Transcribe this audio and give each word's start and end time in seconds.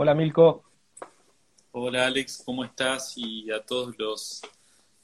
Hola 0.00 0.14
Milko. 0.14 0.62
Hola 1.72 2.06
Alex, 2.06 2.44
¿cómo 2.46 2.62
estás? 2.62 3.14
Y 3.16 3.50
a 3.50 3.60
todos 3.66 3.98
los 3.98 4.40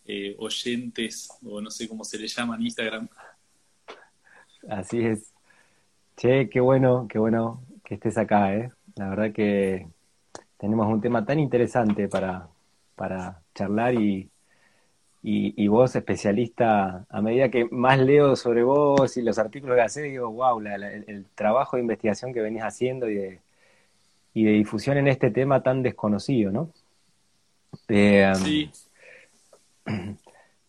eh, 0.06 0.36
oyentes, 0.38 1.30
o 1.44 1.60
no 1.60 1.68
sé 1.68 1.88
cómo 1.88 2.04
se 2.04 2.16
le 2.16 2.28
llama 2.28 2.54
en 2.54 2.62
Instagram. 2.62 3.08
Así 4.68 5.04
es. 5.04 5.32
Che, 6.16 6.48
qué 6.48 6.60
bueno, 6.60 7.08
qué 7.08 7.18
bueno 7.18 7.64
que 7.82 7.94
estés 7.94 8.16
acá, 8.16 8.54
¿eh? 8.54 8.70
La 8.94 9.08
verdad 9.08 9.32
que 9.32 9.88
tenemos 10.58 10.86
un 10.86 11.00
tema 11.00 11.26
tan 11.26 11.40
interesante 11.40 12.06
para, 12.06 12.46
para 12.94 13.42
charlar 13.52 13.96
y, 13.96 14.30
y, 15.24 15.66
vos, 15.66 15.96
especialista, 15.96 17.04
a 17.08 17.20
medida 17.20 17.50
que 17.50 17.64
más 17.64 17.98
leo 17.98 18.36
sobre 18.36 18.62
vos 18.62 19.16
y 19.16 19.22
los 19.22 19.40
artículos 19.40 19.74
que 19.74 19.82
haces, 19.82 20.04
digo, 20.04 20.30
wow, 20.30 20.60
el, 20.60 21.26
trabajo 21.34 21.76
de 21.76 21.82
investigación 21.82 22.32
que 22.32 22.42
venís 22.42 22.62
haciendo 22.62 23.10
y 23.10 23.16
de, 23.16 23.43
y 24.34 24.44
de 24.44 24.52
difusión 24.52 24.98
en 24.98 25.08
este 25.08 25.30
tema 25.30 25.62
tan 25.62 25.82
desconocido, 25.82 26.52
¿no? 26.52 26.70
Eh, 27.88 28.32
sí. 28.36 28.70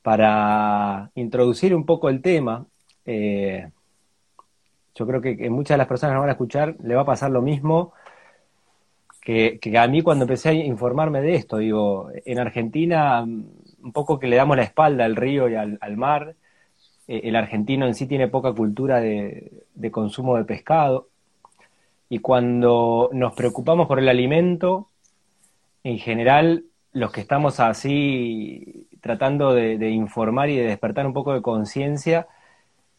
Para 0.01 1.09
introducir 1.15 1.73
un 1.73 1.85
poco 1.85 2.09
el 2.09 2.21
tema, 2.21 2.65
eh, 3.05 3.69
yo 4.93 5.07
creo 5.07 5.19
que, 5.21 5.49
muchas 5.49 5.75
de 5.75 5.79
las 5.79 5.87
personas 5.87 6.13
que 6.13 6.19
van 6.19 6.29
a 6.29 6.33
escuchar 6.33 6.75
le 6.83 6.95
va 6.95 7.01
a 7.01 7.05
pasar 7.05 7.31
lo 7.31 7.41
mismo 7.41 7.93
que, 9.25 9.59
a 9.77 9.87
mí 9.87 10.03
cuando 10.03 10.25
empecé 10.25 10.49
a 10.49 10.53
informarme 10.53 11.21
de 11.21 11.35
esto. 11.35 11.57
Digo, 11.57 12.11
en 12.13 12.39
Argentina, 12.39 13.23
un 13.23 13.91
poco 13.91 14.19
que 14.19 14.27
le 14.27 14.35
damos 14.35 14.55
la 14.55 14.63
espalda 14.63 15.05
al 15.05 15.15
río 15.15 15.49
y 15.49 15.55
al, 15.55 15.97
mar. 15.97 16.35
Eh, 17.07 17.21
el 17.23 17.35
argentino 17.35 17.87
en 17.87 17.95
sí 17.95 18.05
tiene 18.05 18.27
poca 18.27 18.53
cultura 18.53 19.01
de, 19.01 19.63
consumo 19.91 20.37
de 20.37 20.45
pescado. 20.45 21.09
Y 22.09 22.19
cuando 22.19 23.09
nos 23.13 23.33
preocupamos 23.33 23.87
por 23.87 23.99
el 23.99 24.09
alimento, 24.09 24.89
en 25.83 25.97
general, 25.97 26.65
los 26.93 27.11
que 27.11 27.21
estamos 27.21 27.59
así 27.59 28.87
tratando 29.01 29.53
de 29.53 29.89
informar 29.89 30.49
y 30.49 30.57
de 30.57 30.65
despertar 30.65 31.05
un 31.05 31.13
poco 31.13 31.33
de 31.33 31.41
conciencia, 31.41 32.27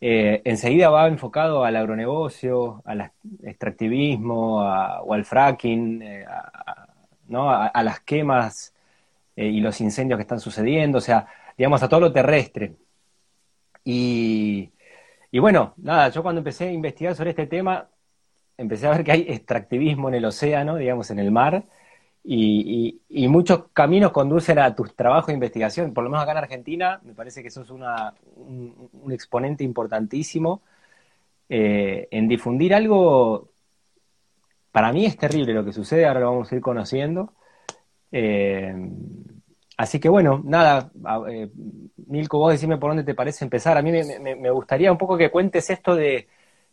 eh, 0.00 0.42
enseguida 0.44 0.90
va 0.90 1.08
enfocado 1.08 1.64
al 1.64 1.76
agronegocio, 1.76 2.82
al 2.84 3.12
extractivismo 3.42 4.58
o 4.60 5.14
al 5.14 5.24
fracking, 5.24 6.02
eh, 6.02 6.24
a, 6.26 6.88
¿no? 7.28 7.50
a, 7.50 7.82
las 7.82 8.00
quemas 8.00 8.74
eh, 9.36 9.46
y 9.46 9.60
los 9.60 9.80
incendios 9.80 10.18
que 10.18 10.22
están 10.22 10.40
sucediendo, 10.40 10.98
o 10.98 11.00
sea, 11.00 11.26
digamos, 11.56 11.82
a 11.82 11.88
todo 11.88 12.00
lo 12.00 12.12
terrestre. 12.12 12.76
Y, 13.84 14.70
y 15.30 15.38
bueno, 15.38 15.74
nada, 15.78 16.08
yo 16.10 16.22
cuando 16.22 16.40
empecé 16.40 16.68
a 16.68 16.72
investigar 16.72 17.14
sobre 17.14 17.30
este 17.30 17.46
tema, 17.46 17.88
empecé 18.58 18.86
a 18.86 18.90
ver 18.90 19.04
que 19.04 19.12
hay 19.12 19.26
extractivismo 19.28 20.08
en 20.08 20.14
el 20.16 20.24
océano, 20.24 20.76
digamos, 20.76 21.10
en 21.10 21.18
el 21.18 21.30
mar, 21.30 21.64
y, 22.28 23.28
muchos 23.28 23.68
caminos 23.72 24.10
conducen 24.10 24.58
a 24.58 24.74
tus 24.74 24.94
trabajos 24.96 25.28
de 25.28 25.34
investigación. 25.34 25.94
Por 25.94 26.04
lo 26.04 26.10
menos 26.10 26.22
acá 26.22 26.32
en 26.32 26.38
Argentina, 26.38 27.00
me 27.04 27.14
parece 27.14 27.42
que 27.42 27.50
sos 27.50 27.70
un, 27.70 29.12
exponente 29.12 29.62
importantísimo 29.62 30.62
eh, 31.48 32.08
en 32.10 32.26
difundir 32.28 32.74
algo. 32.74 33.50
Para 34.72 34.92
mí 34.92 35.06
es 35.06 35.16
terrible 35.16 35.54
lo 35.54 35.64
que 35.64 35.72
sucede, 35.72 36.06
ahora 36.06 36.20
lo 36.20 36.32
vamos 36.32 36.50
a 36.50 36.56
ir 36.56 36.60
conociendo. 36.60 37.32
Eh, 38.10 38.74
así 39.76 40.00
que 40.00 40.08
bueno, 40.08 40.42
nada, 40.44 40.90
eh, 41.28 41.48
Milko, 42.08 42.38
vos 42.38 42.52
decime 42.52 42.76
por 42.76 42.90
dónde 42.90 43.04
te 43.04 43.14
parece 43.14 43.44
empezar. 43.44 43.78
A 43.78 43.82
mí 43.82 43.92
me, 43.92 44.50
gustaría 44.50 44.90
un 44.90 44.98
poco 44.98 45.16
que 45.16 45.30
cuentes 45.30 45.70
esto 45.70 45.94
de, 45.94 46.26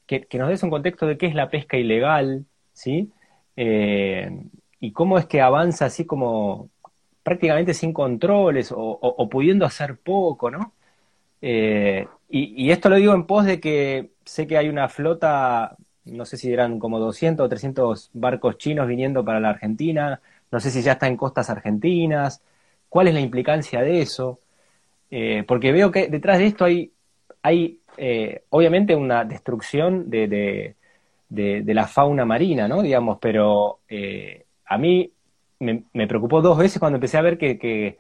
que, 0.05 0.27
nos 0.37 0.49
des 0.49 0.63
un 0.63 0.69
contexto 0.69 1.07
de 1.07 1.17
qué 1.17 1.27
es 1.27 1.35
la 1.35 1.49
pesca 1.49 1.77
ilegal, 1.77 2.45
¿sí? 2.73 3.11
y 3.55 4.91
cómo 4.91 5.17
es 5.17 5.25
que 5.27 5.41
avanza 5.41 5.85
así 5.85 6.05
como 6.05 6.69
prácticamente 7.23 7.73
sin 7.73 7.93
controles 7.93 8.73
o, 8.75 9.29
pudiendo 9.29 9.65
hacer 9.65 9.97
poco, 9.97 10.51
¿no? 10.51 10.73
Eh, 11.41 12.07
y, 12.29 12.71
esto 12.71 12.89
lo 12.89 12.97
digo 12.97 13.13
en 13.13 13.25
pos 13.25 13.45
de 13.45 13.59
que 13.59 14.11
sé 14.25 14.47
que 14.47 14.57
hay 14.57 14.69
una 14.69 14.89
flota, 14.89 15.77
no 16.05 16.25
sé 16.25 16.37
si 16.37 16.51
eran 16.51 16.79
como 16.79 16.99
200 16.99 17.45
o 17.45 17.49
300 17.49 18.11
barcos 18.13 18.57
chinos 18.57 18.87
viniendo 18.87 19.23
para 19.25 19.39
la 19.39 19.51
Argentina, 19.51 20.21
no 20.51 20.59
sé 20.59 20.71
si 20.71 20.81
ya 20.81 20.93
está 20.93 21.07
en 21.07 21.17
costas 21.17 21.49
argentinas, 21.49 22.41
cuál 22.89 23.07
es 23.07 23.13
la 23.13 23.21
implicancia 23.21 23.81
de 23.81 24.01
eso, 24.01 24.39
eh, 25.11 25.43
porque 25.47 25.71
veo 25.71 25.91
que 25.91 26.07
detrás 26.09 26.39
de 26.39 26.47
esto 26.47 26.65
hay, 26.65 26.91
hay 27.43 27.81
eh, 27.97 28.43
obviamente 28.49 28.95
una 28.95 29.23
destrucción 29.25 30.09
de, 30.09 30.75
de, 31.29 31.73
la 31.73 31.87
fauna 31.87 32.25
marina, 32.25 32.67
¿no? 32.67 32.81
Digamos, 32.81 33.19
pero 33.21 33.81
a 34.65 34.77
mí 34.77 35.13
me, 35.63 36.07
preocupó 36.07 36.41
dos 36.41 36.57
veces 36.57 36.79
cuando 36.79 36.97
empecé 36.97 37.17
a 37.17 37.21
ver 37.21 37.37
que, 37.37 37.97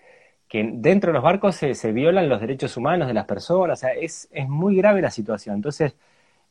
dentro 0.51 1.11
de 1.11 1.13
los 1.13 1.23
barcos 1.23 1.55
se, 1.55 1.91
violan 1.91 2.29
los 2.29 2.41
derechos 2.41 2.77
humanos 2.77 3.07
de 3.07 3.13
las 3.13 3.25
personas, 3.25 3.79
o 3.79 3.81
sea, 3.81 3.93
es, 3.93 4.29
muy 4.47 4.75
grave 4.75 5.01
la 5.01 5.11
situación. 5.11 5.55
Entonces, 5.55 5.95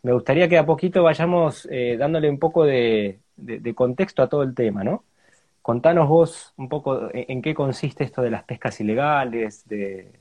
me 0.03 0.13
gustaría 0.13 0.49
que 0.49 0.59
a 0.59 0.67
poquito 0.67 1.03
vayamos 1.03 1.69
eh, 1.71 1.97
dándole 1.99 2.29
un 2.31 2.39
poco 2.39 2.65
de, 2.65 3.21
contexto 3.75 4.23
a 4.23 4.29
todo 4.29 4.43
el 4.43 4.55
tema, 4.55 4.85
¿no? 4.85 5.05
Contanos 5.63 6.09
vos 6.09 6.55
un 6.57 6.69
poco 6.69 7.09
en, 7.13 7.43
qué 7.43 7.55
consiste 7.55 8.05
esto 8.05 8.23
de 8.23 8.31
las 8.31 8.45
pescas 8.45 8.81
ilegales, 8.81 9.67
de, 9.69 10.13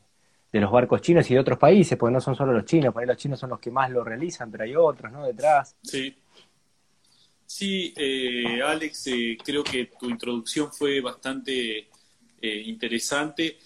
los 0.60 0.72
barcos 0.72 1.02
chinos 1.02 1.30
y 1.32 1.34
de 1.34 1.40
otros 1.40 1.58
países, 1.58 1.98
porque 1.98 2.14
no 2.14 2.20
son 2.20 2.36
solo 2.36 2.52
los 2.52 2.66
chinos, 2.66 2.94
por 2.94 3.02
ahí 3.02 3.08
los 3.08 3.18
chinos 3.18 3.40
son 3.40 3.52
los 3.52 3.60
que 3.60 3.72
más 3.72 3.90
lo 3.90 4.04
realizan, 4.04 4.52
pero 4.52 4.66
hay 4.66 4.76
otros, 4.76 5.12
¿no? 5.12 5.26
Detrás. 5.26 5.76
Sí. 5.82 6.14
Sí, 7.54 7.94
eh, 7.98 8.62
Alex, 8.62 9.08
eh, 9.08 9.38
creo 9.44 9.62
que 9.62 9.92
tu 10.00 10.10
introducción 10.10 10.72
fue 10.72 11.02
bastante 11.02 11.90
eh, 12.42 12.64
interesante. 12.66 13.60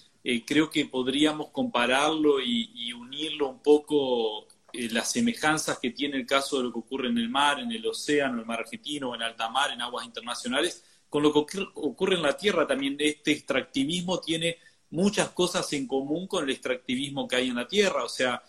creo 0.44 0.72
que 0.72 0.88
podríamos 0.88 1.50
compararlo 1.52 2.42
y, 2.42 2.92
unirlo 2.94 3.48
un 3.48 3.60
poco 3.60 4.48
las 4.74 5.12
semejanzas 5.12 5.78
que 5.78 5.92
tiene 5.92 6.18
el 6.18 6.26
caso 6.26 6.58
de 6.58 6.64
lo 6.64 6.74
que 6.74 6.80
ocurre 6.80 7.10
en 7.10 7.20
el 7.20 7.30
mar, 7.30 7.60
en 7.60 7.72
el 7.72 7.86
océano, 7.86 8.34
en 8.34 8.40
el 8.40 8.46
mar 8.48 8.62
argentino, 8.62 9.14
en 9.14 9.22
alta 9.22 9.50
mar, 9.50 9.70
en 9.72 9.82
aguas 9.82 10.04
internacionales, 10.04 10.84
con 11.08 11.22
lo 11.22 11.32
que 11.32 11.60
ocurre 11.76 12.16
en 12.16 12.24
la 12.24 12.36
tierra 12.36 12.66
también. 12.66 12.98
Este 13.00 13.34
extractivismo 13.34 14.20
tiene 14.20 14.58
muchas 14.90 15.30
cosas 15.30 15.72
en 15.74 15.88
común 15.88 16.28
con 16.28 16.44
el 16.44 16.52
extractivismo 16.52 17.28
que 17.28 17.38
hay 17.38 17.50
en 17.50 17.56
la 17.56 17.68
tierra, 17.68 18.04
o 18.04 18.10
sea, 18.10 18.42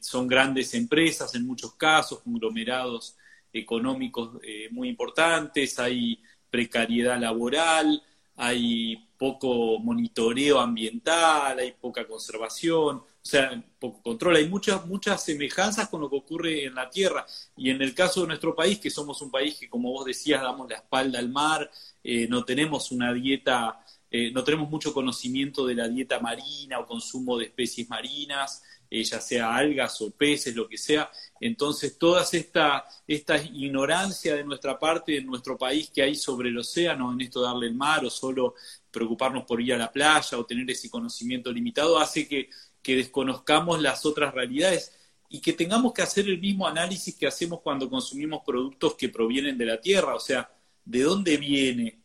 son 0.00 0.26
grandes 0.26 0.74
empresas 0.74 1.34
en 1.34 1.46
muchos 1.46 1.74
casos, 1.74 2.20
conglomerados 2.20 3.16
económicos 3.54 4.40
eh, 4.42 4.68
muy 4.70 4.88
importantes, 4.88 5.78
hay 5.78 6.20
precariedad 6.50 7.18
laboral, 7.18 8.02
hay 8.36 8.96
poco 9.16 9.78
monitoreo 9.78 10.58
ambiental, 10.58 11.58
hay 11.58 11.72
poca 11.72 12.06
conservación, 12.06 12.96
o 12.96 13.04
sea, 13.22 13.62
poco 13.78 14.02
control. 14.02 14.36
Hay 14.36 14.48
muchas, 14.48 14.84
muchas 14.86 15.24
semejanzas 15.24 15.88
con 15.88 16.00
lo 16.00 16.10
que 16.10 16.16
ocurre 16.16 16.64
en 16.64 16.74
la 16.74 16.90
Tierra. 16.90 17.24
Y 17.56 17.70
en 17.70 17.80
el 17.80 17.94
caso 17.94 18.22
de 18.22 18.26
nuestro 18.26 18.54
país, 18.54 18.78
que 18.78 18.90
somos 18.90 19.22
un 19.22 19.30
país 19.30 19.56
que, 19.58 19.68
como 19.68 19.92
vos 19.92 20.04
decías, 20.04 20.42
damos 20.42 20.68
la 20.68 20.76
espalda 20.76 21.20
al 21.20 21.28
mar, 21.28 21.70
eh, 22.02 22.26
no 22.28 22.44
tenemos 22.44 22.90
una 22.90 23.12
dieta, 23.14 23.83
eh, 24.16 24.30
no 24.30 24.44
tenemos 24.44 24.70
mucho 24.70 24.94
conocimiento 24.94 25.66
de 25.66 25.74
la 25.74 25.88
dieta 25.88 26.20
marina 26.20 26.78
o 26.78 26.86
consumo 26.86 27.36
de 27.36 27.46
especies 27.46 27.88
marinas, 27.88 28.62
ya 28.88 29.20
sea 29.20 29.56
algas 29.56 30.00
o 30.02 30.12
peces, 30.12 30.54
lo 30.54 30.68
que 30.68 30.78
sea. 30.78 31.10
Entonces, 31.40 31.98
toda 31.98 32.22
esta, 32.22 32.84
esta 33.08 33.36
ignorancia 33.42 34.36
de 34.36 34.44
nuestra 34.44 34.78
parte, 34.78 35.14
de 35.14 35.22
nuestro 35.22 35.58
país 35.58 35.90
que 35.90 36.00
hay 36.00 36.14
sobre 36.14 36.50
el 36.50 36.58
océano, 36.58 37.12
en 37.12 37.22
esto 37.22 37.42
darle 37.42 37.66
el 37.66 37.74
mar 37.74 38.04
o 38.04 38.10
solo 38.10 38.54
preocuparnos 38.88 39.42
por 39.46 39.60
ir 39.60 39.74
a 39.74 39.78
la 39.78 39.90
playa 39.90 40.38
o 40.38 40.46
tener 40.46 40.70
ese 40.70 40.88
conocimiento 40.88 41.50
limitado, 41.50 41.98
hace 41.98 42.28
que, 42.28 42.50
que 42.80 42.94
desconozcamos 42.94 43.82
las 43.82 44.06
otras 44.06 44.32
realidades 44.32 44.92
y 45.28 45.40
que 45.40 45.54
tengamos 45.54 45.92
que 45.92 46.02
hacer 46.02 46.28
el 46.28 46.38
mismo 46.38 46.68
análisis 46.68 47.16
que 47.16 47.26
hacemos 47.26 47.62
cuando 47.62 47.90
consumimos 47.90 48.44
productos 48.46 48.94
que 48.94 49.08
provienen 49.08 49.58
de 49.58 49.66
la 49.66 49.80
tierra, 49.80 50.14
o 50.14 50.20
sea, 50.20 50.48
de 50.84 51.02
dónde 51.02 51.36
viene, 51.36 52.03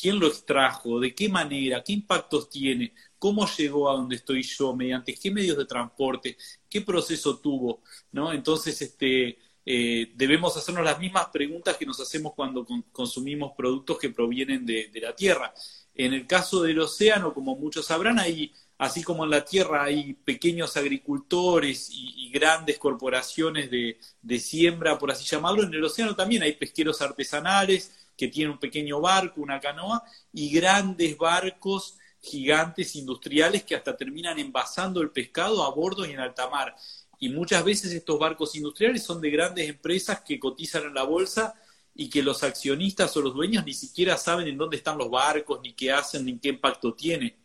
quién 0.00 0.18
lo 0.18 0.26
extrajo, 0.26 0.98
de 0.98 1.14
qué 1.14 1.28
manera, 1.28 1.82
qué 1.84 1.92
impactos 1.92 2.48
tiene, 2.48 2.94
cómo 3.18 3.46
llegó 3.46 3.90
a 3.90 3.94
donde 3.94 4.16
estoy 4.16 4.42
yo, 4.42 4.74
mediante 4.74 5.14
qué 5.14 5.30
medios 5.30 5.58
de 5.58 5.66
transporte, 5.66 6.36
qué 6.68 6.80
proceso 6.80 7.38
tuvo, 7.38 7.82
¿no? 8.12 8.32
Entonces, 8.32 8.80
este, 8.80 9.38
eh, 9.66 10.12
debemos 10.14 10.56
hacernos 10.56 10.84
las 10.84 10.98
mismas 10.98 11.26
preguntas 11.26 11.76
que 11.76 11.86
nos 11.86 12.00
hacemos 12.00 12.32
cuando 12.34 12.66
consumimos 12.92 13.52
productos 13.56 13.98
que 13.98 14.10
provienen 14.10 14.64
de, 14.64 14.90
la 15.02 15.14
tierra. 15.14 15.52
En 15.94 16.14
el 16.14 16.26
caso 16.26 16.62
del 16.62 16.80
océano, 16.80 17.34
como 17.34 17.56
muchos 17.56 17.86
sabrán, 17.86 18.18
hay, 18.18 18.52
así 18.78 19.02
como 19.02 19.24
en 19.24 19.30
la 19.30 19.44
tierra 19.44 19.84
hay 19.84 20.14
pequeños 20.14 20.76
agricultores 20.76 21.90
y, 21.92 22.30
grandes 22.32 22.78
corporaciones 22.78 23.72
de, 23.72 23.98
de 24.22 24.38
siembra, 24.38 24.96
por 24.96 25.10
así 25.10 25.24
llamarlo, 25.24 25.64
en 25.64 25.74
el 25.74 25.82
océano 25.82 26.14
también 26.14 26.44
hay 26.44 26.52
pesqueros 26.52 27.02
artesanales 27.02 27.90
que 28.20 28.28
tienen 28.28 28.52
un 28.52 28.58
pequeño 28.58 29.00
barco, 29.00 29.40
una 29.40 29.58
canoa, 29.58 30.04
y 30.30 30.50
grandes 30.50 31.16
barcos 31.16 31.96
gigantes 32.20 32.94
industriales 32.94 33.62
que 33.62 33.74
hasta 33.74 33.96
terminan 33.96 34.38
envasando 34.38 35.00
el 35.00 35.10
pescado 35.10 35.64
a 35.64 35.70
bordo 35.70 36.04
y 36.04 36.10
en 36.10 36.20
alta 36.20 36.50
mar. 36.50 36.76
Y 37.18 37.30
muchas 37.30 37.64
veces 37.64 37.94
estos 37.94 38.18
barcos 38.18 38.54
industriales 38.56 39.02
son 39.02 39.22
de 39.22 39.30
grandes 39.30 39.70
empresas 39.70 40.20
que 40.20 40.38
cotizan 40.38 40.82
en 40.82 40.92
la 40.92 41.04
bolsa 41.04 41.54
y 41.94 42.10
que 42.10 42.22
los 42.22 42.42
accionistas 42.42 43.16
o 43.16 43.22
los 43.22 43.32
dueños 43.32 43.64
ni 43.64 43.72
siquiera 43.72 44.18
saben 44.18 44.46
en 44.48 44.58
dónde 44.58 44.76
están 44.76 44.98
los 44.98 45.10
barcos, 45.10 45.60
ni 45.62 45.72
qué 45.72 45.90
hacen, 45.90 46.26
ni 46.26 46.38
qué 46.38 46.50
impacto 46.50 46.92
tiene. 46.92 47.38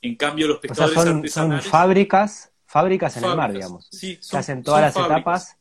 En 0.00 0.14
cambio, 0.14 0.46
los 0.46 0.60
pescadores 0.60 0.94
son, 0.94 1.16
artesanales... 1.16 1.64
Son 1.64 1.72
fábricas, 1.72 2.52
fábricas 2.64 3.16
en 3.16 3.24
el 3.24 3.36
mar, 3.36 3.52
digamos. 3.52 3.88
Sí, 3.90 4.20
que 4.30 4.36
hacen 4.36 4.62
todas 4.62 4.82
las 4.82 5.04
etapas. 5.04 5.56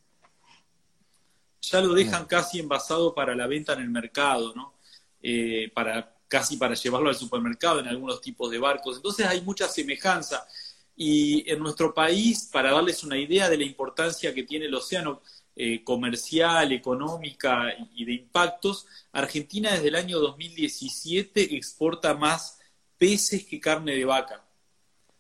Ya 1.62 1.82
lo 1.82 1.94
dejan 1.94 2.26
casi 2.26 2.60
envasado 2.60 3.14
para 3.14 3.36
la 3.36 3.48
venta 3.48 3.74
en 3.74 3.82
el 3.82 3.90
mercado, 3.90 4.54
¿no? 4.56 4.74
Eh, 5.22 5.72
para, 5.74 6.16
casi 6.28 6.58
para 6.58 6.74
llevarlo 6.74 7.10
al 7.10 7.16
supermercado 7.16 7.80
en 7.80 7.88
algunos 7.88 8.22
tipos 8.22 8.50
de 8.50 8.58
barcos. 8.58 8.98
Entonces 8.98 9.28
hay 9.28 9.42
mucha 9.42 9.68
semejanza. 9.68 10.48
Y 10.96 11.50
en 11.50 11.60
nuestro 11.60 11.94
país, 11.94 12.50
para 12.52 12.72
darles 12.72 13.04
una 13.04 13.18
idea 13.18 13.50
de 13.50 13.58
la 13.58 13.64
importancia 13.64 14.34
que 14.34 14.44
tiene 14.44 14.66
el 14.66 14.74
océano 14.74 15.22
eh, 15.56 15.84
comercial, 15.84 16.72
económica 16.72 17.74
y 17.94 18.06
de 18.06 18.14
impactos, 18.14 18.88
Argentina 19.12 19.72
desde 19.72 19.90
el 19.90 19.96
año 19.96 20.20
2017 20.20 21.56
exporta 21.56 22.14
más 22.14 22.60
peces 22.98 23.46
que 23.46 23.60
carne 23.60 23.96
de 23.96 24.06
vaca. 24.06 24.46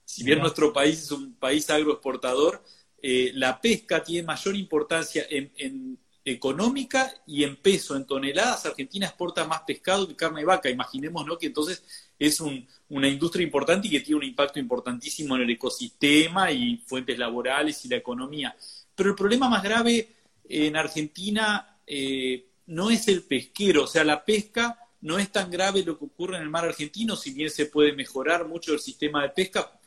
Si 0.06 0.24
bien 0.24 0.40
nuestro 0.40 0.72
país 0.72 1.04
es 1.04 1.12
un 1.12 1.36
país 1.36 1.70
agroexportador, 1.70 2.64
eh, 3.02 3.32
la 3.34 3.60
pesca 3.60 4.04
tiene 4.04 4.28
mayor 4.28 4.56
importancia 4.56 5.26
en, 5.30 5.98
económica 6.24 7.14
y 7.26 7.44
en 7.44 7.56
peso, 7.58 7.96
en 7.96 8.06
toneladas. 8.06 8.66
Argentina 8.66 9.08
exporta 9.08 9.46
más 9.46 9.62
pescado 9.62 10.08
que 10.08 10.16
carne 10.16 10.42
de 10.42 10.46
vaca. 10.46 10.70
Imaginemos 10.70 11.26
¿no? 11.26 11.38
que 11.38 11.48
entonces 11.48 11.84
es 12.20 12.40
una 12.90 13.08
industria 13.08 13.44
importante 13.44 13.88
y 13.88 13.92
que 13.92 14.02
tiene 14.02 14.18
un 14.18 14.26
impacto 14.26 14.60
importantísimo 14.60 15.36
en 15.36 15.44
el 15.44 15.50
ecosistema 15.50 16.52
y 16.52 16.78
fuentes 16.86 17.18
laborales 17.18 17.84
y 17.86 17.90
la 17.90 17.98
economía. 17.98 18.56
Pero 18.96 19.10
el 19.10 19.16
problema 19.16 19.50
más 19.50 19.64
grave 19.64 20.10
en 20.48 20.76
Argentina 20.76 21.80
eh, 21.88 22.46
no 22.68 22.92
es 22.92 23.08
el 23.08 23.24
pesquero, 23.24 23.84
o 23.84 23.88
sea, 23.88 24.04
la 24.04 24.24
pesca 24.24 24.78
no 25.02 25.18
es 25.18 25.32
tan 25.32 25.50
grave 25.50 25.84
lo 25.84 25.98
que 25.98 26.06
ocurre 26.06 26.38
en 26.38 26.44
el 26.44 26.50
mar 26.50 26.66
argentino, 26.66 27.16
si 27.16 27.32
bien 27.32 27.50
se 27.50 27.66
puede 27.66 27.94
mejorar 27.94 28.48
mucho 28.48 28.74
el 28.74 28.80
sistema 28.80 29.24
de 29.24 29.30
pesca, 29.30 29.80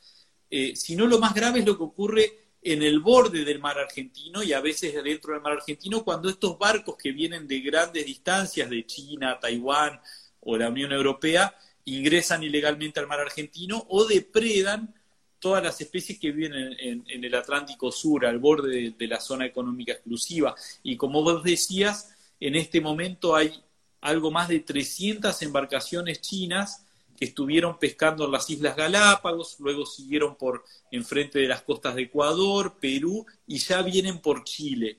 eh, 0.50 0.75
sino 0.75 1.06
lo 1.06 1.19
más 1.19 1.34
grave 1.34 1.60
es 1.60 1.66
lo 1.66 1.76
que 1.76 1.84
ocurre 1.84 2.44
en 2.64 2.82
el 2.82 2.99
borde 3.00 3.44
del 3.44 3.58
mar 3.61 3.78
argentino 3.78 4.43
y 4.43 4.55
a 4.55 4.61
veces 4.61 4.94
dentro 5.05 5.34
del 5.34 5.43
mar 5.43 5.52
argentino 5.52 6.02
cuando 6.02 6.31
estos 6.31 6.58
barcos 6.58 6.96
que 6.96 7.12
vienen 7.12 7.46
de 7.46 7.61
grandes 7.61 8.06
distancias 8.06 8.70
de 8.70 8.87
China, 8.87 9.38
Taiwán 9.38 10.00
o 10.40 10.56
la 10.56 10.70
Unión 10.70 10.90
Europea 10.90 11.55
ingresan 11.84 12.43
ilegalmente 12.43 13.00
al 13.00 13.06
mar 13.06 13.20
argentino 13.20 13.84
o 13.90 14.06
depredan 14.06 14.94
todas 15.38 15.62
las 15.62 15.78
especies 15.82 16.19
que 16.19 16.32
viven 16.32 16.55
en, 16.78 17.05
el 17.06 17.34
Atlántico 17.34 17.93
Sur, 17.93 18.25
al 18.25 18.38
borde 18.38 18.94
de, 18.96 19.06
la 19.06 19.20
zona 19.20 19.44
económica 19.44 19.93
exclusiva. 19.93 20.55
Y 20.82 20.96
como 20.96 21.22
vos 21.22 21.43
decías, 21.43 22.16
en 22.40 22.55
este 22.55 22.81
momento 22.81 23.37
hay 23.37 23.62
algo 24.00 24.31
más 24.31 24.49
de 24.49 24.61
300 24.61 25.43
embarcaciones 25.43 26.22
chinas 26.22 26.83
estuvieron 27.20 27.78
pescando 27.78 28.25
en 28.25 28.32
las 28.32 28.49
Islas 28.50 28.76
Galápagos, 28.76 29.56
luego 29.61 29.87
siguieron 29.87 30.37
por 30.37 30.64
enfrente 30.90 31.38
de 31.38 31.49
las 31.49 31.62
costas 31.62 31.94
de 31.94 32.02
Ecuador, 32.02 32.76
Perú 32.81 33.26
y 33.46 33.58
ya 33.58 33.82
vienen 33.82 34.19
por 34.19 34.44
Chile. 34.44 34.99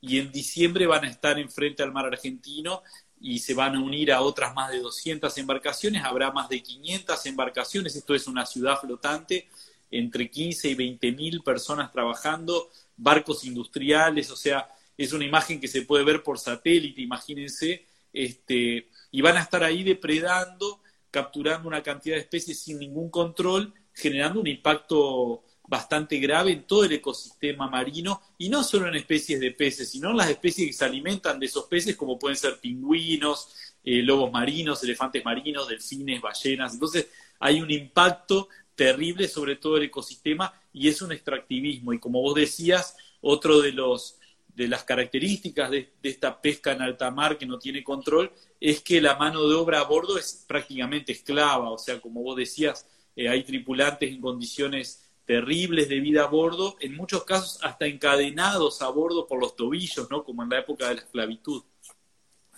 Y 0.00 0.18
en 0.18 0.30
diciembre 0.30 0.86
van 0.86 1.04
a 1.04 1.10
estar 1.10 1.38
enfrente 1.38 1.82
al 1.82 1.92
mar 1.92 2.06
argentino 2.06 2.82
y 3.20 3.38
se 3.40 3.54
van 3.54 3.74
a 3.74 3.80
unir 3.80 4.12
a 4.12 4.20
otras 4.20 4.54
más 4.54 4.70
de 4.70 4.80
200 4.80 5.36
embarcaciones, 5.38 6.04
habrá 6.04 6.30
más 6.30 6.48
de 6.48 6.62
500 6.62 7.26
embarcaciones, 7.26 7.96
esto 7.96 8.14
es 8.14 8.26
una 8.26 8.46
ciudad 8.46 8.78
flotante, 8.78 9.48
entre 9.90 10.30
15 10.30 10.68
y 10.68 10.74
20 10.74 11.12
mil 11.12 11.42
personas 11.42 11.90
trabajando, 11.90 12.70
barcos 12.96 13.44
industriales, 13.44 14.30
o 14.30 14.36
sea, 14.36 14.68
es 14.96 15.12
una 15.12 15.24
imagen 15.24 15.60
que 15.60 15.68
se 15.68 15.82
puede 15.82 16.04
ver 16.04 16.22
por 16.22 16.38
satélite, 16.38 17.00
imagínense, 17.00 17.86
este, 18.12 18.88
y 19.10 19.20
van 19.20 19.36
a 19.36 19.42
estar 19.42 19.62
ahí 19.62 19.82
depredando, 19.82 20.80
capturando 21.10 21.68
una 21.68 21.82
cantidad 21.82 22.16
de 22.16 22.22
especies 22.22 22.60
sin 22.60 22.78
ningún 22.78 23.10
control, 23.10 23.72
generando 23.92 24.40
un 24.40 24.46
impacto 24.46 25.44
bastante 25.68 26.18
grave 26.18 26.52
en 26.52 26.66
todo 26.66 26.84
el 26.84 26.92
ecosistema 26.92 27.68
marino 27.68 28.22
y 28.38 28.48
no 28.48 28.64
solo 28.64 28.88
en 28.88 28.94
especies 28.94 29.38
de 29.38 29.52
peces, 29.52 29.90
sino 29.90 30.10
en 30.10 30.16
las 30.16 30.30
especies 30.30 30.68
que 30.68 30.72
se 30.72 30.84
alimentan 30.84 31.38
de 31.38 31.46
esos 31.46 31.64
peces, 31.66 31.94
como 31.94 32.18
pueden 32.18 32.36
ser 32.36 32.58
pingüinos, 32.58 33.74
eh, 33.84 34.02
lobos 34.02 34.32
marinos, 34.32 34.82
elefantes 34.82 35.24
marinos, 35.24 35.68
delfines, 35.68 36.20
ballenas. 36.20 36.72
Entonces 36.72 37.08
hay 37.38 37.60
un 37.60 37.70
impacto 37.70 38.48
terrible 38.74 39.28
sobre 39.28 39.56
todo 39.56 39.76
el 39.76 39.84
ecosistema 39.84 40.54
y 40.72 40.88
es 40.88 41.02
un 41.02 41.12
extractivismo. 41.12 41.92
Y 41.92 41.98
como 41.98 42.22
vos 42.22 42.34
decías, 42.34 42.96
otro 43.20 43.60
de 43.60 43.72
los 43.72 44.17
de 44.58 44.66
las 44.66 44.82
características 44.82 45.70
de, 45.70 45.92
esta 46.02 46.40
pesca 46.40 46.72
en 46.72 46.82
alta 46.82 47.12
mar 47.12 47.38
que 47.38 47.46
no 47.46 47.60
tiene 47.60 47.84
control 47.84 48.32
es 48.60 48.80
que 48.80 49.00
la 49.00 49.14
mano 49.14 49.48
de 49.48 49.54
obra 49.54 49.78
a 49.78 49.84
bordo 49.84 50.18
es 50.18 50.44
prácticamente 50.48 51.12
esclava, 51.12 51.70
o 51.70 51.78
sea, 51.78 52.00
como 52.00 52.24
vos 52.24 52.36
decías, 52.36 52.84
eh, 53.14 53.28
hay 53.28 53.44
tripulantes 53.44 54.10
en 54.10 54.20
condiciones 54.20 55.08
terribles 55.24 55.88
de 55.88 56.00
vida 56.00 56.24
a 56.24 56.26
bordo, 56.26 56.76
en 56.80 56.96
muchos 56.96 57.22
casos 57.22 57.60
hasta 57.62 57.86
encadenados 57.86 58.82
a 58.82 58.88
bordo 58.88 59.28
por 59.28 59.38
los 59.38 59.54
tobillos, 59.54 60.10
¿no? 60.10 60.24
Como 60.24 60.42
en 60.42 60.48
la 60.48 60.58
época 60.58 60.88
de 60.88 60.96
la 60.96 61.00
esclavitud. 61.02 61.62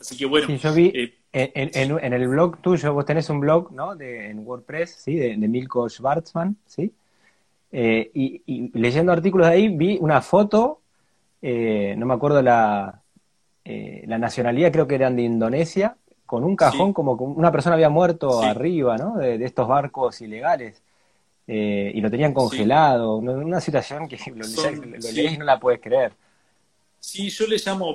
Así 0.01 0.17
que 0.17 0.25
bueno. 0.25 0.49
yo 0.49 0.73
vi 0.73 0.87
eh, 0.95 1.13
en, 1.33 2.13
el 2.15 2.29
blog 2.29 2.63
tuyo, 2.63 2.95
vos 2.95 3.05
tenés 3.05 3.29
un 3.29 3.41
blog, 3.41 3.73
¿no? 3.73 3.95
De, 3.95 4.31
en 4.31 4.39
WordPress, 4.39 5.03
¿sí? 5.05 5.17
De, 5.17 5.37
Milko 5.37 5.87
Schwarzman, 5.91 6.57
¿sí? 6.65 6.95
Eh, 7.73 8.11
y, 8.15 8.71
leyendo 8.79 9.13
artículos 9.13 9.49
de 9.49 9.53
ahí 9.53 9.69
vi 9.69 9.99
una 10.01 10.23
foto, 10.23 10.80
eh, 11.43 11.95
no 11.97 12.07
me 12.07 12.15
acuerdo 12.15 12.43
la, 12.43 13.03
la 13.65 14.19
nacionalidad, 14.19 14.73
creo 14.73 14.87
que 14.87 14.95
eran 14.95 15.17
de 15.17 15.23
Indonesia, 15.23 15.97
con 16.27 16.45
un 16.45 16.57
cajón 16.57 16.93
como 16.93 17.13
una 17.13 17.51
persona 17.51 17.75
había 17.75 17.89
muerto 17.89 18.43
arriba, 18.43 18.97
¿no? 18.97 19.17
De, 19.17 19.45
estos 19.45 19.67
barcos 19.67 20.21
ilegales. 20.21 20.83
y 21.47 22.01
lo 22.01 22.11
tenían 22.11 22.33
congelado, 22.33 23.17
una, 23.17 23.61
situación 23.61 24.09
que 24.09 24.19
lo, 24.35 24.47
lees 25.13 25.33
y 25.33 25.39
no 25.39 25.45
la 25.45 25.59
puedes 25.59 25.81
creer. 25.81 26.13
Sí, 27.01 27.31
yo 27.31 27.47
le 27.47 27.57
llamo 27.57 27.93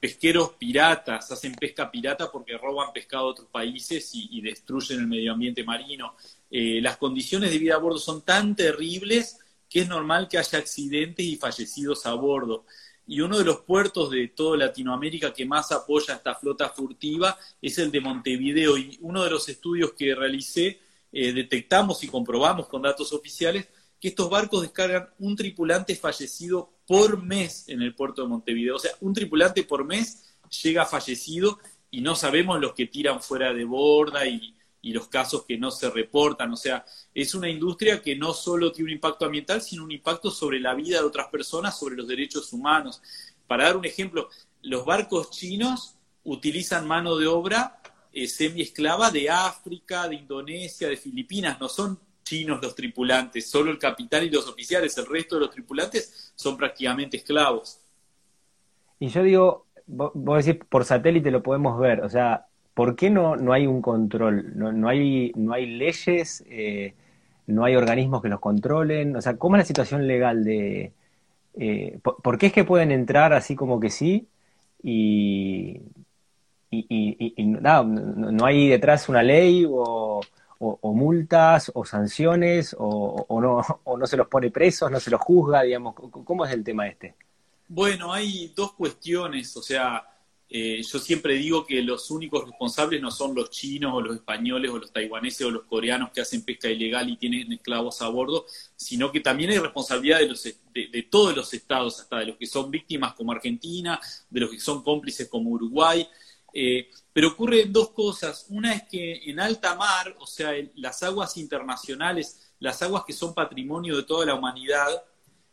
pesqueros 0.00 0.52
piratas, 0.58 1.30
hacen 1.30 1.54
pesca 1.54 1.90
pirata 1.90 2.32
porque 2.32 2.56
roban 2.56 2.90
pescado 2.92 3.24
a 3.26 3.30
otros 3.30 3.48
países 3.48 4.10
y, 4.14 4.40
destruyen 4.40 5.00
el 5.00 5.06
medio 5.06 5.32
ambiente 5.32 5.62
marino. 5.62 6.14
Eh, 6.50 6.80
las 6.80 6.96
condiciones 6.96 7.50
de 7.50 7.58
vida 7.58 7.74
a 7.74 7.78
bordo 7.78 7.98
son 7.98 8.22
tan 8.22 8.56
terribles 8.56 9.38
que 9.70 9.80
es 9.80 9.88
normal 9.88 10.28
que 10.28 10.36
haya 10.36 10.58
accidentes 10.58 11.24
y 11.24 11.36
fallecidos 11.36 12.04
a 12.04 12.14
bordo. 12.14 12.66
Y 13.06 13.20
uno 13.20 13.38
de 13.38 13.44
los 13.44 13.60
puertos 13.60 14.10
de 14.10 14.28
toda 14.28 14.56
Latinoamérica 14.56 15.32
que 15.32 15.46
más 15.46 15.70
apoya 15.70 16.14
esta 16.14 16.34
flota 16.34 16.68
furtiva 16.68 17.38
es 17.62 17.78
el 17.78 17.90
de 17.92 18.00
Montevideo. 18.00 18.76
Y 18.76 18.98
uno 19.00 19.22
de 19.22 19.30
los 19.30 19.48
estudios 19.48 19.92
que 19.92 20.14
realicé, 20.14 20.80
eh, 21.12 21.32
detectamos 21.32 22.02
y 22.02 22.08
comprobamos 22.08 22.66
con 22.68 22.82
datos 22.82 23.12
oficiales 23.12 23.68
que 24.00 24.08
estos 24.08 24.28
barcos 24.28 24.62
descargan 24.62 25.08
un 25.18 25.36
tripulante 25.36 25.94
fallecido 25.94 26.70
por 26.86 27.22
mes 27.22 27.68
en 27.68 27.82
el 27.82 27.94
puerto 27.94 28.22
de 28.22 28.28
Montevideo. 28.28 28.76
O 28.76 28.78
sea, 28.78 28.92
un 29.00 29.14
tripulante 29.14 29.62
por 29.62 29.84
mes 29.84 30.34
llega 30.62 30.84
fallecido 30.84 31.58
y 31.90 32.00
no 32.00 32.16
sabemos 32.16 32.60
los 32.60 32.74
que 32.74 32.86
tiran 32.86 33.22
fuera 33.22 33.52
de 33.52 33.64
borda 33.64 34.26
y, 34.26 34.54
los 34.82 35.08
casos 35.08 35.44
que 35.44 35.58
no 35.58 35.70
se 35.70 35.90
reportan. 35.90 36.52
O 36.52 36.56
sea, 36.56 36.84
es 37.14 37.34
una 37.34 37.48
industria 37.48 38.02
que 38.02 38.16
no 38.16 38.32
solo 38.32 38.72
tiene 38.72 38.90
un 38.90 38.94
impacto 38.94 39.26
ambiental, 39.26 39.60
sino 39.60 39.84
un 39.84 39.92
impacto 39.92 40.30
sobre 40.30 40.60
la 40.60 40.74
vida 40.74 40.98
de 40.98 41.04
otras 41.04 41.28
personas, 41.28 41.78
sobre 41.78 41.96
los 41.96 42.08
derechos 42.08 42.52
humanos. 42.52 43.02
Para 43.46 43.64
dar 43.64 43.76
un 43.76 43.84
ejemplo, 43.84 44.28
los 44.62 44.84
barcos 44.84 45.30
chinos 45.30 45.94
utilizan 46.24 46.86
mano 46.86 47.16
de 47.16 47.26
obra 47.26 47.80
eh, 48.12 48.26
semi-esclava 48.26 49.10
de 49.10 49.30
África, 49.30 50.08
de 50.08 50.16
Indonesia, 50.16 50.88
de 50.88 50.96
Filipinas, 50.96 51.60
no 51.60 51.68
son 51.68 51.98
chinos 52.24 52.60
los 52.60 52.74
tripulantes, 52.74 53.48
solo 53.48 53.70
el 53.70 53.78
capitán 53.78 54.24
y 54.24 54.30
los 54.30 54.48
oficiales, 54.48 54.96
el 54.98 55.06
resto 55.06 55.36
de 55.36 55.42
los 55.42 55.50
tripulantes 55.50 56.32
son 56.34 56.56
prácticamente 56.56 57.16
esclavos. 57.16 57.80
Y 58.98 59.08
yo 59.08 59.22
digo, 59.22 59.66
vos, 59.86 60.44
decís, 60.44 60.62
por 60.68 60.84
satélite 60.84 61.30
lo 61.30 61.42
podemos 61.42 61.78
ver, 61.78 62.00
o 62.02 62.08
sea, 62.08 62.46
¿por 62.74 62.96
qué 62.96 63.10
no, 63.10 63.36
no 63.36 63.52
hay 63.52 63.66
un 63.66 63.82
control? 63.82 64.56
No, 64.56 64.72
no, 64.72 64.88
hay, 64.88 65.32
no 65.36 65.52
hay 65.52 65.66
leyes, 65.66 66.44
eh, 66.48 66.94
no 67.46 67.64
hay 67.64 67.76
organismos 67.76 68.22
que 68.22 68.28
los 68.28 68.40
controlen, 68.40 69.16
o 69.16 69.20
sea, 69.22 69.36
¿cómo 69.36 69.56
es 69.56 69.60
la 69.60 69.66
situación 69.66 70.06
legal 70.06 70.44
de... 70.44 70.92
Eh, 71.58 71.98
por, 72.02 72.38
qué 72.38 72.46
es 72.46 72.52
que 72.52 72.64
pueden 72.64 72.92
entrar 72.92 73.32
así 73.32 73.56
como 73.56 73.80
que 73.80 73.90
sí 73.90 74.28
y, 74.82 75.80
y, 76.70 77.34
y, 77.36 77.44
no, 77.44 77.82
no, 77.82 78.46
hay 78.46 78.68
detrás 78.68 79.08
una 79.08 79.22
ley 79.22 79.66
o, 79.68 80.20
o, 80.60 80.94
multas 80.94 81.72
o 81.74 81.84
sanciones 81.84 82.76
o, 82.78 83.26
no, 83.40 83.62
o 83.84 83.96
no 83.96 84.06
se 84.06 84.16
los 84.16 84.28
pone 84.28 84.50
presos, 84.50 84.90
no 84.90 85.00
se 85.00 85.10
los 85.10 85.20
juzga, 85.20 85.62
digamos, 85.62 85.94
¿cómo 86.24 86.44
es 86.44 86.52
el 86.52 86.62
tema 86.62 86.86
este? 86.86 87.16
Bueno, 87.66 88.12
hay 88.12 88.52
dos 88.54 88.72
cuestiones, 88.72 89.56
o 89.56 89.62
sea, 89.62 90.09
eh, 90.52 90.82
yo 90.82 90.98
siempre 90.98 91.34
digo 91.34 91.64
que 91.64 91.80
los 91.80 92.10
únicos 92.10 92.44
responsables 92.44 93.00
no 93.00 93.12
son 93.12 93.36
los 93.36 93.50
chinos 93.50 93.92
o 93.94 94.00
los 94.00 94.16
españoles 94.16 94.72
o 94.72 94.78
los 94.78 94.92
taiwaneses 94.92 95.46
o 95.46 95.50
los 95.50 95.62
coreanos 95.62 96.10
que 96.10 96.22
hacen 96.22 96.42
pesca 96.42 96.68
ilegal 96.68 97.08
y 97.08 97.16
tienen 97.16 97.52
esclavos 97.52 98.02
a 98.02 98.08
bordo, 98.08 98.46
sino 98.74 99.12
que 99.12 99.20
también 99.20 99.50
hay 99.50 99.58
responsabilidad 99.58 100.18
de, 100.18 100.26
los, 100.26 100.42
de, 100.42 101.06
todos 101.08 101.36
los 101.36 101.54
estados, 101.54 102.00
hasta 102.00 102.18
de 102.18 102.26
los 102.26 102.36
que 102.36 102.46
son 102.46 102.68
víctimas 102.68 103.14
como 103.14 103.30
Argentina, 103.30 104.00
de 104.28 104.40
los 104.40 104.50
que 104.50 104.58
son 104.58 104.82
cómplices 104.82 105.28
como 105.28 105.50
Uruguay. 105.50 106.04
Eh, 106.52 106.90
pero 107.12 107.28
ocurren 107.28 107.72
dos 107.72 107.90
cosas. 107.90 108.46
Una 108.48 108.74
es 108.74 108.82
que 108.88 109.30
en 109.30 109.38
alta 109.38 109.76
mar, 109.76 110.16
o 110.18 110.26
sea, 110.26 110.52
las 110.74 111.00
aguas 111.04 111.36
internacionales, 111.36 112.54
las 112.58 112.82
aguas 112.82 113.04
que 113.06 113.12
son 113.12 113.34
patrimonio 113.34 113.96
de 113.96 114.02
toda 114.02 114.26
la 114.26 114.34
humanidad, 114.34 115.04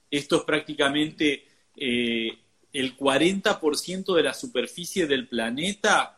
esto 0.10 0.38
es 0.38 0.44
prácticamente 0.44 1.46
eh, 1.76 2.36
el 2.74 2.98
40% 2.98 4.16
de 4.16 4.24
la 4.24 4.34
superficie 4.34 5.08
del 5.08 5.28
planeta 5.28 6.18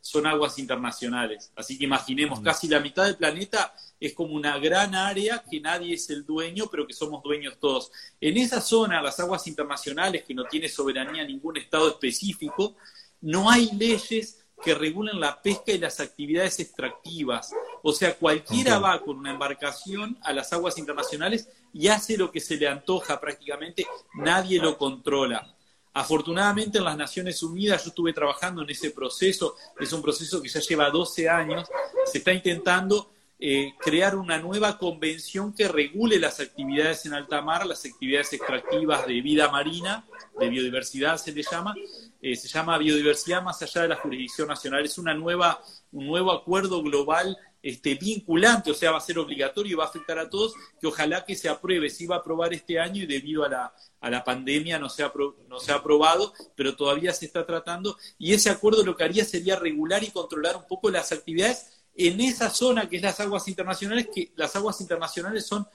son 0.00 0.26
aguas 0.26 0.58
internacionales. 0.58 1.52
Así 1.56 1.76
que 1.76 1.84
imaginemos, 1.84 2.40
casi 2.40 2.68
la 2.68 2.80
mitad 2.80 3.04
del 3.04 3.16
planeta 3.16 3.74
es 4.00 4.14
como 4.14 4.34
una 4.34 4.58
gran 4.58 4.94
área 4.94 5.44
que 5.50 5.60
nadie 5.60 5.94
es 5.94 6.08
el 6.10 6.24
dueño, 6.24 6.66
pero 6.70 6.86
que 6.86 6.94
somos 6.94 7.22
dueños 7.22 7.58
todos. 7.60 7.90
En 8.20 8.36
esa 8.36 8.60
zona, 8.60 9.02
las 9.02 9.20
aguas 9.20 9.46
internacionales, 9.46 10.24
que 10.24 10.34
no 10.34 10.44
tiene 10.44 10.68
soberanía 10.68 11.24
ningún 11.24 11.56
estado 11.56 11.88
específico, 11.88 12.76
no 13.20 13.50
hay 13.50 13.70
leyes 13.72 14.46
que 14.62 14.74
regulen 14.74 15.20
la 15.20 15.40
pesca 15.40 15.72
y 15.72 15.78
las 15.78 16.00
actividades 16.00 16.58
extractivas. 16.60 17.52
O 17.82 17.92
sea, 17.92 18.16
cualquiera 18.16 18.78
va 18.78 19.00
con 19.00 19.18
una 19.18 19.30
embarcación 19.30 20.18
a 20.22 20.32
las 20.32 20.52
aguas 20.52 20.78
internacionales 20.78 21.48
y 21.72 21.88
hace 21.88 22.16
lo 22.16 22.30
que 22.32 22.40
se 22.40 22.56
le 22.56 22.66
antoja 22.66 23.20
prácticamente, 23.20 23.86
nadie 24.14 24.58
lo 24.58 24.78
controla. 24.78 25.54
Afortunadamente 25.98 26.78
en 26.78 26.84
las 26.84 26.96
Naciones 26.96 27.42
Unidas 27.42 27.82
yo 27.82 27.88
estuve 27.88 28.12
trabajando 28.12 28.62
en 28.62 28.70
ese 28.70 28.92
proceso, 28.92 29.56
es 29.80 29.92
un 29.92 30.00
proceso 30.00 30.40
que 30.40 30.48
ya 30.48 30.60
lleva 30.60 30.90
12 30.90 31.28
años, 31.28 31.68
se 32.04 32.18
está 32.18 32.32
intentando 32.32 33.10
eh, 33.40 33.74
crear 33.80 34.14
una 34.14 34.38
nueva 34.38 34.78
convención 34.78 35.52
que 35.52 35.66
regule 35.66 36.20
las 36.20 36.38
actividades 36.38 37.04
en 37.06 37.14
alta 37.14 37.42
mar, 37.42 37.66
las 37.66 37.84
actividades 37.84 38.32
extractivas 38.32 39.08
de 39.08 39.20
vida 39.20 39.50
marina, 39.50 40.04
de 40.38 40.48
biodiversidad 40.48 41.16
se 41.16 41.32
le 41.32 41.42
llama, 41.42 41.74
eh, 42.22 42.36
se 42.36 42.46
llama 42.46 42.78
biodiversidad 42.78 43.42
más 43.42 43.60
allá 43.62 43.82
de 43.82 43.88
la 43.88 43.96
jurisdicción 43.96 44.46
nacional. 44.46 44.84
Es 44.84 44.98
una 44.98 45.14
nueva, 45.14 45.60
un 45.90 46.06
nuevo 46.06 46.30
acuerdo 46.30 46.80
global 46.80 47.36
este, 47.62 47.94
vinculante, 47.94 48.70
o 48.70 48.74
sea, 48.74 48.92
va 48.92 48.98
a 48.98 49.02
ser 49.02 49.18
obligatorio 49.18 49.72
y 49.72 49.74
va 49.74 49.84
a 49.84 49.88
afectar 49.88 50.18
a 50.18 50.30
todos, 50.30 50.54
que 50.80 50.86
ojalá 50.86 51.24
que 51.24 51.34
se 51.34 51.48
apruebe, 51.48 51.90
se 51.90 52.04
iba 52.04 52.16
a 52.16 52.18
aprobar 52.20 52.54
este 52.54 52.78
año 52.78 53.02
y 53.02 53.06
debido 53.06 53.44
a 53.44 53.48
la, 53.48 53.74
a 54.00 54.10
la 54.10 54.24
pandemia 54.24 54.78
no 54.78 54.88
se, 54.88 55.02
ha, 55.02 55.12
no 55.48 55.58
se 55.58 55.72
ha 55.72 55.76
aprobado, 55.76 56.32
pero 56.54 56.76
todavía 56.76 57.12
se 57.12 57.26
está 57.26 57.44
tratando, 57.44 57.96
y 58.18 58.32
ese 58.32 58.50
acuerdo 58.50 58.84
lo 58.84 58.96
que 58.96 59.04
haría 59.04 59.24
sería 59.24 59.56
regular 59.56 60.04
y 60.04 60.10
controlar 60.10 60.56
un 60.56 60.66
poco 60.66 60.90
las 60.90 61.10
actividades 61.12 61.66
en 61.94 62.20
esa 62.20 62.48
zona 62.50 62.88
que 62.88 62.96
es 62.96 63.02
las 63.02 63.18
aguas 63.18 63.48
internacionales, 63.48 64.08
que 64.14 64.32
las 64.36 64.54
aguas 64.54 64.80
internacionales 64.80 65.46
son 65.46 65.66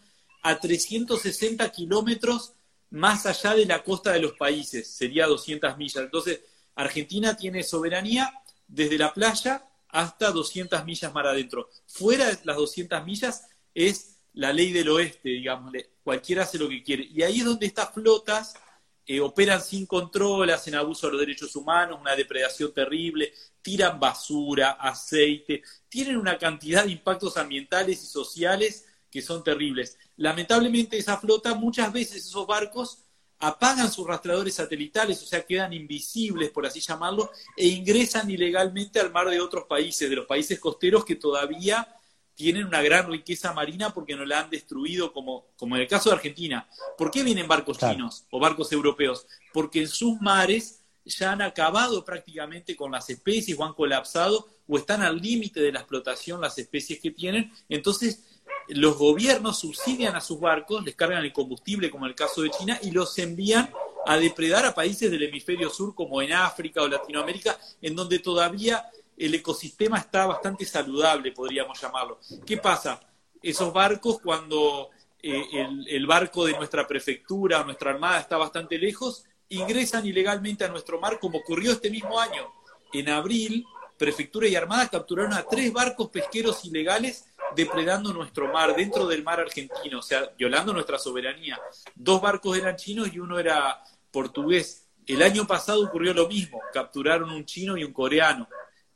a 0.41 0.59
360 0.59 1.69
kilómetros 1.71 2.53
más 2.91 3.25
allá 3.25 3.55
de 3.55 3.65
la 3.65 3.83
costa 3.83 4.11
de 4.11 4.19
los 4.19 4.33
países, 4.33 4.87
sería 4.87 5.25
200 5.25 5.77
millas. 5.77 6.03
Entonces, 6.03 6.41
Argentina 6.75 7.35
tiene 7.35 7.63
soberanía 7.63 8.31
desde 8.67 8.97
la 8.97 9.13
playa 9.13 9.65
hasta 9.93 10.31
200 10.31 10.83
millas 10.85 11.13
mar 11.13 11.27
adentro. 11.27 11.69
Fuera 11.85 12.27
de 12.27 12.39
las 12.43 12.57
200 12.57 13.05
millas 13.05 13.47
es 13.73 14.17
la 14.33 14.51
ley 14.51 14.73
del 14.73 14.89
oeste, 14.89 15.29
digamos, 15.29 15.71
cualquiera 16.03 16.43
hace 16.43 16.57
lo 16.57 16.67
que 16.67 16.83
quiere. 16.83 17.03
Y 17.03 17.21
ahí 17.21 17.39
es 17.39 17.45
donde 17.45 17.67
estas 17.67 17.93
flotas 17.93 18.55
eh, 19.05 19.19
operan 19.19 19.61
sin 19.61 19.85
control, 19.85 20.49
hacen 20.49 20.73
abuso 20.73 21.05
de 21.05 21.13
los 21.13 21.21
derechos 21.21 21.55
humanos, 21.55 21.99
una 22.01 22.15
depredación 22.15 22.73
terrible, 22.73 23.31
tiran 23.61 23.99
basura, 23.99 24.71
aceite, 24.71 25.61
tienen 25.87 26.17
una 26.17 26.39
cantidad 26.39 26.85
de 26.85 26.91
impactos 26.91 27.37
ambientales 27.37 28.03
y 28.03 28.07
sociales 28.07 28.85
que 29.11 29.21
son 29.21 29.43
terribles. 29.43 29.99
Lamentablemente 30.17 30.97
esa 30.97 31.17
flota, 31.17 31.53
muchas 31.53 31.93
veces 31.93 32.25
esos 32.25 32.47
barcos 32.47 33.02
apagan 33.43 33.91
sus 33.91 34.07
rastreadores 34.07 34.55
satelitales, 34.55 35.21
o 35.21 35.25
sea, 35.25 35.45
quedan 35.45 35.73
invisibles, 35.73 36.49
por 36.49 36.65
así 36.65 36.79
llamarlo, 36.79 37.29
e 37.57 37.67
ingresan 37.67 38.29
ilegalmente 38.29 39.01
al 39.01 39.11
mar 39.11 39.29
de 39.29 39.41
otros 39.41 39.65
países, 39.65 40.09
de 40.09 40.15
los 40.15 40.25
países 40.25 40.61
costeros 40.61 41.03
que 41.03 41.17
todavía 41.17 41.93
tienen 42.35 42.65
una 42.65 42.81
gran 42.81 43.11
riqueza 43.11 43.51
marina 43.51 43.93
porque 43.93 44.15
no 44.15 44.25
la 44.25 44.39
han 44.39 44.49
destruido, 44.49 45.11
como, 45.11 45.47
como 45.57 45.75
en 45.75 45.81
el 45.81 45.89
caso 45.89 46.09
de 46.09 46.15
Argentina. 46.15 46.69
¿Por 46.97 47.11
qué 47.11 47.21
vienen 47.21 47.47
barcos 47.47 47.77
chinos 47.77 48.25
o 48.31 48.39
barcos 48.39 48.71
europeos? 48.71 49.27
Porque 49.51 49.81
en 49.81 49.89
sus 49.89 50.21
mares 50.21 50.79
ya 51.03 51.33
han 51.33 51.41
acabado 51.41 52.05
prácticamente 52.05 52.77
con 52.77 52.93
las 52.93 53.09
especies 53.09 53.59
o 53.59 53.65
han 53.65 53.73
colapsado 53.73 54.47
o 54.69 54.77
están 54.77 55.01
al 55.01 55.17
límite 55.17 55.59
de 55.59 55.73
la 55.73 55.79
explotación 55.79 56.39
las 56.39 56.57
especies 56.57 57.01
que 57.01 57.11
tienen. 57.11 57.51
Entonces, 57.67 58.23
los 58.69 58.97
gobiernos 58.97 59.59
subsidian 59.59 60.15
a 60.15 60.21
sus 60.21 60.39
barcos, 60.39 60.83
les 60.83 60.95
cargan 60.95 61.23
el 61.23 61.33
combustible, 61.33 61.89
como 61.89 62.05
en 62.05 62.11
el 62.11 62.15
caso 62.15 62.41
de 62.41 62.49
China, 62.49 62.79
y 62.81 62.91
los 62.91 63.17
envían 63.19 63.71
a 64.05 64.17
depredar 64.17 64.65
a 64.65 64.75
países 64.75 65.09
del 65.11 65.23
hemisferio 65.23 65.69
sur, 65.69 65.93
como 65.95 66.21
en 66.21 66.33
África 66.33 66.81
o 66.81 66.87
Latinoamérica, 66.87 67.57
en 67.81 67.95
donde 67.95 68.19
todavía 68.19 68.85
el 69.17 69.35
ecosistema 69.35 69.97
está 69.97 70.25
bastante 70.25 70.65
saludable, 70.65 71.31
podríamos 71.31 71.79
llamarlo. 71.79 72.19
¿Qué 72.45 72.57
pasa? 72.57 72.99
Esos 73.41 73.71
barcos, 73.71 74.19
cuando 74.21 74.89
eh, 75.21 75.43
el, 75.53 75.87
el, 75.87 76.07
barco 76.07 76.45
de 76.45 76.53
nuestra 76.53 76.87
prefectura 76.87 77.61
o 77.61 77.65
nuestra 77.65 77.91
armada 77.91 78.19
está 78.19 78.37
bastante 78.37 78.77
lejos, 78.77 79.25
ingresan 79.49 80.05
ilegalmente 80.05 80.65
a 80.65 80.69
nuestro 80.69 80.99
mar, 80.99 81.19
como 81.19 81.39
ocurrió 81.39 81.73
este 81.73 81.89
mismo 81.89 82.19
año. 82.19 82.51
En 82.91 83.09
abril, 83.09 83.65
prefectura 83.97 84.47
y 84.47 84.55
armada 84.55 84.89
capturaron 84.89 85.33
a 85.33 85.43
tres 85.43 85.71
barcos 85.71 86.09
pesqueros 86.09 86.65
ilegales 86.65 87.25
depredando 87.55 88.13
nuestro 88.13 88.51
mar, 88.51 88.75
dentro 88.75 89.07
del 89.07 89.23
mar 89.23 89.39
argentino, 89.39 89.99
o 89.99 90.01
sea, 90.01 90.31
violando 90.37 90.73
nuestra 90.73 90.97
soberanía. 90.97 91.59
Dos 91.95 92.21
barcos 92.21 92.57
eran 92.57 92.75
chinos 92.75 93.13
y 93.13 93.19
uno 93.19 93.39
era 93.39 93.81
portugués. 94.11 94.87
El 95.05 95.21
año 95.21 95.45
pasado 95.45 95.83
ocurrió 95.83 96.13
lo 96.13 96.27
mismo, 96.27 96.61
capturaron 96.71 97.29
un 97.31 97.45
chino 97.45 97.77
y 97.77 97.83
un 97.83 97.93
coreano. 97.93 98.47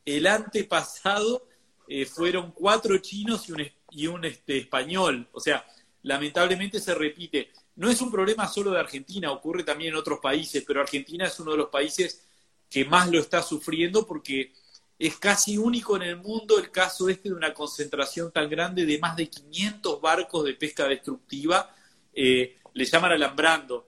El 0.05 0.25
antepasado 0.25 1.47
eh, 1.87 2.05
fueron 2.05 2.51
cuatro 2.51 2.97
chinos 2.99 3.47
y 3.49 3.51
un, 3.51 3.71
y 3.91 4.07
un 4.07 4.25
este, 4.25 4.57
español. 4.57 5.27
O 5.33 5.39
sea, 5.39 5.65
lamentablemente 6.03 6.79
se 6.79 6.95
repite. 6.95 7.51
No 7.75 7.89
es 7.89 8.01
un 8.01 8.11
problema 8.11 8.47
solo 8.47 8.71
de 8.71 8.79
Argentina, 8.79 9.31
ocurre 9.31 9.63
también 9.63 9.93
en 9.93 9.99
otros 9.99 10.19
países, 10.19 10.63
pero 10.65 10.81
Argentina 10.81 11.27
es 11.27 11.39
uno 11.39 11.51
de 11.51 11.57
los 11.57 11.69
países 11.69 12.25
que 12.69 12.85
más 12.85 13.09
lo 13.09 13.19
está 13.19 13.41
sufriendo 13.41 14.05
porque 14.05 14.53
es 14.99 15.17
casi 15.17 15.57
único 15.57 15.95
en 15.95 16.03
el 16.03 16.17
mundo 16.17 16.57
el 16.57 16.71
caso 16.71 17.07
este 17.07 17.29
de 17.29 17.35
una 17.35 17.53
concentración 17.53 18.31
tan 18.31 18.49
grande 18.49 18.85
de 18.85 18.97
más 18.97 19.15
de 19.15 19.29
500 19.29 20.01
barcos 20.01 20.43
de 20.43 20.53
pesca 20.55 20.87
destructiva, 20.87 21.75
eh, 22.13 22.57
le 22.73 22.85
llaman 22.85 23.11
alambrando, 23.11 23.87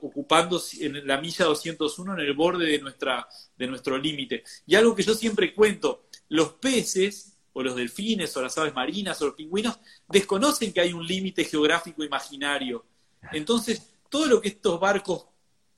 ocupando 0.00 0.60
en 0.80 1.06
la 1.06 1.20
milla 1.20 1.44
201 1.44 2.14
en 2.14 2.20
el 2.20 2.32
borde 2.32 2.66
de, 2.66 2.78
nuestra, 2.80 3.28
de 3.56 3.66
nuestro 3.68 3.96
límite. 3.96 4.42
Y 4.66 4.74
algo 4.74 4.94
que 4.94 5.04
yo 5.04 5.14
siempre 5.14 5.54
cuento, 5.54 6.06
los 6.28 6.54
peces, 6.54 7.34
o 7.52 7.62
los 7.62 7.76
delfines, 7.76 8.36
o 8.36 8.42
las 8.42 8.58
aves 8.58 8.74
marinas, 8.74 9.20
o 9.22 9.26
los 9.26 9.34
pingüinos, 9.34 9.78
desconocen 10.08 10.72
que 10.72 10.80
hay 10.80 10.92
un 10.92 11.06
límite 11.06 11.44
geográfico 11.44 12.02
imaginario. 12.02 12.86
Entonces, 13.32 13.82
todo 14.08 14.26
lo 14.26 14.40
que 14.40 14.48
estos 14.48 14.80
barcos 14.80 15.26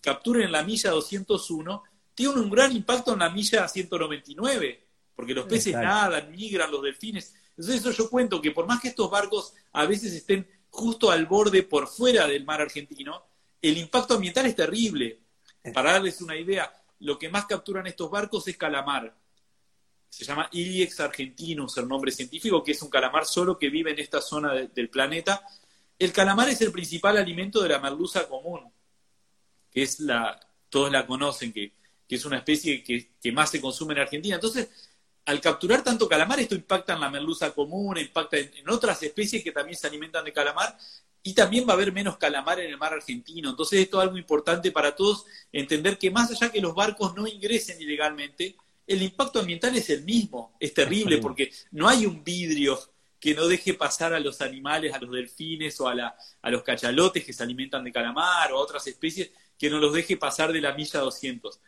capturen 0.00 0.44
en 0.44 0.52
la 0.52 0.62
milla 0.62 0.90
201 0.90 1.82
tiene 2.20 2.38
un 2.38 2.50
gran 2.50 2.70
impacto 2.70 3.14
en 3.14 3.20
la 3.20 3.30
milla 3.30 3.66
199, 3.66 4.86
porque 5.14 5.32
los 5.32 5.46
peces 5.46 5.72
nadan, 5.72 6.30
migran, 6.30 6.70
los 6.70 6.82
delfines. 6.82 7.34
Entonces 7.56 7.76
eso 7.76 7.92
yo 7.92 8.10
cuento 8.10 8.42
que 8.42 8.50
por 8.50 8.66
más 8.66 8.78
que 8.78 8.88
estos 8.88 9.10
barcos 9.10 9.54
a 9.72 9.86
veces 9.86 10.12
estén 10.12 10.46
justo 10.68 11.10
al 11.10 11.24
borde 11.24 11.62
por 11.62 11.88
fuera 11.88 12.26
del 12.26 12.44
mar 12.44 12.60
argentino, 12.60 13.24
el 13.62 13.78
impacto 13.78 14.16
ambiental 14.16 14.44
es 14.44 14.54
terrible. 14.54 15.18
Para 15.72 15.92
darles 15.92 16.20
una 16.20 16.36
idea, 16.36 16.70
lo 16.98 17.18
que 17.18 17.30
más 17.30 17.46
capturan 17.46 17.86
estos 17.86 18.10
barcos 18.10 18.46
es 18.48 18.58
calamar. 18.58 19.16
Se 20.10 20.22
llama 20.26 20.50
Iliex 20.52 21.00
argentinus, 21.00 21.78
el 21.78 21.88
nombre 21.88 22.12
científico, 22.12 22.62
que 22.62 22.72
es 22.72 22.82
un 22.82 22.90
calamar 22.90 23.24
solo 23.24 23.58
que 23.58 23.70
vive 23.70 23.92
en 23.92 23.98
esta 23.98 24.20
zona 24.20 24.52
del 24.52 24.90
planeta. 24.90 25.42
El 25.98 26.12
calamar 26.12 26.50
es 26.50 26.60
el 26.60 26.70
principal 26.70 27.16
alimento 27.16 27.62
de 27.62 27.70
la 27.70 27.78
merluza 27.78 28.28
común, 28.28 28.70
que 29.70 29.84
es 29.84 30.00
la, 30.00 30.38
todos 30.68 30.92
la 30.92 31.06
conocen, 31.06 31.50
que 31.50 31.79
que 32.10 32.16
es 32.16 32.24
una 32.24 32.38
especie 32.38 32.82
que, 32.82 33.32
más 33.32 33.52
se 33.52 33.60
consume 33.60 33.92
en 33.92 34.00
Argentina. 34.00 34.34
Entonces, 34.34 34.68
al 35.26 35.40
capturar 35.40 35.84
tanto 35.84 36.08
calamar, 36.08 36.40
esto 36.40 36.56
impacta 36.56 36.94
en 36.94 37.00
la 37.00 37.08
merluza 37.08 37.52
común, 37.52 37.98
impacta 37.98 38.36
en, 38.36 38.68
otras 38.68 39.00
especies 39.04 39.44
que 39.44 39.52
también 39.52 39.78
se 39.78 39.86
alimentan 39.86 40.24
de 40.24 40.32
calamar, 40.32 40.76
y 41.22 41.34
también 41.34 41.64
va 41.68 41.74
a 41.74 41.74
haber 41.74 41.92
menos 41.92 42.16
calamar 42.16 42.58
en 42.58 42.68
el 42.68 42.76
mar 42.76 42.94
argentino. 42.94 43.50
Entonces, 43.50 43.78
esto 43.78 43.98
es 43.98 44.02
algo 44.02 44.18
importante 44.18 44.72
para 44.72 44.96
todos, 44.96 45.24
entender 45.52 45.98
que 45.98 46.10
más 46.10 46.32
allá 46.32 46.50
que 46.50 46.60
los 46.60 46.74
barcos 46.74 47.14
no 47.14 47.28
ingresen 47.28 47.80
ilegalmente, 47.80 48.56
el 48.88 49.02
impacto 49.02 49.38
ambiental 49.38 49.76
es 49.76 49.88
el 49.90 50.02
mismo, 50.02 50.56
es 50.58 50.74
terrible, 50.74 51.18
porque 51.18 51.52
no 51.70 51.88
hay 51.88 52.06
un 52.06 52.24
vidrio 52.24 52.76
que 53.20 53.36
no 53.36 53.46
deje 53.46 53.74
pasar 53.74 54.14
a 54.14 54.18
los 54.18 54.40
animales, 54.40 54.92
a 54.92 54.98
los 54.98 55.12
delfines 55.12 55.80
o 55.80 55.86
a, 55.86 55.94
la, 55.94 56.16
a 56.42 56.50
los 56.50 56.64
cachalotes 56.64 57.24
que 57.24 57.32
se 57.32 57.44
alimentan 57.44 57.84
de 57.84 57.92
calamar 57.92 58.50
o 58.52 58.56
a 58.56 58.60
otras 58.60 58.84
especies, 58.88 59.30
que 59.56 59.70
no 59.70 59.78
los 59.78 59.92
deje 59.92 60.16
pasar 60.16 60.52
de 60.52 60.60
la 60.60 60.72
milla 60.72 61.00
200. 61.00 61.60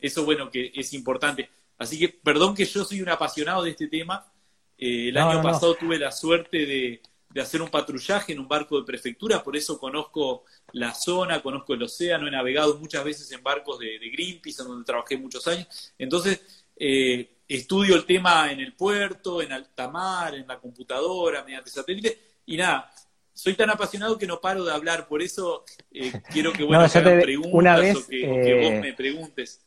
Eso, 0.00 0.24
bueno, 0.24 0.50
que 0.50 0.72
es 0.74 0.92
importante. 0.92 1.50
Así 1.78 1.98
que, 1.98 2.08
perdón 2.08 2.54
que 2.54 2.64
yo 2.64 2.84
soy 2.84 3.00
un 3.00 3.08
apasionado 3.08 3.62
de 3.62 3.70
este 3.70 3.88
tema. 3.88 4.30
Eh, 4.76 5.08
el 5.08 5.16
año 5.16 5.42
pasado 5.42 5.74
tuve 5.74 5.98
la 5.98 6.12
suerte 6.12 6.66
de, 6.66 7.02
hacer 7.40 7.62
un 7.62 7.68
patrullaje 7.68 8.32
en 8.32 8.40
un 8.40 8.48
barco 8.48 8.78
de 8.78 8.84
prefectura, 8.84 9.42
por 9.42 9.56
eso 9.56 9.78
conozco 9.78 10.44
la 10.72 10.94
zona, 10.94 11.40
conozco 11.42 11.74
el 11.74 11.82
océano, 11.82 12.26
he 12.26 12.30
navegado 12.30 12.76
muchas 12.78 13.04
veces 13.04 13.30
en 13.32 13.42
barcos 13.42 13.78
de, 13.78 13.98
Greenpeace, 13.98 14.62
en 14.62 14.68
donde 14.68 14.84
trabajé 14.84 15.16
muchos 15.16 15.46
años. 15.46 15.92
Entonces, 15.98 16.64
eh, 16.76 17.36
estudio 17.46 17.94
el 17.96 18.04
tema 18.04 18.50
en 18.50 18.60
el 18.60 18.74
puerto, 18.74 19.42
en 19.42 19.52
alta 19.52 19.88
mar, 19.88 20.34
en 20.34 20.46
la 20.46 20.58
computadora, 20.58 21.44
mediante 21.44 21.70
satélite, 21.70 22.18
y 22.46 22.56
nada, 22.56 22.90
soy 23.32 23.54
tan 23.54 23.70
apasionado 23.70 24.18
que 24.18 24.26
no 24.26 24.40
paro 24.40 24.64
de 24.64 24.72
hablar, 24.72 25.08
por 25.08 25.22
eso 25.22 25.64
eh, 25.90 26.12
quiero 26.30 26.52
que 26.52 26.62
bueno, 26.64 26.86
preguntas 26.88 27.54
una 27.54 27.76
vez, 27.78 27.96
o, 27.96 28.06
que, 28.06 28.26
vos 28.26 28.72
eh, 28.72 28.80
me 28.82 28.92
preguntes. 28.92 29.60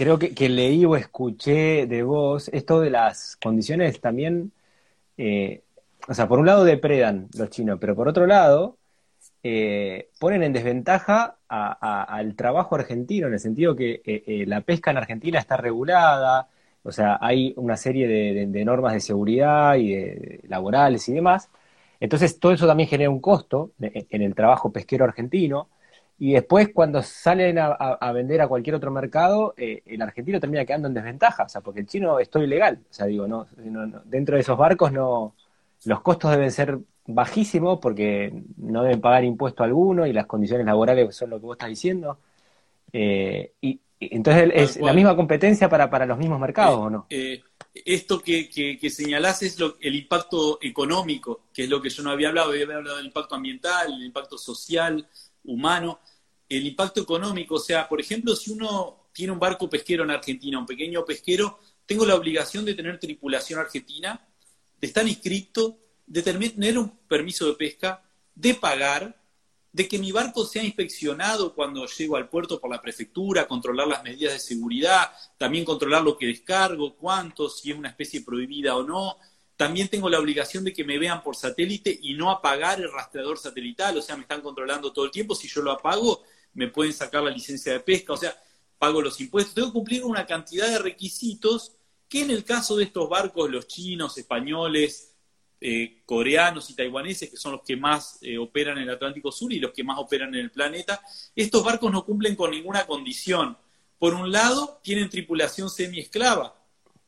Creo 0.00 0.18
que, 0.18 0.48
leí 0.48 0.86
o 0.86 0.96
escuché 0.96 1.86
de 1.86 2.02
vos 2.02 2.48
esto 2.54 2.80
de 2.80 2.88
las 2.88 3.36
condiciones 3.36 4.00
también, 4.00 4.50
o 6.08 6.14
sea, 6.14 6.26
por 6.26 6.38
un 6.38 6.46
lado 6.46 6.64
depredan 6.64 7.28
los 7.36 7.50
chinos, 7.50 7.76
pero 7.78 7.94
por 7.94 8.08
otro 8.08 8.26
lado 8.26 8.78
ponen 10.18 10.42
en 10.42 10.54
desventaja 10.54 11.36
al 11.48 12.34
trabajo 12.34 12.76
argentino, 12.76 13.26
en 13.26 13.34
el 13.34 13.40
sentido 13.40 13.76
que 13.76 14.44
la 14.46 14.62
pesca 14.62 14.90
en 14.90 14.96
Argentina 14.96 15.38
está 15.38 15.58
regulada, 15.58 16.48
o 16.82 16.92
sea, 16.92 17.18
hay 17.20 17.52
una 17.56 17.76
serie 17.76 18.08
de, 18.08 18.64
normas 18.64 18.94
de 18.94 19.00
seguridad 19.00 19.74
y 19.74 19.92
de, 19.94 20.40
laborales 20.48 21.06
y 21.10 21.12
demás. 21.12 21.50
Entonces, 22.00 22.40
todo 22.40 22.52
eso 22.52 22.66
también 22.66 22.88
genera 22.88 23.10
un 23.10 23.20
costo 23.20 23.72
en 23.78 24.22
el 24.22 24.34
trabajo 24.34 24.72
pesquero 24.72 25.04
argentino. 25.04 25.68
Y 26.22 26.34
después, 26.34 26.68
cuando 26.74 27.02
salen 27.02 27.58
a, 27.58 28.12
vender 28.12 28.42
a 28.42 28.46
cualquier 28.46 28.76
otro 28.76 28.90
mercado, 28.90 29.54
eh, 29.56 29.82
el 29.86 30.02
argentino 30.02 30.38
termina 30.38 30.66
quedando 30.66 30.86
en 30.86 30.92
desventaja, 30.92 31.44
o 31.44 31.48
sea, 31.48 31.62
porque 31.62 31.80
el 31.80 31.86
chino 31.86 32.18
es 32.18 32.28
todo 32.28 32.42
ilegal. 32.42 32.78
O 32.90 32.92
sea, 32.92 33.06
digo, 33.06 33.26
no, 33.26 33.46
dentro 34.04 34.34
de 34.34 34.42
esos 34.42 34.58
barcos 34.58 34.92
no, 34.92 35.34
los 35.86 36.02
costos 36.02 36.30
deben 36.30 36.50
ser 36.50 36.78
bajísimos 37.06 37.78
porque 37.80 38.32
no 38.58 38.82
deben 38.82 39.00
pagar 39.00 39.24
impuesto 39.24 39.64
alguno 39.64 40.06
y 40.06 40.12
las 40.12 40.26
condiciones 40.26 40.66
laborales 40.66 41.16
son 41.16 41.30
lo 41.30 41.40
que 41.40 41.46
vos 41.46 41.54
estás 41.54 41.70
diciendo. 41.70 42.18
Eh, 42.92 43.54
y, 43.62 43.80
entonces, 43.98 44.50
¿es 44.54 44.76
la 44.78 44.92
misma 44.92 45.16
competencia 45.16 45.70
para, 45.70 45.88
para 45.88 46.04
los 46.04 46.18
mismos 46.18 46.38
mercados 46.38 46.80
eh, 46.80 46.82
o 46.82 46.90
no? 46.90 47.06
Eh, 47.08 47.42
esto 47.82 48.20
que, 48.20 48.50
que, 48.50 48.90
señalás 48.90 49.42
es 49.42 49.58
lo, 49.58 49.76
el 49.80 49.94
impacto 49.94 50.58
económico, 50.60 51.44
que 51.52 51.64
es 51.64 51.70
lo 51.70 51.80
que 51.80 51.88
yo 51.88 52.02
no 52.02 52.10
había 52.10 52.28
hablado, 52.28 52.50
había 52.50 52.64
hablado 52.64 52.98
del 52.98 53.06
impacto 53.06 53.36
ambiental, 53.36 53.92
el 53.92 54.04
impacto 54.04 54.36
social, 54.36 55.06
humano, 55.44 56.00
el 56.50 56.66
impacto 56.66 57.00
económico, 57.00 57.54
o 57.54 57.60
sea, 57.60 57.88
por 57.88 58.00
ejemplo, 58.00 58.34
si 58.34 58.50
uno 58.50 59.08
tiene 59.12 59.32
un 59.32 59.38
barco 59.38 59.70
pesquero 59.70 60.02
en 60.02 60.10
Argentina, 60.10 60.58
un 60.58 60.66
pequeño 60.66 61.04
pesquero, 61.04 61.60
tengo 61.86 62.04
la 62.04 62.16
obligación 62.16 62.64
de 62.64 62.74
tener 62.74 62.98
tripulación 62.98 63.60
argentina, 63.60 64.28
de 64.80 64.86
estar 64.86 65.06
inscrito, 65.06 65.78
de 66.06 66.22
tener 66.22 66.76
un 66.76 66.90
permiso 67.06 67.46
de 67.46 67.54
pesca, 67.54 68.02
de 68.34 68.54
pagar, 68.54 69.16
de 69.72 69.86
que 69.86 69.98
mi 69.98 70.10
barco 70.10 70.44
sea 70.44 70.64
inspeccionado 70.64 71.54
cuando 71.54 71.86
llego 71.86 72.16
al 72.16 72.28
puerto 72.28 72.60
por 72.60 72.70
la 72.70 72.80
prefectura, 72.80 73.46
controlar 73.46 73.86
las 73.86 74.02
medidas 74.02 74.32
de 74.32 74.40
seguridad, 74.40 75.12
también 75.38 75.64
controlar 75.64 76.02
lo 76.02 76.18
que 76.18 76.26
descargo, 76.26 76.96
cuánto, 76.96 77.48
si 77.48 77.70
es 77.70 77.76
una 77.76 77.90
especie 77.90 78.22
prohibida 78.22 78.76
o 78.76 78.82
no. 78.82 79.18
También 79.56 79.88
tengo 79.88 80.08
la 80.08 80.18
obligación 80.18 80.64
de 80.64 80.72
que 80.72 80.84
me 80.84 80.98
vean 80.98 81.22
por 81.22 81.36
satélite 81.36 81.96
y 82.02 82.14
no 82.14 82.30
apagar 82.30 82.80
el 82.80 82.90
rastreador 82.90 83.38
satelital, 83.38 83.96
o 83.98 84.02
sea, 84.02 84.16
me 84.16 84.22
están 84.22 84.40
controlando 84.40 84.92
todo 84.92 85.04
el 85.04 85.10
tiempo. 85.12 85.36
Si 85.36 85.46
yo 85.46 85.62
lo 85.62 85.70
apago, 85.70 86.24
me 86.54 86.68
pueden 86.68 86.92
sacar 86.92 87.22
la 87.22 87.30
licencia 87.30 87.72
de 87.72 87.80
pesca, 87.80 88.12
o 88.12 88.16
sea, 88.16 88.36
pago 88.78 89.02
los 89.02 89.20
impuestos. 89.20 89.54
Tengo 89.54 89.68
que 89.68 89.74
cumplir 89.74 90.04
una 90.04 90.26
cantidad 90.26 90.68
de 90.68 90.78
requisitos 90.78 91.72
que 92.08 92.22
en 92.22 92.30
el 92.30 92.44
caso 92.44 92.76
de 92.76 92.84
estos 92.84 93.08
barcos, 93.08 93.50
los 93.50 93.68
chinos, 93.68 94.18
españoles, 94.18 95.10
eh, 95.60 96.02
coreanos 96.06 96.70
y 96.70 96.74
taiwaneses, 96.74 97.30
que 97.30 97.36
son 97.36 97.52
los 97.52 97.62
que 97.62 97.76
más 97.76 98.18
eh, 98.22 98.38
operan 98.38 98.78
en 98.78 98.84
el 98.84 98.94
Atlántico 98.94 99.30
Sur 99.30 99.52
y 99.52 99.60
los 99.60 99.72
que 99.72 99.84
más 99.84 99.98
operan 99.98 100.34
en 100.34 100.40
el 100.40 100.50
planeta, 100.50 101.00
estos 101.36 101.62
barcos 101.62 101.92
no 101.92 102.04
cumplen 102.04 102.34
con 102.34 102.50
ninguna 102.50 102.86
condición. 102.86 103.56
Por 103.98 104.14
un 104.14 104.32
lado, 104.32 104.80
tienen 104.82 105.10
tripulación 105.10 105.68
semi-esclava, 105.68 106.56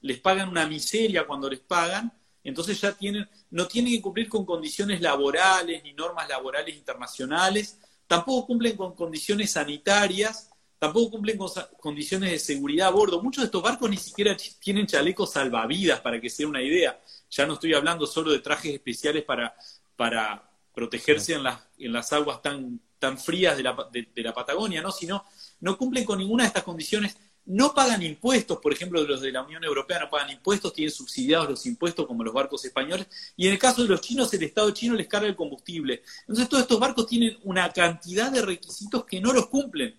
les 0.03 0.21
pagan 0.21 0.51
una 0.51 0.67
miseria 0.67 1.27
cuando 1.27 1.49
les 1.49 1.61
pagan, 1.61 2.13
entonces 2.45 2.79
ya 2.81 2.93
tienen, 2.93 3.29
no 3.51 3.67
tienen 3.67 3.95
que 3.95 4.03
cumplir 4.03 4.29
con 4.29 4.45
condiciones 4.45 5.01
laborales 5.01 5.83
ni 5.83 5.95
normas 5.95 6.29
laborales 6.29 6.77
internacionales, 6.77 7.79
tampoco 8.13 8.47
cumplen 8.49 8.77
con 8.77 8.95
condiciones 8.95 9.53
sanitarias, 9.53 10.51
tampoco 10.79 11.13
cumplen 11.13 11.39
con 11.39 11.49
condiciones 11.81 12.31
de 12.31 12.39
seguridad 12.39 12.89
a 12.89 12.91
bordo. 12.91 13.23
Muchos 13.23 13.41
de 13.41 13.47
estos 13.47 13.63
barcos 13.63 13.89
ni 13.89 13.97
siquiera 13.97 14.37
tienen 14.61 14.87
chalecos 14.87 15.33
salvavidas, 15.33 15.99
para 16.03 16.21
que 16.21 16.29
sea 16.29 16.47
una 16.47 16.61
idea. 16.61 17.01
Ya 17.31 17.47
no 17.47 17.55
estoy 17.55 17.73
hablando 17.73 18.07
solo 18.07 18.31
de 18.31 18.41
trajes 18.41 18.75
especiales 18.75 19.25
para, 19.25 19.57
para 19.97 20.47
protegerse 20.75 21.33
en 21.33 21.45
las, 21.45 21.59
en 21.79 21.91
las 21.91 22.13
aguas 22.13 22.43
tan, 22.43 22.79
tan 22.99 23.17
frías 23.17 23.57
de 23.57 23.63
la, 23.63 23.89
de, 23.91 24.23
la 24.23 24.35
Patagonia, 24.35 24.83
¿no? 24.83 24.93
sino 24.93 25.25
no 25.61 25.79
cumplen 25.79 26.05
con 26.05 26.19
ninguna 26.19 26.43
de 26.43 26.49
estas 26.49 26.65
condiciones, 26.65 27.17
no 27.45 27.75
pagan 27.75 28.03
impuestos, 28.03 28.59
por 28.59 28.73
ejemplo, 28.73 29.03
los 29.03 29.21
de 29.21 29.33
la 29.33 29.43
Unión 29.43 29.65
Europea 29.65 29.99
no 29.99 30.11
pagan 30.11 30.31
impuestos, 30.31 30.73
tienen 30.73 30.93
subsidiados 30.93 31.51
los 31.51 31.67
impuestos 31.67 32.07
como 32.07 32.23
los 32.23 32.33
barcos 32.33 32.65
españoles, 32.65 33.07
y 33.37 33.47
en 33.47 33.55
el 33.55 33.59
caso 33.59 33.83
de 33.83 33.89
los 33.89 34.01
chinos, 34.01 34.33
el 34.33 34.45
Estado 34.45 34.71
chino 34.71 34.95
les 34.95 35.09
carga 35.09 35.27
el 35.27 35.37
combustible. 35.37 36.03
Entonces, 36.21 36.49
todos 36.49 36.63
estos 36.63 36.79
barcos 36.79 37.07
tienen 37.07 37.37
una 37.43 37.73
cantidad 37.73 38.31
de 38.31 38.43
requisitos 38.43 39.05
que 39.05 39.21
no 39.21 39.33
los 39.33 39.49
cumplen, 39.49 39.97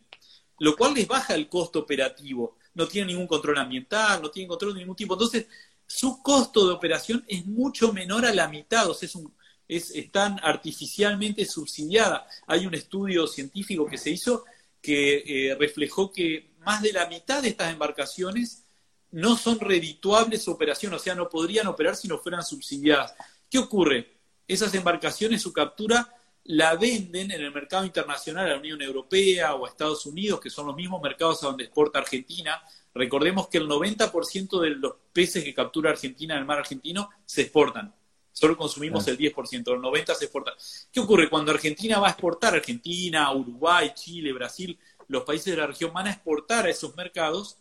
lo 0.60 0.76
cual 0.76 0.94
les 0.94 1.08
baja 1.08 1.36
el 1.36 1.50
costo 1.50 1.80
operativo. 1.80 2.58
No 2.76 2.88
tienen 2.88 3.10
ningún 3.10 3.28
control 3.28 3.58
ambiental, 3.58 4.22
no 4.22 4.32
tienen 4.32 4.48
control 4.48 4.74
de 4.74 4.80
ningún 4.80 4.96
tipo. 4.96 5.14
Entonces, 5.14 5.48
su 5.86 6.24
costo 6.24 6.66
de 6.68 6.74
operación 6.74 7.24
es 7.28 7.46
mucho 7.46 7.92
menor 7.92 8.26
a 8.26 8.34
la 8.34 8.48
mitad, 8.48 8.90
o 8.90 8.94
sea, 8.94 9.08
es, 9.08 9.16
un, 9.16 9.34
es, 9.68 9.94
tan 10.12 10.40
artificialmente 10.42 11.46
subsidiada. 11.46 12.26
Hay 12.48 12.66
un 12.66 12.74
estudio 12.74 13.28
científico 13.28 13.86
que 13.86 13.98
se 13.98 14.12
hizo 14.12 14.46
que 14.82 15.24
eh, 15.26 15.56
reflejó 15.56 16.12
que 16.12 16.53
más 16.64 16.82
de 16.82 16.94
la 16.94 17.08
mitad 17.08 17.42
de 17.42 17.50
estas 17.50 17.72
embarcaciones 17.72 18.64
no 19.12 19.38
son 19.38 19.60
redituables 19.60 20.48
operaciones, 20.48 21.00
o 21.00 21.04
sea, 21.04 21.16
no 21.16 21.30
podrían 21.30 21.68
operar 21.68 21.96
si 21.96 22.08
no 22.08 22.18
fueran 22.18 22.44
subsidiadas. 22.44 23.14
¿Qué 23.50 23.60
ocurre? 23.60 24.18
Esas 24.48 24.74
embarcaciones, 24.74 25.42
su 25.42 25.54
captura 25.54 26.16
la 26.46 26.76
venden 26.76 27.32
en 27.32 27.42
el 27.42 27.54
mercado 27.54 27.86
internacional 27.86 28.46
a 28.46 28.50
la 28.50 28.58
Unión 28.58 28.82
Europea 28.82 29.56
o 29.56 29.66
a 29.66 29.70
Estados 29.70 30.06
Unidos, 30.06 30.40
que 30.40 30.50
son 30.50 30.68
los 30.68 30.76
mismos 30.76 31.02
mercados 31.02 31.44
a 31.44 31.48
donde 31.48 31.66
exporta 31.66 32.00
Argentina, 32.00 32.62
Recordemos 32.94 33.48
que 33.48 33.58
el 33.58 33.68
90% 33.68 34.62
de 34.62 34.70
los 34.72 34.94
peces 35.12 35.44
que 35.44 35.54
captura 35.54 35.92
Argentina 35.92 36.36
en 36.36 36.42
el 36.42 36.46
mar 36.46 36.60
argentino 36.60 37.10
se 37.26 37.42
exportan. 37.42 37.94
Solo 38.32 38.58
consumimos 38.58 39.08
el 39.08 39.18
10%, 39.18 39.54
el 39.54 39.80
90% 39.80 40.16
se 40.16 40.26
exporta. 40.26 40.54
¿Qué 40.92 41.00
ocurre? 41.00 41.30
Cuando 41.30 41.52
Argentina 41.52 42.00
va 42.00 42.08
a 42.08 42.12
exportar, 42.12 42.56
Argentina, 42.56 43.32
Uruguay, 43.32 43.92
Chile, 43.96 44.34
Brasil, 44.34 44.78
los 45.14 45.24
países 45.24 45.56
de 45.56 45.62
la 45.62 45.68
región 45.68 45.94
van 45.94 46.08
a 46.08 46.12
exportar 46.12 46.66
a 46.66 46.70
esos 46.70 46.96
mercados, 46.96 47.58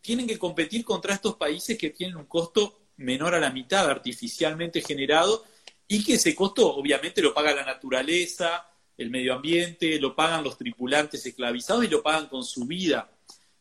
tienen 0.00 0.26
que 0.26 0.38
competir 0.38 0.84
contra 0.84 1.14
estos 1.14 1.36
países 1.36 1.78
que 1.78 1.90
tienen 1.90 2.16
un 2.16 2.26
costo 2.26 2.78
menor 2.96 3.34
a 3.34 3.40
la 3.40 3.50
mitad 3.50 3.88
artificialmente 3.88 4.80
generado 4.80 5.44
y 5.86 6.02
que 6.02 6.14
ese 6.14 6.34
costo 6.34 6.74
obviamente 6.74 7.22
lo 7.22 7.34
paga 7.34 7.54
la 7.54 7.64
naturaleza, 7.64 8.66
el 8.96 9.10
medio 9.10 9.34
ambiente, 9.34 10.00
lo 10.00 10.16
pagan 10.16 10.42
los 10.42 10.56
tripulantes 10.56 11.24
esclavizados 11.26 11.84
y 11.84 11.88
lo 11.88 12.02
pagan 12.02 12.28
con 12.28 12.42
su 12.42 12.64
vida 12.64 13.10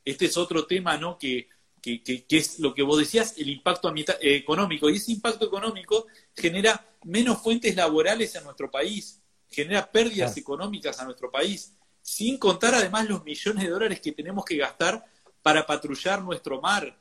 este 0.06 0.26
es 0.26 0.38
otro 0.38 0.68
tema, 0.68 0.98
¿no? 0.98 1.18
Que, 1.18 1.50
que, 1.82 2.02
que, 2.02 2.38
es 2.38 2.60
lo 2.60 2.74
que 2.74 2.84
vos 2.84 3.00
decías, 3.00 3.34
el 3.38 3.50
impacto 3.50 3.94
eh, 3.96 4.36
económico. 4.36 4.90
Y 4.90 4.98
ese 4.98 5.12
impacto 5.12 5.46
económico 5.46 6.06
genera 6.36 6.88
menos 7.04 7.42
fuentes 7.42 7.76
laborales 7.76 8.34
en 8.36 8.44
nuestro 8.44 8.70
país, 8.72 9.22
genera 9.50 9.92
pérdidas 9.92 10.38
económicas 10.38 11.00
a 11.00 11.06
nuestro 11.06 11.32
país, 11.32 11.74
sin 12.06 12.38
contar 12.38 12.76
además 12.76 13.10
los 13.10 13.24
millones 13.24 13.64
de 13.64 13.70
dólares 13.72 14.00
que 14.00 14.12
tenemos 14.12 14.46
que 14.46 14.58
gastar 14.58 15.04
para 15.42 15.66
patrullar 15.66 16.22
nuestro 16.22 16.62
mar 16.62 16.96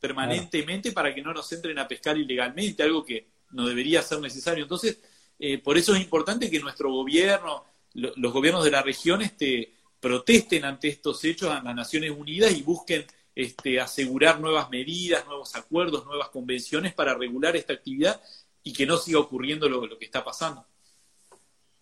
permanentemente 0.00 0.90
para 0.90 1.14
que 1.14 1.22
no 1.22 1.32
nos 1.32 1.52
entren 1.52 1.78
a 1.78 1.86
pescar 1.86 2.18
ilegalmente, 2.18 2.82
algo 2.82 3.04
que 3.04 3.28
no 3.52 3.68
debería 3.68 4.02
ser 4.02 4.18
necesario. 4.18 4.64
Entonces, 4.64 4.98
eh, 5.38 5.58
por 5.58 5.78
eso 5.78 5.94
es 5.94 6.00
importante 6.00 6.50
que 6.50 6.58
nuestro 6.58 6.90
gobierno, 6.90 7.66
los 7.94 8.32
gobiernos 8.32 8.64
de 8.64 8.72
la 8.72 8.82
región, 8.82 9.22
este, 9.22 9.74
protesten 10.00 10.64
ante 10.64 10.88
estos 10.88 11.22
hechos 11.24 11.50
a 11.50 11.62
las 11.62 11.74
Naciones 11.76 12.10
Unidas 12.10 12.50
y 12.50 12.62
busquen 12.62 13.06
este, 13.36 13.78
asegurar 13.80 14.40
nuevas 14.40 14.70
medidas, 14.70 15.24
nuevos 15.24 15.54
acuerdos, 15.54 16.04
nuevas 16.04 16.30
convenciones 16.30 16.94
para 16.94 17.14
regular 17.14 17.54
esta 17.54 17.74
actividad 17.74 18.20
y 18.64 18.72
que 18.72 18.86
no 18.86 18.96
siga 18.96 19.20
ocurriendo 19.20 19.68
lo, 19.68 19.86
lo 19.86 19.96
que 19.98 20.04
está 20.04 20.24
pasando. 20.24 20.66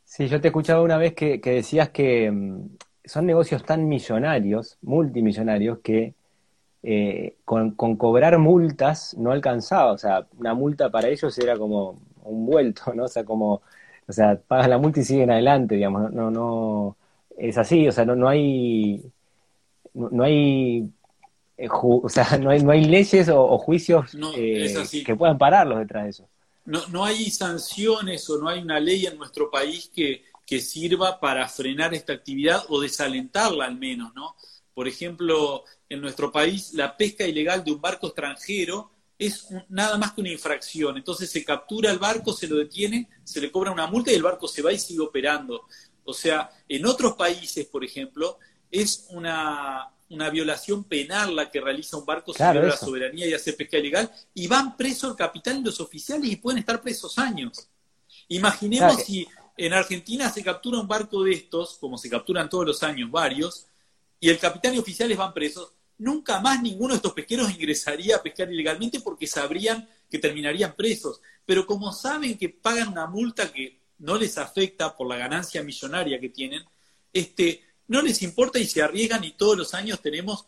Sí, 0.06 0.28
yo 0.28 0.40
te 0.40 0.48
escuchaba 0.48 0.82
una 0.82 0.98
vez 0.98 1.14
que, 1.14 1.38
decías 1.38 1.90
que 1.90 2.30
mm, 2.30 2.76
son 3.04 3.26
negocios 3.26 3.64
tan 3.64 3.88
millonarios, 3.88 4.78
multimillonarios, 4.82 5.80
que 5.80 6.14
eh, 6.82 7.36
con, 7.44 7.72
cobrar 7.74 8.38
multas 8.38 9.16
no 9.18 9.32
alcanzaba. 9.32 9.92
O 9.92 9.98
sea, 9.98 10.26
una 10.38 10.54
multa 10.54 10.90
para 10.90 11.08
ellos 11.08 11.36
era 11.38 11.58
como 11.58 11.98
un 12.24 12.46
vuelto, 12.46 12.94
¿no? 12.94 13.04
O 13.04 13.08
sea, 13.08 13.24
como, 13.24 13.62
o 14.08 14.12
sea, 14.12 14.40
pagas 14.46 14.68
la 14.68 14.78
multa 14.78 15.00
y 15.00 15.04
siguen 15.04 15.30
adelante, 15.30 15.74
digamos. 15.76 16.12
No, 16.12 16.30
no, 16.30 16.96
es 17.36 17.58
así, 17.58 17.88
o 17.88 17.92
sea, 17.92 18.04
no, 18.04 18.16
no 18.16 18.28
hay, 18.28 19.02
no, 19.94 20.24
hay, 20.24 20.90
eh, 21.58 21.68
o 21.70 22.08
sea, 22.08 22.38
no 22.40 22.50
hay, 22.50 22.62
no 22.62 22.70
hay 22.72 22.84
leyes 22.84 23.28
o, 23.28 23.58
juicios 23.58 24.16
eh, 24.36 25.02
que 25.04 25.16
puedan 25.16 25.38
pararlos 25.38 25.78
detrás 25.80 26.04
de 26.04 26.10
eso. 26.10 26.28
No, 26.66 26.86
no 26.88 27.04
hay 27.04 27.30
sanciones 27.30 28.28
o 28.28 28.38
no 28.38 28.48
hay 28.48 28.60
una 28.60 28.80
ley 28.80 29.06
en 29.06 29.16
nuestro 29.16 29.50
país 29.50 29.90
que, 29.94 30.24
que 30.44 30.60
sirva 30.60 31.18
para 31.18 31.48
frenar 31.48 31.94
esta 31.94 32.12
actividad 32.12 32.64
o 32.68 32.80
desalentarla 32.80 33.66
al 33.66 33.76
menos, 33.76 34.14
¿no? 34.14 34.36
Por 34.74 34.86
ejemplo, 34.86 35.64
en 35.88 36.00
nuestro 36.00 36.30
país, 36.30 36.74
la 36.74 36.96
pesca 36.96 37.26
ilegal 37.26 37.64
de 37.64 37.72
un 37.72 37.80
barco 37.80 38.08
extranjero 38.08 38.90
es 39.18 39.48
nada 39.68 39.96
más 39.96 40.12
que 40.12 40.20
una 40.20 40.30
infracción. 40.30 40.96
Entonces 40.96 41.30
se 41.30 41.44
captura 41.44 41.90
el 41.90 41.98
barco, 41.98 42.32
se 42.32 42.46
lo 42.46 42.56
detiene, 42.56 43.08
se 43.24 43.40
le 43.40 43.50
cobra 43.50 43.70
una 43.70 43.86
multa 43.86 44.12
y 44.12 44.16
el 44.16 44.22
barco 44.22 44.46
se 44.46 44.62
va 44.62 44.72
y 44.72 44.78
sigue 44.78 45.00
operando. 45.00 45.66
O 46.04 46.12
sea, 46.12 46.50
en 46.68 46.86
otros 46.86 47.14
países, 47.14 47.66
por 47.66 47.84
ejemplo, 47.84 48.38
es 48.70 49.06
una, 49.10 49.90
violación 50.30 50.84
penal 50.84 51.34
la 51.34 51.50
que 51.50 51.60
realiza 51.60 51.96
un 51.96 52.06
barco 52.06 52.32
sobre 52.32 52.68
la 52.68 52.76
soberanía 52.76 53.26
y 53.26 53.34
hace 53.34 53.52
pesca 53.52 53.78
ilegal, 53.78 54.10
y 54.34 54.46
van 54.46 54.76
presos 54.76 55.10
el 55.10 55.16
capitán 55.16 55.58
y 55.58 55.64
los 55.64 55.80
oficiales 55.80 56.30
y 56.30 56.36
pueden 56.36 56.58
estar 56.58 56.80
presos 56.80 57.18
años. 57.18 57.68
Imaginemos 58.28 59.02
si 59.02 59.26
en 59.56 59.72
Argentina 59.72 60.30
se 60.30 60.42
captura 60.42 60.78
un 60.78 60.88
barco 60.88 61.22
de 61.24 61.32
estos, 61.32 61.78
como 61.78 61.98
se 61.98 62.10
capturan 62.10 62.48
todos 62.48 62.66
los 62.66 62.82
años 62.82 63.10
varios, 63.10 63.66
y 64.20 64.28
el 64.28 64.38
capitán 64.38 64.74
y 64.74 64.78
oficiales 64.78 65.16
van 65.16 65.34
presos, 65.34 65.72
nunca 65.98 66.40
más 66.40 66.62
ninguno 66.62 66.94
de 66.94 66.96
estos 66.96 67.12
pesqueros 67.12 67.50
ingresaría 67.50 68.16
a 68.16 68.22
pescar 68.22 68.52
ilegalmente 68.52 69.00
porque 69.00 69.26
sabrían 69.26 69.88
que 70.10 70.18
terminarían 70.18 70.74
presos. 70.74 71.20
Pero 71.44 71.66
como 71.66 71.92
saben 71.92 72.36
que 72.36 72.48
pagan 72.48 72.88
una 72.88 73.06
multa 73.06 73.52
que 73.52 73.80
no 73.98 74.16
les 74.16 74.36
afecta 74.38 74.94
por 74.96 75.08
la 75.08 75.16
ganancia 75.16 75.62
millonaria 75.62 76.20
que 76.20 76.28
tienen, 76.28 76.62
este, 77.12 77.64
no 77.88 78.02
les 78.02 78.22
importa 78.22 78.58
y 78.58 78.66
se 78.66 78.82
arriesgan 78.82 79.24
y 79.24 79.32
todos 79.32 79.56
los 79.56 79.74
años 79.74 80.00
tenemos 80.00 80.46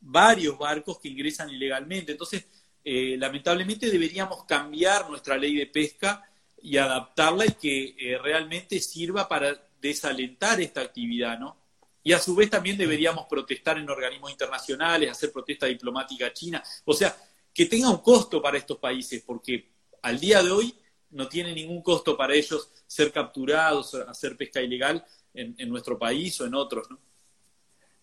varios 0.00 0.56
barcos 0.58 0.98
que 0.98 1.08
ingresan 1.08 1.50
ilegalmente. 1.50 2.12
Entonces, 2.12 2.44
eh, 2.84 3.16
lamentablemente 3.18 3.90
deberíamos 3.90 4.44
cambiar 4.44 5.08
nuestra 5.10 5.36
ley 5.36 5.56
de 5.56 5.66
pesca 5.66 6.30
y 6.62 6.76
adaptarla 6.76 7.46
y 7.46 7.52
que 7.52 7.96
eh, 7.98 8.18
realmente 8.18 8.78
sirva 8.80 9.28
para 9.28 9.60
desalentar 9.80 10.60
esta 10.60 10.82
actividad, 10.82 11.38
¿no? 11.38 11.56
Y 12.02 12.12
a 12.12 12.20
su 12.20 12.36
vez 12.36 12.48
también 12.48 12.78
deberíamos 12.78 13.26
protestar 13.26 13.78
en 13.78 13.90
organismos 13.90 14.30
internacionales, 14.30 15.10
hacer 15.10 15.32
protesta 15.32 15.66
diplomática 15.66 16.32
china, 16.32 16.62
o 16.84 16.94
sea, 16.94 17.16
que 17.52 17.66
tenga 17.66 17.90
un 17.90 17.98
costo 17.98 18.40
para 18.40 18.58
estos 18.58 18.78
países, 18.78 19.22
porque 19.26 19.70
al 20.02 20.20
día 20.20 20.40
de 20.42 20.52
hoy 20.52 20.74
no 21.10 21.28
tiene 21.28 21.52
ningún 21.52 21.82
costo 21.82 22.16
para 22.16 22.34
ellos 22.34 22.70
ser 22.86 23.10
capturados, 23.10 23.94
hacer 23.94 24.36
pesca 24.36 24.62
ilegal 24.62 25.04
en, 25.36 25.68
nuestro 25.68 25.98
país 25.98 26.40
o 26.40 26.46
en 26.46 26.54
otros, 26.54 26.90
¿no? 26.90 26.98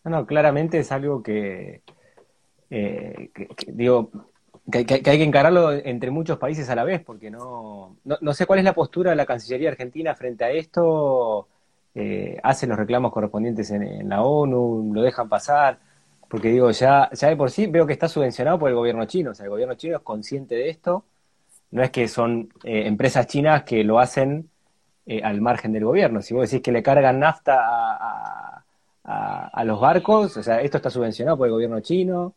No, 0.05 0.25
claramente 0.25 0.79
es 0.79 0.91
algo 0.91 1.23
que, 1.23 1.81
eh, 2.69 3.31
digo, 3.67 4.11
que, 4.69 4.79
hay 4.79 5.01
que 5.01 5.23
encararlo 5.23 5.71
entre 5.71 6.11
muchos 6.11 6.37
países 6.37 6.69
a 6.69 6.75
la 6.75 6.83
vez, 6.83 7.01
porque 7.01 7.31
no, 7.31 7.97
no, 8.03 8.33
sé 8.33 8.45
cuál 8.45 8.59
es 8.59 8.65
la 8.65 8.73
postura 8.73 9.11
de 9.11 9.15
la 9.15 9.25
Cancillería 9.25 9.69
Argentina 9.69 10.13
frente 10.15 10.43
a 10.43 10.51
esto. 10.51 11.47
Eh, 11.95 12.39
hacen 12.41 12.69
los 12.69 12.77
reclamos 12.77 13.11
correspondientes 13.11 13.69
en, 13.71 14.09
la 14.09 14.23
ONU, 14.23 14.91
lo 14.93 15.01
dejan 15.03 15.29
pasar, 15.29 15.79
porque 16.27 16.49
digo, 16.49 16.71
ya, 16.71 17.09
ya 17.13 17.29
de 17.29 17.35
por 17.37 17.51
sí 17.51 17.67
veo 17.67 17.85
que 17.85 17.93
está 17.93 18.09
subvencionado 18.09 18.57
por 18.57 18.69
el 18.69 18.75
gobierno 18.75 19.05
chino, 19.05 19.31
o 19.31 19.33
sea, 19.35 19.43
el 19.43 19.51
gobierno 19.51 19.75
chino 19.75 19.97
es 19.97 20.01
consciente 20.01 20.55
de 20.55 20.69
esto, 20.69 21.05
no 21.69 21.83
es 21.83 21.91
que 21.91 22.07
son 22.07 22.49
eh, 22.63 22.87
empresas 22.87 23.27
chinas 23.27 23.63
que 23.63 23.83
lo 23.83 23.99
hacen 23.99 24.49
eh, 25.05 25.21
al 25.23 25.41
margen 25.41 25.73
del 25.73 25.85
gobierno, 25.85 26.21
si 26.21 26.33
vos 26.33 26.49
decís 26.49 26.63
que 26.63 26.71
le 26.71 26.83
cargan 26.83 27.19
nafta 27.19 27.55
a, 27.59 28.63
a 29.03 29.63
los 29.65 29.79
barcos, 29.79 30.37
o 30.37 30.43
sea, 30.43 30.61
esto 30.61 30.77
está 30.77 30.89
subvencionado 30.89 31.37
por 31.37 31.47
el 31.47 31.53
gobierno 31.53 31.81
chino, 31.81 32.33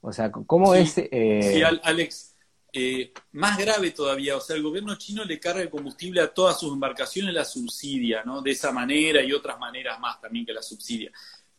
o 0.00 0.12
sea, 0.12 0.30
¿cómo 0.30 0.74
es...? 0.74 0.98
Eh... 0.98 1.40
Sí, 1.42 1.62
Alex, 1.62 2.34
eh, 2.74 3.12
más 3.32 3.56
grave 3.56 3.92
todavía, 3.92 4.36
o 4.36 4.40
sea, 4.40 4.54
el 4.54 4.62
gobierno 4.62 4.96
chino 4.96 5.24
le 5.24 5.40
carga 5.40 5.62
el 5.62 5.70
combustible 5.70 6.20
a 6.20 6.28
todas 6.28 6.60
sus 6.60 6.72
embarcaciones, 6.72 7.32
la 7.32 7.44
subsidia, 7.44 8.22
¿no? 8.22 8.42
De 8.42 8.50
esa 8.50 8.70
manera 8.70 9.22
y 9.22 9.32
otras 9.32 9.58
maneras 9.58 9.98
más 9.98 10.20
también 10.20 10.44
que 10.44 10.52
la 10.52 10.60
subsidia. 10.60 11.10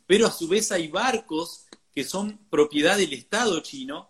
Pero 0.06 0.28
a 0.28 0.32
su 0.32 0.48
vez 0.48 0.72
hay 0.72 0.90
barcos 0.90 1.66
que 1.94 2.04
son 2.04 2.38
propiedad 2.50 2.98
del 2.98 3.14
Estado 3.14 3.60
chino 3.62 4.10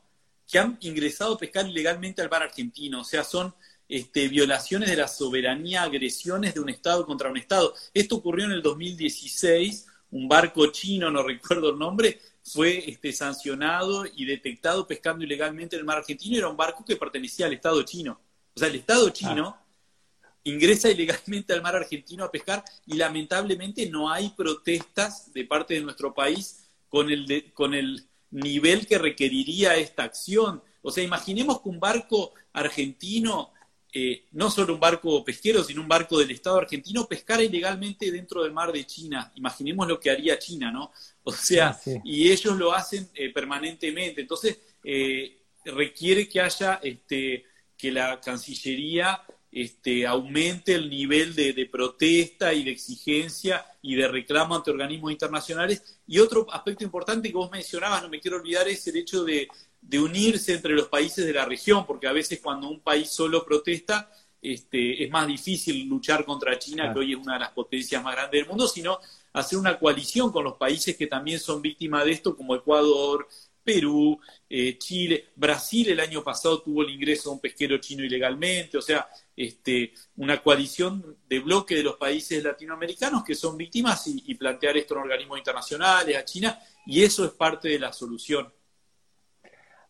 que 0.52 0.60
han 0.60 0.78
ingresado 0.82 1.36
a 1.36 1.38
pescar 1.38 1.66
ilegalmente 1.68 2.22
al 2.22 2.30
mar 2.30 2.44
argentino, 2.44 3.02
o 3.02 3.06
sea, 3.06 3.24
son 3.24 3.54
este, 3.88 4.28
violaciones 4.28 4.90
de 4.90 4.98
la 4.98 5.08
soberanía, 5.08 5.84
agresiones 5.84 6.54
de 6.54 6.60
un 6.60 6.70
Estado 6.70 7.06
contra 7.06 7.30
un 7.30 7.38
Estado. 7.38 7.74
Esto 7.94 8.16
ocurrió 8.16 8.46
en 8.46 8.52
el 8.52 8.62
2016, 8.62 9.88
un 10.12 10.28
barco 10.28 10.68
chino, 10.68 11.12
no 11.12 11.24
recuerdo 11.28 11.70
el 11.70 11.80
nombre, 11.80 12.20
fue 12.44 12.90
este, 12.90 13.12
sancionado 13.12 14.06
y 14.06 14.26
detectado 14.26 14.88
pescando 14.88 15.24
ilegalmente 15.24 15.76
en 15.76 15.82
el 15.82 15.86
mar 15.86 15.98
argentino. 15.98 16.38
Era 16.38 16.48
un 16.48 16.58
barco 16.58 16.86
que 16.86 16.96
pertenecía 16.96 17.48
al 17.48 17.54
Estado 17.54 17.82
chino. 17.84 18.20
O 18.56 18.60
sea, 18.60 18.68
el 18.68 18.76
Estado 18.76 19.10
chino 19.10 19.58
ah. 19.58 20.30
ingresa 20.44 20.90
ilegalmente 20.92 21.54
al 21.54 21.62
mar 21.62 21.76
argentino 21.76 22.24
a 22.24 22.32
pescar 22.32 22.64
y 22.86 22.96
lamentablemente 22.96 23.90
no 23.90 24.12
hay 24.12 24.30
protestas 24.30 25.34
de 25.34 25.46
parte 25.46 25.74
de 25.74 25.82
nuestro 25.82 26.14
país 26.14 26.68
con 26.88 27.10
el, 27.10 27.52
con 27.54 27.74
el 27.74 28.08
nivel 28.32 28.86
que 28.88 28.98
requeriría 28.98 29.76
esta 29.76 30.04
acción. 30.04 30.64
O 30.82 30.92
sea, 30.92 31.04
imaginemos 31.04 31.62
que 31.62 31.70
un 31.70 31.80
barco 31.80 32.34
argentino 32.54 33.52
eh, 33.98 34.26
no 34.34 34.52
solo 34.52 34.74
un 34.74 34.80
barco 34.82 35.24
pesquero, 35.24 35.64
sino 35.64 35.82
un 35.82 35.88
barco 35.88 36.20
del 36.20 36.30
Estado 36.30 36.58
argentino, 36.58 37.08
pescara 37.08 37.42
ilegalmente 37.42 38.12
dentro 38.12 38.44
del 38.44 38.52
mar 38.52 38.74
de 38.74 38.86
China. 38.86 39.32
Imaginemos 39.36 39.88
lo 39.88 39.98
que 40.02 40.10
haría 40.10 40.38
China, 40.38 40.70
¿no? 40.70 40.92
O 41.24 41.32
sea, 41.32 41.70
ah, 41.70 42.02
y 42.04 42.30
ellos 42.30 42.58
lo 42.58 42.74
hacen 42.74 43.08
eh, 43.14 43.32
permanentemente. 43.32 44.20
Entonces, 44.20 44.60
eh, 44.84 45.38
requiere 45.64 46.28
que 46.28 46.42
haya, 46.42 46.82
este, 46.84 47.46
que 47.78 47.90
la 47.90 48.20
Cancillería 48.20 49.24
este, 49.50 50.06
aumente 50.06 50.76
el 50.76 50.90
nivel 50.90 51.34
de, 51.34 51.54
de, 51.54 51.66
protesta 51.66 52.54
y 52.54 52.66
de 52.66 52.72
exigencia 52.72 53.66
y 53.82 53.96
de 53.96 54.10
reclamo 54.10 54.58
ante 54.58 54.72
organismos 54.72 55.14
internacionales. 55.14 56.02
Y 56.06 56.20
otro 56.20 56.46
aspecto 56.52 56.84
importante 56.84 57.30
que 57.30 57.38
vos 57.38 57.50
mencionabas, 57.50 58.04
no 58.04 58.10
me 58.10 58.20
quiero 58.20 58.36
olvidar, 58.36 58.68
es 58.68 58.86
el 58.88 58.98
hecho 58.98 59.24
de 59.24 59.48
de 59.88 60.00
unirse 60.00 60.54
entre 60.54 60.74
los 60.74 60.88
países 60.88 61.26
de 61.26 61.34
la 61.34 61.46
región, 61.46 61.86
porque 61.86 62.08
a 62.08 62.12
veces 62.12 62.40
cuando 62.42 62.68
un 62.68 62.80
país 62.80 63.10
solo 63.10 63.46
protesta, 63.46 64.12
este, 64.42 65.04
es 65.04 65.12
más 65.12 65.28
difícil 65.28 65.88
luchar 65.88 66.26
contra 66.26 66.58
China, 66.58 66.92
que 66.92 67.00
hoy 67.00 67.14
es 67.14 67.18
una 67.18 67.34
de 67.34 67.40
las 67.40 67.52
potencias 67.52 68.04
más 68.04 68.16
grandes 68.16 68.42
del 68.42 68.50
mundo, 68.50 68.68
sino 68.68 69.00
hacer 69.34 69.60
una 69.60 69.78
coalición 69.78 70.32
con 70.32 70.44
los 70.44 70.56
países 70.56 70.96
que 70.98 71.08
también 71.08 71.40
son 71.40 71.62
víctimas 71.62 72.06
de 72.06 72.12
esto, 72.12 72.36
como 72.36 72.56
Ecuador, 72.56 73.28
Perú, 73.64 74.20
eh, 74.48 74.78
Chile, 74.78 75.30
Brasil 75.36 75.90
el 75.90 76.00
año 76.00 76.24
pasado 76.24 76.62
tuvo 76.62 76.84
el 76.84 76.92
ingreso 76.92 77.30
de 77.30 77.36
un 77.36 77.42
pesquero 77.42 77.78
chino 77.80 78.04
ilegalmente, 78.04 78.78
o 78.78 78.82
sea, 78.82 79.08
este, 79.36 79.94
una 80.18 80.42
coalición 80.42 81.18
de 81.28 81.40
bloque 81.40 81.76
de 81.76 81.84
los 81.84 81.96
países 81.96 82.44
latinoamericanos 82.44 83.24
que 83.24 83.34
son 83.34 83.58
víctimas 83.58 84.06
y, 84.08 84.24
y 84.28 84.36
plantear 84.36 84.78
esto 84.78 84.94
en 84.96 85.02
organismos 85.02 85.40
internacionales, 85.40 86.16
a 86.16 86.26
China, 86.26 86.60
y 86.86 87.04
eso 87.04 87.26
es 87.26 87.32
parte 87.32 87.70
de 87.70 87.80
la 87.80 87.92
solución. 87.92 88.52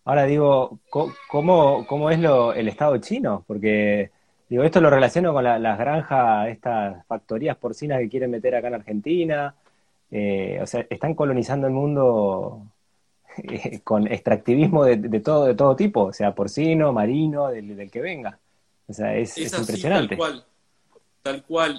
Ahora 0.05 0.25
digo, 0.25 0.79
¿cómo, 0.89 1.85
cómo 1.87 2.11
es 2.11 2.19
lo, 2.19 2.53
el 2.53 2.67
Estado 2.67 2.97
chino? 2.99 3.43
Porque 3.47 4.11
digo, 4.47 4.63
esto 4.63 4.79
lo 4.79 4.91
relaciono 4.91 5.33
con 5.33 5.43
las 5.43 5.77
granjas, 5.79 6.47
estas 6.49 7.05
factorías 7.07 7.57
porcinas 7.57 7.99
que 7.99 8.09
quieren 8.09 8.29
meter 8.29 8.55
acá 8.55 8.67
en 8.67 8.75
Argentina. 8.75 9.55
Eh, 10.11 10.59
o 10.61 10.67
sea, 10.67 10.85
están 10.89 11.15
colonizando 11.15 11.65
el 11.65 11.73
mundo 11.73 12.61
eh, 13.37 13.79
con 13.83 14.07
extractivismo 14.07 14.85
de, 14.85 15.19
todo, 15.19 15.45
de 15.45 15.55
todo 15.55 15.75
tipo, 15.75 16.03
o 16.03 16.13
sea, 16.13 16.35
porcino, 16.35 16.93
marino, 16.93 17.47
del, 17.49 17.89
que 17.89 18.01
venga. 18.01 18.37
O 18.87 18.93
sea, 18.93 19.15
es, 19.15 19.35
es, 19.37 19.57
impresionante 19.57 20.09
tal 20.09 20.17
cual. 20.17 20.45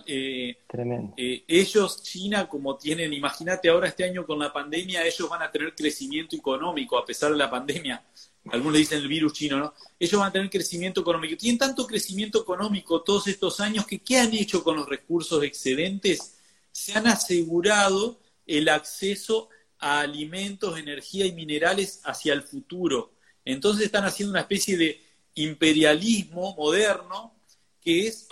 Eh, 0.06 0.59
Tremendo. 0.66 1.14
Eh, 1.16 1.44
ellos, 1.46 2.02
China, 2.02 2.48
como 2.48 2.76
tienen, 2.76 3.12
imagínate 3.12 3.68
ahora 3.68 3.88
este 3.88 4.04
año 4.04 4.26
con 4.26 4.38
la 4.38 4.52
pandemia, 4.52 5.06
ellos 5.06 5.28
van 5.28 5.42
a 5.42 5.50
tener 5.50 5.74
crecimiento 5.74 6.35
económico 6.35 6.98
a 6.98 7.04
pesar 7.04 7.30
de 7.30 7.38
la 7.38 7.48
pandemia. 7.48 8.04
Algunos 8.50 8.74
le 8.74 8.78
dicen 8.80 8.98
el 8.98 9.09
virus 9.09 9.32
chino, 9.32 9.59
¿no? 9.59 9.74
Ellos 9.98 10.20
van 10.20 10.28
a 10.28 10.32
tener 10.32 10.50
crecimiento 10.50 11.00
económico. 11.00 11.37
Tienen 11.37 11.59
tanto 11.59 11.87
crecimiento 11.87 12.42
económico 12.42 13.02
todos 13.02 13.26
estos 13.28 13.61
años 13.61 13.87
que 13.87 13.98
¿qué 13.98 14.18
han 14.18 14.35
hecho 14.35 14.62
con 14.62 14.76
los 14.76 14.88
recursos 14.88 15.42
excedentes? 15.42 16.37
Se 16.70 16.92
han 16.92 17.06
asegurado 17.06 18.18
el 18.46 18.68
acceso 18.68 19.48
a 19.78 20.00
alimentos, 20.00 20.78
energía 20.78 21.26
y 21.26 21.32
minerales 21.32 22.00
hacia 22.04 22.32
el 22.32 22.42
futuro. 22.42 23.12
Entonces 23.44 23.87
están 23.87 24.04
haciendo 24.04 24.32
una 24.32 24.40
especie 24.40 24.76
de 24.76 25.00
imperialismo 25.35 26.54
moderno 26.56 27.35
que 27.80 28.09
es 28.09 28.28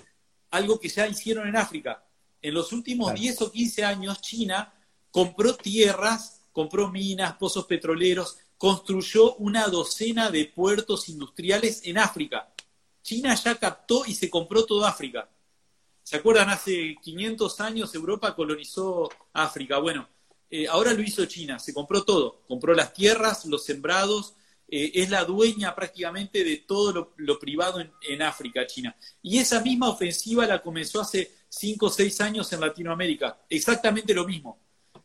algo 0.54 0.78
que 0.78 0.88
ya 0.88 1.08
hicieron 1.08 1.48
en 1.48 1.56
África. 1.56 2.04
En 2.40 2.54
los 2.54 2.72
últimos 2.72 3.12
10 3.12 3.42
o 3.42 3.50
15 3.50 3.84
años, 3.84 4.20
China 4.20 4.72
compró 5.10 5.56
tierras, 5.56 6.42
compró 6.52 6.90
minas, 6.90 7.34
pozos 7.34 7.66
petroleros, 7.66 8.38
construyó 8.56 9.34
una 9.36 9.66
docena 9.66 10.30
de 10.30 10.44
puertos 10.44 11.08
industriales 11.08 11.80
en 11.84 11.98
África. 11.98 12.52
China 13.02 13.34
ya 13.34 13.56
captó 13.56 14.06
y 14.06 14.14
se 14.14 14.30
compró 14.30 14.64
toda 14.64 14.90
África. 14.90 15.28
¿Se 16.04 16.16
acuerdan? 16.16 16.50
Hace 16.50 16.96
500 17.02 17.60
años 17.60 17.94
Europa 17.94 18.36
colonizó 18.36 19.10
África. 19.32 19.78
Bueno, 19.78 20.08
eh, 20.50 20.68
ahora 20.68 20.92
lo 20.92 21.02
hizo 21.02 21.24
China, 21.26 21.58
se 21.58 21.74
compró 21.74 22.04
todo. 22.04 22.42
Compró 22.46 22.74
las 22.74 22.92
tierras, 22.92 23.44
los 23.46 23.64
sembrados, 23.64 24.34
eh, 24.68 24.92
es 24.94 25.10
la 25.10 25.24
dueña 25.24 25.74
prácticamente 25.74 26.44
de 26.44 26.58
todo 26.58 27.14
lo, 27.16 27.38
privado 27.38 27.80
en, 27.80 28.22
África, 28.22 28.66
China. 28.66 28.96
Y 29.22 29.38
esa 29.38 29.60
misma 29.60 29.88
ofensiva 29.88 30.46
la 30.46 30.62
comenzó 30.62 31.00
hace 31.00 31.32
cinco 31.48 31.86
o 31.86 31.90
seis 31.90 32.20
años 32.20 32.52
en 32.52 32.60
Latinoamérica, 32.60 33.38
exactamente 33.48 34.14
lo 34.14 34.26
mismo. 34.26 34.58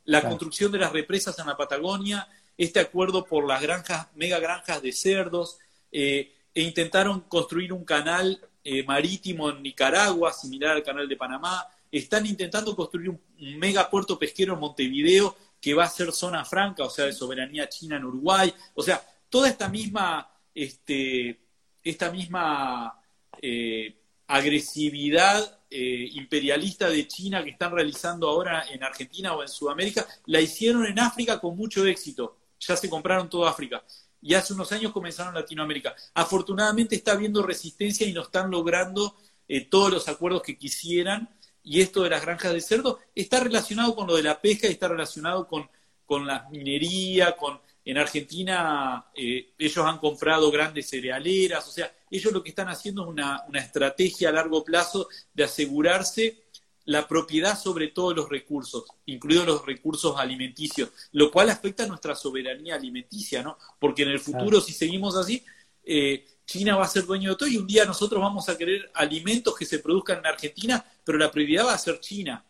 la 0.06 0.22
construcción 0.24 0.72
de 0.72 0.80
las 0.80 0.92
represas 0.92 1.38
en 1.38 1.46
la 1.46 1.56
Patagonia, 1.56 2.28
este 2.58 2.80
acuerdo 2.80 3.26
por 3.26 3.48
las 3.48 3.62
granjas, 3.62 4.08
mega 4.16 4.40
granjas 4.40 4.82
de 4.82 4.92
cerdos, 4.92 5.60
eh, 5.92 6.34
e 6.54 6.62
intentaron 6.62 7.22
construir 7.22 7.72
un 7.72 7.86
canal 7.86 8.42
eh, 8.64 8.84
marítimo 8.84 9.50
en 9.50 9.64
Nicaragua, 9.64 10.34
similar 10.34 10.76
al 10.76 10.84
canal 10.84 11.08
de 11.08 11.16
Panamá. 11.16 11.66
Están 11.92 12.26
intentando 12.26 12.76
construir 12.76 13.10
un, 13.10 13.22
mega 13.58 13.90
puerto 13.90 14.20
pesquero 14.20 14.54
en 14.54 14.60
Montevideo 14.60 15.36
que 15.62 15.74
va 15.74 15.86
a 15.86 15.90
ser 15.90 16.12
zona 16.12 16.44
franca, 16.46 16.84
o 16.84 16.90
sea, 16.90 17.06
de 17.06 17.14
soberanía 17.14 17.70
china 17.70 17.98
en 17.98 18.06
Uruguay. 18.06 18.54
O 18.76 18.84
sea, 18.84 19.02
toda 19.30 19.48
esta 19.48 19.70
misma, 19.70 20.30
este, 20.54 21.40
esta 21.84 22.12
misma 22.12 23.02
eh, 23.42 23.96
agresividad 24.28 25.60
eh, 25.72 26.10
imperialista 26.14 26.90
de 26.90 27.08
China 27.08 27.44
que 27.44 27.52
están 27.52 27.72
realizando 27.72 28.28
ahora 28.28 28.66
en 28.70 28.84
Argentina 28.84 29.34
o 29.34 29.42
en 29.42 29.48
Sudamérica, 29.48 30.08
la 30.26 30.42
hicieron 30.42 30.86
en 30.86 31.00
África 31.00 31.40
con 31.40 31.56
mucho 31.56 31.86
éxito. 31.86 32.38
Ya 32.60 32.76
se 32.76 32.90
compraron 32.90 33.30
toda 33.30 33.52
África. 33.52 33.84
Y 34.22 34.34
hace 34.34 34.54
unos 34.54 34.72
años 34.72 34.92
comenzaron 34.92 35.34
en 35.36 35.42
Latinoamérica. 35.42 35.96
Afortunadamente 36.14 36.96
está 36.96 37.14
habiendo 37.14 37.42
resistencia 37.42 38.06
y 38.06 38.14
no 38.14 38.24
están 38.24 38.52
logrando 38.52 39.16
eh, 39.48 39.62
todos 39.62 39.92
los 39.92 40.10
acuerdos 40.10 40.42
que 40.42 40.58
quisieran. 40.58 41.30
Y 41.64 41.82
esto 41.82 42.04
de 42.04 42.10
las 42.10 42.22
granjas 42.22 42.54
de 42.54 42.62
cerdo 42.62 43.00
está 43.16 43.40
relacionado 43.40 43.96
con 43.96 44.08
lo 44.08 44.16
de 44.16 44.24
la 44.24 44.42
pesca 44.42 44.68
y 44.68 44.72
está 44.72 44.88
relacionado 44.88 45.48
con, 45.48 45.70
con 46.06 46.26
la 46.26 46.48
minería, 46.50 47.38
con 47.38 47.62
en 47.90 47.98
Argentina 47.98 49.06
eh, 49.16 49.54
ellos 49.58 49.86
han 49.86 49.98
comprado 49.98 50.52
grandes 50.52 50.90
cerealeras, 50.90 51.68
o 51.68 51.72
sea, 51.72 51.92
ellos 52.12 52.32
lo 52.32 52.44
que 52.44 52.50
están 52.50 52.68
haciendo 52.68 53.04
es 53.04 53.10
una, 53.10 53.46
estrategia 53.56 54.30
a 54.30 54.32
largo 54.32 54.64
plazo 54.64 55.08
de 55.34 55.44
asegurarse 55.44 56.44
la 56.86 57.08
propiedad 57.08 57.58
sobre 57.58 57.88
todos 57.88 58.16
los 58.16 58.30
recursos, 58.30 58.84
incluidos 59.06 59.46
los 59.46 59.66
recursos 59.66 60.18
alimenticios, 60.18 60.90
lo 61.14 61.32
cual 61.32 61.50
afecta 61.50 61.84
a 61.84 61.88
nuestra 61.88 62.16
soberanía 62.16 62.76
alimenticia, 62.76 63.42
¿no? 63.44 63.58
Porque 63.80 64.04
en 64.04 64.10
el 64.10 64.20
futuro, 64.20 64.62
si 64.62 64.74
seguimos 64.74 65.16
así, 65.16 65.44
eh, 65.84 66.26
China 66.46 66.78
va 66.78 66.86
a 66.86 66.88
ser 66.88 67.06
dueño 67.06 67.32
de 67.32 67.36
todo 67.38 67.50
y 67.50 67.58
un 67.58 67.68
día 67.68 67.86
nosotros 67.86 68.22
vamos 68.22 68.50
a 68.50 68.58
querer 68.58 68.92
alimentos 68.96 69.56
que 69.56 69.66
se 69.66 69.80
produzcan 69.80 70.20
en 70.20 70.28
Argentina, 70.28 70.84
pero 71.04 71.18
la 71.18 71.32
prioridad 71.32 71.66
va 71.66 71.74
a 71.74 71.78
ser 71.78 72.00
China 72.00 72.44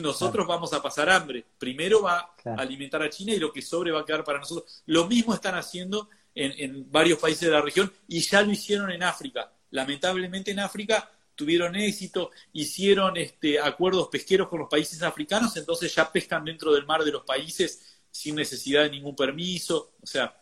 nosotros 0.00 0.46
vamos 0.46 0.72
a 0.72 0.82
pasar 0.82 1.08
hambre. 1.08 1.44
Primero 1.58 2.02
va 2.02 2.34
a 2.44 2.54
alimentar 2.54 3.02
a 3.02 3.10
China 3.10 3.32
y 3.32 3.38
lo 3.38 3.52
que 3.52 3.62
sobre 3.62 3.92
va 3.92 4.00
a 4.00 4.04
quedar 4.04 4.24
para 4.24 4.38
nosotros. 4.38 4.82
Lo 4.86 5.06
mismo 5.06 5.34
están 5.34 5.54
haciendo 5.54 6.08
en, 6.34 6.90
varios 6.90 7.18
países 7.18 7.42
de 7.42 7.50
la 7.50 7.62
región 7.62 7.90
y 8.08 8.20
ya 8.20 8.42
lo 8.42 8.50
hicieron 8.50 8.90
en 8.90 9.02
África. 9.02 9.50
Lamentablemente 9.70 10.50
en 10.50 10.60
África 10.60 11.08
tuvieron 11.34 11.76
éxito, 11.76 12.30
hicieron 12.52 13.16
este, 13.16 13.60
acuerdos 13.60 14.08
pesqueros 14.08 14.48
con 14.48 14.60
los 14.60 14.68
países 14.68 15.02
africanos, 15.02 15.56
entonces 15.56 15.94
ya 15.94 16.10
pescan 16.10 16.44
dentro 16.44 16.72
del 16.72 16.86
mar 16.86 17.02
de 17.04 17.12
los 17.12 17.24
países 17.24 18.00
sin 18.10 18.34
necesidad 18.34 18.82
de 18.82 18.90
ningún 18.90 19.14
permiso. 19.14 19.92
O 20.02 20.06
sea. 20.06 20.34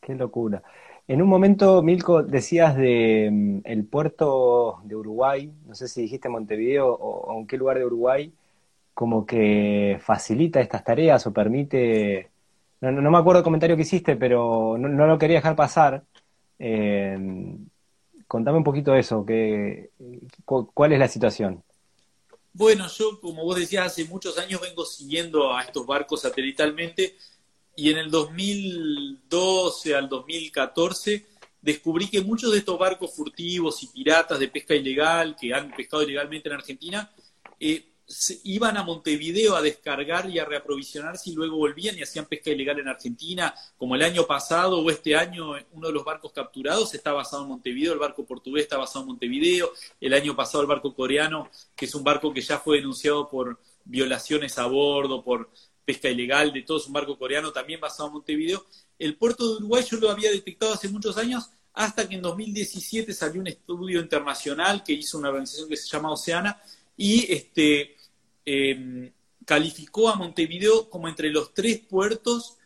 Qué 0.00 0.14
locura. 0.14 0.62
En 1.08 1.22
un 1.22 1.28
momento, 1.28 1.82
Milko, 1.82 2.24
decías 2.24 2.76
de 2.76 3.28
mm, 3.30 3.58
el 3.64 3.84
puerto 3.84 4.80
de 4.84 4.96
Uruguay, 4.96 5.52
no 5.66 5.74
sé 5.74 5.86
si 5.86 6.02
dijiste 6.02 6.28
Montevideo 6.28 6.88
o, 6.88 7.32
o 7.32 7.38
en 7.38 7.46
qué 7.46 7.56
lugar 7.56 7.78
de 7.78 7.84
Uruguay, 7.84 8.32
como 8.96 9.26
que 9.26 10.00
facilita 10.00 10.58
estas 10.58 10.82
tareas 10.82 11.26
o 11.26 11.30
permite, 11.30 12.30
no, 12.80 12.90
no, 12.90 13.10
me 13.10 13.18
acuerdo 13.18 13.40
el 13.40 13.44
comentario 13.44 13.76
que 13.76 13.82
hiciste, 13.82 14.16
pero 14.16 14.78
no, 14.78 15.06
lo 15.06 15.18
quería 15.18 15.36
dejar 15.36 15.54
pasar. 15.54 16.02
Eh, 16.58 17.18
contame 18.26 18.56
un 18.56 18.64
poquito 18.64 18.92
de 18.92 19.00
eso, 19.00 19.26
que, 19.26 19.90
¿cuál 20.46 20.94
es 20.94 20.98
la 20.98 21.08
situación? 21.08 21.62
Bueno, 22.54 22.88
yo, 22.88 23.20
como 23.20 23.44
vos 23.44 23.56
decías, 23.56 23.84
hace 23.84 24.06
muchos 24.06 24.38
años 24.38 24.62
vengo 24.62 24.86
siguiendo 24.86 25.54
a 25.54 25.60
estos 25.60 25.86
barcos 25.86 26.22
satelitalmente 26.22 27.16
y 27.76 27.90
en 27.90 27.98
el 27.98 28.10
2012 28.10 29.94
al 29.94 30.08
2014 30.08 31.26
descubrí 31.60 32.08
que 32.08 32.22
muchos 32.22 32.50
de 32.50 32.60
estos 32.60 32.78
barcos 32.78 33.14
furtivos 33.14 33.82
y 33.82 33.88
piratas 33.88 34.38
de 34.38 34.48
pesca 34.48 34.74
ilegal 34.74 35.36
que 35.38 35.52
han 35.52 35.70
pescado 35.72 36.02
ilegalmente 36.02 36.48
en 36.48 36.54
Argentina 36.54 37.12
eh, 37.60 37.84
iban 38.44 38.76
a 38.76 38.84
Montevideo 38.84 39.56
a 39.56 39.62
descargar 39.62 40.30
y 40.30 40.38
a 40.38 40.44
reaprovisionarse 40.44 41.30
y 41.30 41.34
luego 41.34 41.56
volvían 41.56 41.98
y 41.98 42.02
hacían 42.02 42.26
pesca 42.26 42.50
ilegal 42.50 42.78
en 42.78 42.88
Argentina, 42.88 43.52
como 43.76 43.96
el 43.96 44.02
año 44.02 44.26
pasado 44.26 44.78
o 44.78 44.90
este 44.90 45.16
año 45.16 45.52
uno 45.72 45.88
de 45.88 45.92
los 45.92 46.04
barcos 46.04 46.32
capturados 46.32 46.94
está 46.94 47.12
basado 47.12 47.42
en 47.42 47.48
Montevideo, 47.48 47.92
el 47.92 47.98
barco 47.98 48.24
portugués 48.24 48.64
está 48.64 48.76
basado 48.76 49.00
en 49.00 49.08
Montevideo, 49.08 49.72
el 50.00 50.14
año 50.14 50.36
pasado 50.36 50.62
el 50.62 50.68
barco 50.68 50.94
coreano, 50.94 51.50
que 51.74 51.86
es 51.86 51.94
un 51.94 52.04
barco 52.04 52.32
que 52.32 52.40
ya 52.40 52.58
fue 52.58 52.76
denunciado 52.76 53.28
por 53.28 53.58
violaciones 53.84 54.56
a 54.58 54.66
bordo, 54.66 55.24
por 55.24 55.50
pesca 55.84 56.08
ilegal, 56.08 56.52
de 56.52 56.62
todo 56.62 56.78
es 56.78 56.86
un 56.86 56.92
barco 56.92 57.18
coreano 57.18 57.52
también 57.52 57.80
basado 57.80 58.08
en 58.08 58.14
Montevideo. 58.14 58.66
El 58.98 59.16
puerto 59.16 59.48
de 59.48 59.56
Uruguay 59.56 59.84
yo 59.88 59.98
lo 59.98 60.10
había 60.10 60.30
detectado 60.30 60.74
hace 60.74 60.88
muchos 60.88 61.16
años, 61.16 61.50
hasta 61.74 62.08
que 62.08 62.14
en 62.14 62.22
2017 62.22 63.12
salió 63.12 63.40
un 63.40 63.48
estudio 63.48 64.00
internacional 64.00 64.82
que 64.82 64.92
hizo 64.94 65.18
una 65.18 65.28
organización 65.28 65.68
que 65.68 65.76
se 65.76 65.88
llama 65.88 66.12
Oceana, 66.12 66.60
y 66.96 67.30
este, 67.32 67.95
Em, 68.48 69.12
calificó 69.44 70.08
a 70.08 70.14
Montevideo 70.14 70.88
como 70.88 71.08
entre 71.08 71.30
los 71.30 71.52
tres 71.52 71.80
puertos 71.80 72.58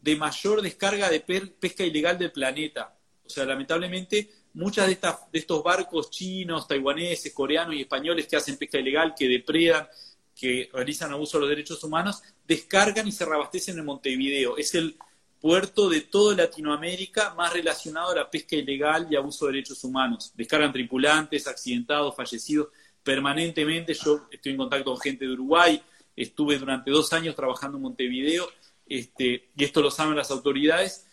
de 0.00 0.14
mayor 0.14 0.62
descarga 0.62 1.10
de 1.10 1.20
pesca 1.20 1.84
ilegal 1.84 2.18
del 2.18 2.30
planeta. 2.30 2.96
O 3.24 3.28
sea, 3.28 3.44
lamentablemente, 3.44 4.30
muchas 4.52 4.86
de, 4.86 4.94
de 5.32 5.38
estos 5.38 5.62
barcos 5.64 6.10
chinos, 6.10 6.68
taiwaneses, 6.68 7.32
coreanos 7.32 7.74
y 7.74 7.80
españoles 7.80 8.28
que 8.28 8.36
hacen 8.36 8.56
pesca 8.56 8.78
ilegal, 8.78 9.14
que 9.16 9.26
depredan, 9.26 9.88
que 10.36 10.70
realizan 10.72 11.10
abuso 11.12 11.38
de 11.38 11.40
los 11.42 11.50
derechos 11.50 11.82
humanos, 11.82 12.22
descargan 12.46 13.08
y 13.08 13.12
se 13.12 13.24
reabastecen 13.24 13.78
en 13.78 13.84
Montevideo. 13.84 14.56
Es 14.56 14.74
el 14.76 14.96
puerto 15.40 15.88
de 15.88 16.02
toda 16.02 16.36
Latinoamérica 16.36 17.34
más 17.34 17.52
relacionado 17.52 18.10
a 18.10 18.16
la 18.16 18.30
pesca 18.30 18.54
ilegal 18.54 19.08
y 19.10 19.16
abuso 19.16 19.46
de 19.46 19.52
derechos 19.52 19.82
humanos. 19.82 20.32
Descargan 20.36 20.72
tripulantes, 20.72 21.48
accidentados, 21.48 22.14
fallecidos 22.14 22.68
permanentemente. 23.04 23.94
Yo 23.94 24.26
estoy 24.30 24.52
en 24.52 24.58
contacto 24.58 24.90
con 24.90 25.00
gente 25.00 25.26
de 25.26 25.32
Uruguay, 25.32 25.80
estuve 26.16 26.58
durante 26.58 26.90
dos 26.90 27.12
años 27.12 27.36
trabajando 27.36 27.76
en 27.76 27.82
Montevideo, 27.82 28.48
este, 28.86 29.50
y 29.56 29.64
esto 29.64 29.82
lo 29.82 29.90
saben 29.90 30.16
las 30.16 30.30
autoridades, 30.30 31.06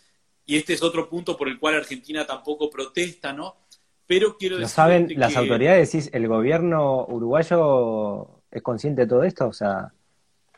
y 0.44 0.56
este 0.56 0.72
es 0.72 0.82
otro 0.82 1.08
punto 1.08 1.36
por 1.36 1.48
el 1.48 1.58
cual 1.58 1.76
Argentina 1.76 2.26
tampoco 2.26 2.68
protesta, 2.68 3.32
¿no? 3.32 3.56
Pero 4.06 4.36
quiero 4.36 4.56
decir. 4.56 4.64
¿Lo 4.64 4.74
saben 4.74 5.12
las 5.16 5.36
autoridades? 5.36 5.92
¿Decís, 5.92 6.10
el 6.12 6.26
gobierno 6.26 7.06
uruguayo 7.06 8.42
es 8.50 8.62
consciente 8.62 9.02
de 9.02 9.06
todo 9.06 9.22
esto? 9.22 9.46
O 9.46 9.52
sea. 9.52 9.92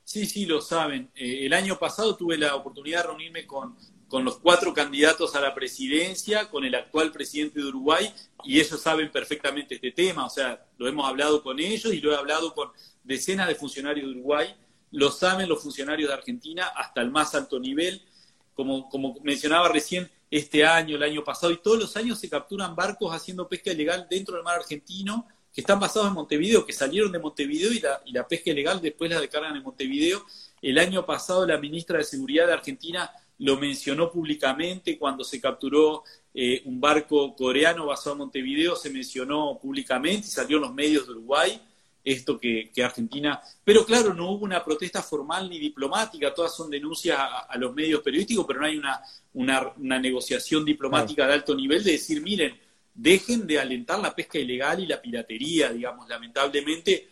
Sí, 0.02 0.26
sí, 0.26 0.46
lo 0.46 0.60
saben. 0.60 1.10
Eh, 1.14 1.46
el 1.46 1.52
año 1.52 1.78
pasado 1.78 2.16
tuve 2.16 2.38
la 2.38 2.54
oportunidad 2.54 3.02
de 3.02 3.08
reunirme 3.08 3.46
con 3.46 3.76
con 4.14 4.24
los 4.24 4.38
cuatro 4.38 4.72
candidatos 4.72 5.34
a 5.34 5.40
la 5.40 5.54
presidencia, 5.54 6.48
con 6.48 6.64
el 6.64 6.76
actual 6.76 7.10
presidente 7.10 7.58
de 7.58 7.66
Uruguay, 7.66 8.12
y 8.44 8.60
ellos 8.60 8.80
saben 8.80 9.10
perfectamente 9.10 9.76
este 9.76 9.92
tema, 9.92 10.26
o 10.26 10.30
sea, 10.30 10.66
lo 10.76 10.88
hemos 10.88 11.08
hablado 11.08 11.42
con 11.42 11.58
ellos 11.58 11.92
y 11.92 12.00
lo 12.00 12.12
he 12.12 12.16
hablado 12.16 12.54
con 12.54 12.70
decenas 13.02 13.48
de 13.48 13.54
funcionarios 13.54 14.06
de 14.06 14.12
Uruguay, 14.12 14.54
lo 14.90 15.10
saben 15.10 15.48
los 15.48 15.62
funcionarios 15.62 16.08
de 16.08 16.14
Argentina 16.14 16.66
hasta 16.76 17.00
el 17.00 17.10
más 17.10 17.34
alto 17.34 17.58
nivel, 17.58 18.02
como, 18.54 18.88
como 18.88 19.18
mencionaba 19.22 19.68
recién, 19.68 20.10
este 20.30 20.64
año, 20.64 20.96
el 20.96 21.02
año 21.02 21.22
pasado, 21.22 21.52
y 21.52 21.58
todos 21.58 21.78
los 21.78 21.96
años 21.96 22.18
se 22.18 22.28
capturan 22.28 22.74
barcos 22.74 23.14
haciendo 23.14 23.48
pesca 23.48 23.70
ilegal 23.70 24.06
dentro 24.10 24.34
del 24.34 24.42
mar 24.42 24.56
argentino, 24.56 25.28
que 25.52 25.60
están 25.60 25.78
basados 25.78 26.08
en 26.08 26.14
Montevideo, 26.14 26.66
que 26.66 26.72
salieron 26.72 27.12
de 27.12 27.20
Montevideo 27.20 27.72
y 27.72 27.78
la, 27.78 28.02
y 28.04 28.12
la 28.12 28.26
pesca 28.26 28.50
ilegal 28.50 28.80
después 28.80 29.08
la 29.08 29.20
descargan 29.20 29.54
en 29.54 29.62
Montevideo. 29.62 30.26
El 30.60 30.78
año 30.78 31.06
pasado 31.06 31.46
la 31.46 31.58
ministra 31.58 31.98
de 31.98 32.04
Seguridad 32.04 32.48
de 32.48 32.54
Argentina 32.54 33.08
lo 33.38 33.56
mencionó 33.56 34.10
públicamente 34.10 34.98
cuando 34.98 35.24
se 35.24 35.40
capturó 35.40 36.04
eh, 36.32 36.62
un 36.64 36.80
barco 36.80 37.34
coreano 37.34 37.86
basado 37.86 38.12
en 38.12 38.18
Montevideo, 38.18 38.76
se 38.76 38.90
mencionó 38.90 39.58
públicamente 39.60 40.28
y 40.28 40.30
salió 40.30 40.56
en 40.56 40.62
los 40.62 40.74
medios 40.74 41.06
de 41.06 41.12
Uruguay 41.12 41.60
esto 42.04 42.38
que, 42.38 42.70
Argentina... 42.84 43.40
Pero 43.64 43.86
claro, 43.86 44.12
no 44.12 44.30
hubo 44.30 44.44
una 44.44 44.62
protesta 44.62 45.02
formal 45.02 45.48
ni 45.48 45.58
diplomática, 45.58 46.34
todas 46.34 46.54
son 46.54 46.70
denuncias 46.70 47.18
a, 47.18 47.56
los 47.56 47.74
medios 47.74 48.02
periodísticos, 48.02 48.44
pero 48.46 48.60
no 48.60 48.66
hay 48.66 48.76
una, 48.76 49.00
una, 49.32 49.98
negociación 49.98 50.66
diplomática 50.66 51.26
de 51.26 51.32
alto 51.32 51.54
nivel 51.54 51.82
de 51.82 51.92
decir, 51.92 52.20
miren, 52.20 52.54
dejen 52.92 53.46
de 53.46 53.58
alentar 53.58 53.98
la 54.00 54.14
pesca 54.14 54.38
ilegal 54.38 54.80
y 54.80 54.86
la 54.86 55.00
piratería, 55.00 55.72
digamos, 55.72 56.06
lamentablemente 56.06 57.08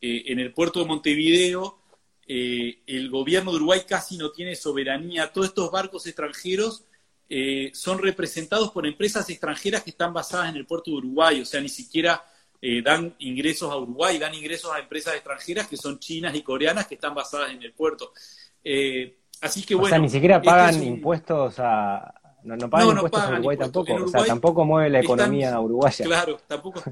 eh, 0.00 0.22
en 0.26 0.38
el 0.38 0.52
puerto 0.52 0.78
de 0.78 0.86
Montevideo 0.86 1.80
eh, 2.28 2.82
el 2.86 3.08
gobierno 3.08 3.52
de 3.52 3.58
Uruguay 3.58 3.82
casi 3.86 4.16
no 4.16 4.32
tiene 4.32 4.56
soberanía. 4.56 5.32
Todos 5.32 5.48
estos 5.48 5.70
barcos 5.70 6.06
extranjeros 6.06 6.84
eh, 7.28 7.70
son 7.72 7.98
representados 7.98 8.72
por 8.72 8.86
empresas 8.86 9.28
extranjeras 9.30 9.82
que 9.82 9.90
están 9.90 10.12
basadas 10.12 10.50
en 10.50 10.56
el 10.56 10.66
puerto 10.66 10.90
de 10.90 10.96
Uruguay, 10.98 11.40
o 11.40 11.44
sea, 11.44 11.60
ni 11.60 11.68
siquiera 11.68 12.24
eh, 12.60 12.82
dan 12.82 13.14
ingresos 13.18 13.70
a 13.70 13.76
Uruguay, 13.76 14.18
dan 14.18 14.34
ingresos 14.34 14.72
a 14.72 14.80
empresas 14.80 15.14
extranjeras 15.14 15.68
que 15.68 15.76
son 15.76 15.98
chinas 16.00 16.34
y 16.34 16.42
coreanas 16.42 16.86
que 16.86 16.96
están 16.96 17.14
basadas 17.14 17.52
en 17.52 17.62
el 17.62 17.72
puerto. 17.72 18.12
así 19.40 19.62
que 19.64 19.74
bueno. 19.76 19.86
O 19.86 19.90
sea, 19.90 19.98
ni 19.98 20.10
siquiera 20.10 20.36
este 20.36 20.46
pagan 20.46 20.82
impuestos 20.82 21.54
a. 21.58 22.12
No, 22.42 22.70
pagan 22.70 22.90
impuestos 22.90 23.22
a 23.22 23.30
Uruguay 23.30 23.56
tampoco. 23.56 23.94
o 23.94 24.08
sea, 24.08 24.24
tampoco 24.24 24.64
mueve 24.64 24.90
la 24.90 25.00
economía 25.00 25.60
uruguaya. 25.60 26.04
Claro, 26.04 26.40
tampoco. 26.46 26.82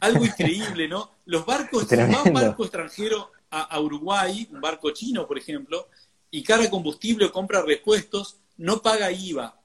Algo 0.00 0.24
increíble, 0.24 0.86
¿no? 0.86 1.16
Los 1.24 1.44
barcos, 1.46 1.90
más 1.90 2.32
barco 2.32 2.62
extranjero 2.62 3.30
a, 3.62 3.80
Uruguay, 3.80 4.48
un 4.50 4.60
barco 4.60 4.90
chino, 4.90 5.26
por 5.26 5.38
ejemplo, 5.38 5.88
y 6.30 6.42
carga 6.42 6.68
combustible 6.68 7.26
o 7.26 7.32
compra 7.32 7.62
repuestos, 7.62 8.38
no 8.56 8.82
paga 8.82 9.10
IVA. 9.12 9.60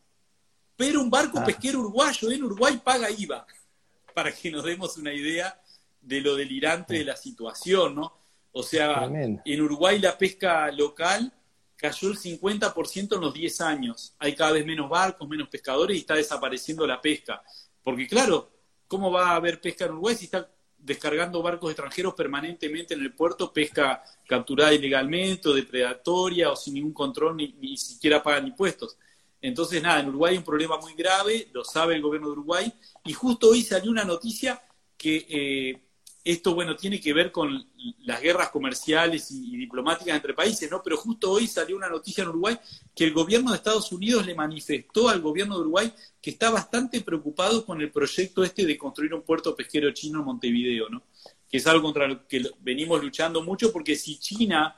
Pero 0.75 1.01
un 1.01 1.09
barco 1.09 1.39
ah. 1.39 1.45
pesquero 1.45 1.79
uruguayo 1.79 2.31
en 2.31 2.43
Uruguay 2.43 2.79
paga 2.83 3.09
IVA, 3.09 3.45
para 4.13 4.31
que 4.31 4.51
nos 4.51 4.63
demos 4.63 4.97
una 4.97 5.13
idea 5.13 5.59
de 6.01 6.21
lo 6.21 6.35
delirante 6.35 6.95
de 6.95 7.03
la 7.03 7.15
situación, 7.15 7.95
¿no? 7.95 8.13
O 8.51 8.63
sea, 8.63 9.07
en 9.45 9.61
Uruguay 9.61 9.99
la 9.99 10.17
pesca 10.17 10.71
local 10.71 11.31
cayó 11.75 12.09
el 12.09 12.17
50% 12.17 13.15
en 13.15 13.21
los 13.21 13.33
10 13.33 13.61
años. 13.61 14.15
Hay 14.17 14.35
cada 14.35 14.53
vez 14.53 14.65
menos 14.65 14.89
barcos, 14.89 15.27
menos 15.29 15.47
pescadores 15.49 15.95
y 15.95 15.99
está 15.99 16.15
desapareciendo 16.15 16.85
la 16.87 16.99
pesca. 16.99 17.43
Porque 17.83 18.07
claro, 18.07 18.49
¿cómo 18.87 19.11
va 19.11 19.29
a 19.29 19.35
haber 19.35 19.61
pesca 19.61 19.85
en 19.85 19.91
Uruguay 19.91 20.15
si 20.15 20.25
está 20.25 20.49
descargando 20.89 21.41
barcos 21.41 21.69
extranjeros 21.69 22.15
permanentemente 22.15 22.95
en 22.95 23.01
el 23.01 23.13
puerto, 23.13 23.53
pesca 23.53 24.03
capturada 24.27 24.73
ilegalmente 24.73 25.47
o 25.47 25.53
depredatoria 25.53 26.51
o 26.51 26.55
sin 26.55 26.73
ningún 26.73 26.93
control, 26.93 27.37
ni, 27.37 27.53
ni 27.59 27.77
siquiera 27.77 28.21
pagan 28.21 28.47
impuestos? 28.47 28.97
Entonces, 29.41 29.81
nada, 29.81 30.01
en 30.01 30.09
Uruguay 30.09 30.33
hay 30.33 30.39
un 30.39 30.43
problema 30.43 30.77
muy 30.77 30.95
grave, 30.95 31.47
lo 31.53 31.63
sabe 31.63 31.95
el 31.95 32.01
gobierno 32.01 32.27
de 32.27 32.33
Uruguay, 32.33 32.73
y 33.05 33.13
justo 33.13 33.49
hoy 33.49 33.61
salió 33.61 33.91
una 33.91 34.03
noticia 34.03 34.61
que 34.97 35.25
eh, 35.29 35.88
esto, 36.23 36.53
bueno, 36.53 36.75
tiene 36.75 36.99
que 36.99 37.13
ver 37.13 37.31
con 37.31 37.65
las 37.99 38.21
guerras 38.21 38.49
comerciales 38.49 39.31
y, 39.31 39.55
diplomáticas 39.55 40.15
entre 40.15 40.33
países, 40.33 40.69
¿no? 40.69 40.81
Pero 40.83 40.97
justo 40.97 41.31
hoy 41.31 41.47
salió 41.47 41.75
una 41.75 41.89
noticia 41.89 42.23
en 42.23 42.29
Uruguay 42.29 42.57
que 42.93 43.05
el 43.05 43.13
gobierno 43.13 43.51
de 43.51 43.57
Estados 43.57 43.91
Unidos 43.91 44.25
le 44.25 44.35
manifestó 44.35 45.07
al 45.09 45.21
gobierno 45.21 45.55
de 45.55 45.61
Uruguay 45.61 45.93
que 46.21 46.31
está 46.31 46.49
bastante 46.49 47.01
preocupado 47.01 47.65
con 47.65 47.81
el 47.81 47.91
proyecto 47.91 48.43
este 48.43 48.65
de 48.65 48.77
construir 48.77 49.13
un 49.13 49.21
puerto 49.21 49.55
pesquero 49.55 49.91
chino 49.91 50.19
en 50.19 50.25
Montevideo, 50.25 50.89
¿no? 50.89 51.03
Que 51.49 51.57
es 51.57 51.67
algo 51.67 51.83
contra 51.83 52.07
lo 52.07 52.27
que 52.27 52.43
venimos 52.59 53.01
luchando 53.01 53.41
mucho 53.41 53.71
porque 53.71 53.95
si 53.95 54.19
China 54.19 54.75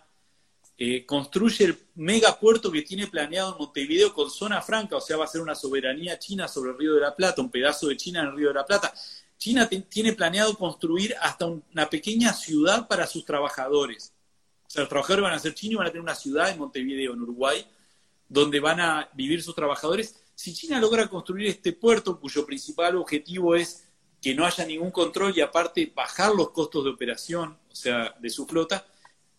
eh, 0.78 1.06
construye 1.06 1.66
el 1.66 1.78
megapuerto 1.96 2.72
que 2.72 2.84
tiene 2.84 3.08
planeado 3.08 3.54
en 3.54 3.58
Montevideo 3.58 4.14
con 4.14 4.30
zona 4.30 4.62
franca, 4.62 4.96
o 4.96 5.02
sea, 5.02 5.18
va 5.18 5.26
a 5.26 5.28
ser 5.28 5.42
una 5.42 5.56
soberanía 5.56 6.18
china 6.20 6.48
sobre 6.48 6.72
el 6.72 6.78
Río 6.78 6.94
de 6.96 7.02
la 7.02 7.16
Plata, 7.16 7.42
un 7.42 7.52
pedazo 7.52 7.88
de 7.88 7.98
China 7.98 8.22
en 8.22 8.28
el 8.28 8.36
Río 8.36 8.48
de 8.50 8.54
la 8.56 8.66
Plata 8.66 8.94
China 9.42 9.68
tiene 9.68 10.14
planeado 10.14 10.56
construir 10.56 11.16
hasta 11.20 11.48
una 11.48 11.90
pequeña 11.90 12.32
ciudad 12.32 12.88
para 12.88 13.08
sus 13.08 13.26
trabajadores. 13.26 14.14
O 14.68 14.70
sea, 14.70 14.82
los 14.82 14.90
trabajadores 14.90 15.24
van 15.24 15.34
a 15.34 15.40
ser 15.40 15.56
chinos 15.56 15.74
y 15.74 15.78
van 15.78 15.88
a 15.88 15.90
tener 15.90 16.04
una 16.04 16.14
ciudad 16.14 16.52
en 16.52 16.60
Montevideo, 16.60 17.14
en 17.14 17.24
Uruguay, 17.24 17.66
donde 18.30 18.60
van 18.60 18.80
a 18.80 19.10
vivir 19.14 19.42
sus 19.42 19.56
trabajadores. 19.56 20.16
Si 20.36 20.54
China 20.54 20.80
logra 20.80 21.08
construir 21.08 21.48
este 21.48 21.74
puerto, 21.74 22.20
cuyo 22.20 22.46
principal 22.46 22.96
objetivo 22.98 23.56
es 23.56 23.88
que 24.22 24.36
no 24.36 24.46
haya 24.46 24.64
ningún 24.64 24.92
control 24.92 25.34
y 25.36 25.42
aparte 25.42 25.92
bajar 25.96 26.36
los 26.36 26.52
costos 26.52 26.84
de 26.84 26.92
operación, 26.92 27.58
o 27.68 27.76
sea, 27.76 28.16
de 28.20 28.30
su 28.30 28.46
flota, 28.46 28.86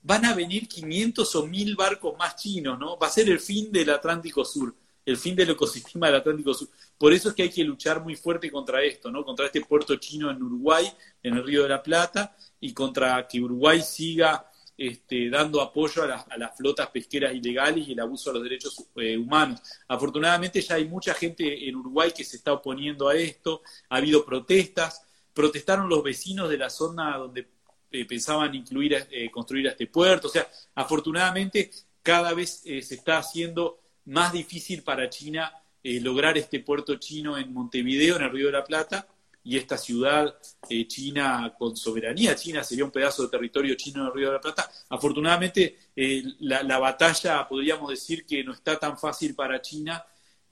van 0.02 0.24
a 0.24 0.34
venir 0.34 0.66
500 0.66 1.36
o 1.36 1.46
1000 1.46 1.76
barcos 1.76 2.18
más 2.18 2.34
chinos, 2.34 2.76
¿no? 2.76 2.98
Va 2.98 3.06
a 3.06 3.10
ser 3.10 3.28
el 3.28 3.38
fin 3.38 3.70
del 3.70 3.90
Atlántico 3.90 4.44
Sur 4.44 4.74
el 5.04 5.16
fin 5.16 5.34
del 5.34 5.50
ecosistema 5.50 6.06
del 6.06 6.16
Atlántico 6.16 6.54
Sur. 6.54 6.68
Por 7.02 7.12
eso 7.12 7.30
es 7.30 7.34
que 7.34 7.42
hay 7.42 7.50
que 7.50 7.64
luchar 7.64 8.00
muy 8.00 8.14
fuerte 8.14 8.48
contra 8.48 8.80
esto, 8.80 9.10
¿no? 9.10 9.24
Contra 9.24 9.46
este 9.46 9.60
puerto 9.62 9.96
chino 9.96 10.30
en 10.30 10.40
Uruguay, 10.40 10.88
en 11.20 11.34
el 11.34 11.42
Río 11.42 11.64
de 11.64 11.70
la 11.70 11.82
Plata, 11.82 12.36
y 12.60 12.72
contra 12.72 13.26
que 13.26 13.40
Uruguay 13.40 13.82
siga 13.82 14.48
este, 14.78 15.28
dando 15.28 15.60
apoyo 15.60 16.04
a, 16.04 16.24
las 16.36 16.56
flotas 16.56 16.90
pesqueras 16.90 17.34
ilegales 17.34 17.88
y 17.88 17.94
el 17.94 17.98
abuso 17.98 18.30
de 18.30 18.34
los 18.34 18.44
derechos 18.44 18.86
eh, 18.94 19.16
humanos. 19.16 19.60
Afortunadamente 19.88 20.60
ya 20.60 20.76
hay 20.76 20.84
mucha 20.84 21.12
gente 21.12 21.68
en 21.68 21.74
Uruguay 21.74 22.12
que 22.16 22.22
se 22.22 22.36
está 22.36 22.52
oponiendo 22.52 23.08
a 23.08 23.16
esto, 23.16 23.62
ha 23.88 23.96
habido 23.96 24.24
protestas, 24.24 25.04
protestaron 25.34 25.88
los 25.88 26.04
vecinos 26.04 26.48
de 26.50 26.58
la 26.58 26.70
zona 26.70 27.18
donde 27.18 27.48
eh, 27.90 28.04
pensaban 28.04 28.54
incluir, 28.54 29.08
eh, 29.10 29.28
construir 29.28 29.66
este 29.66 29.88
puerto, 29.88 30.28
o 30.28 30.30
sea, 30.30 30.48
afortunadamente 30.76 31.68
cada 32.00 32.32
vez 32.32 32.60
se 32.60 32.78
está 32.78 33.18
haciendo 33.18 33.80
más 34.04 34.32
difícil 34.32 34.84
para 34.84 35.10
China 35.10 35.52
eh, 35.82 36.00
lograr 36.00 36.36
este 36.38 36.60
puerto 36.60 36.96
chino 36.96 37.36
en 37.36 37.52
Montevideo, 37.52 38.16
en 38.16 38.22
el 38.22 38.30
Río 38.30 38.46
de 38.46 38.52
la 38.52 38.64
Plata, 38.64 39.06
y 39.44 39.56
esta 39.56 39.76
ciudad 39.76 40.34
eh, 40.68 40.86
china 40.86 41.52
con 41.58 41.76
soberanía 41.76 42.36
china 42.36 42.62
sería 42.62 42.84
un 42.84 42.92
pedazo 42.92 43.24
de 43.24 43.28
territorio 43.28 43.74
chino 43.74 44.02
en 44.02 44.06
el 44.06 44.14
Río 44.14 44.26
de 44.28 44.34
la 44.34 44.40
Plata. 44.40 44.70
Afortunadamente, 44.88 45.76
eh, 45.96 46.22
la, 46.40 46.78
batalla 46.78 47.46
podríamos 47.48 47.90
decir 47.90 48.24
que 48.24 48.44
no 48.44 48.52
está 48.52 48.78
tan 48.78 48.96
fácil 48.96 49.34
para 49.34 49.60
China, 49.60 50.04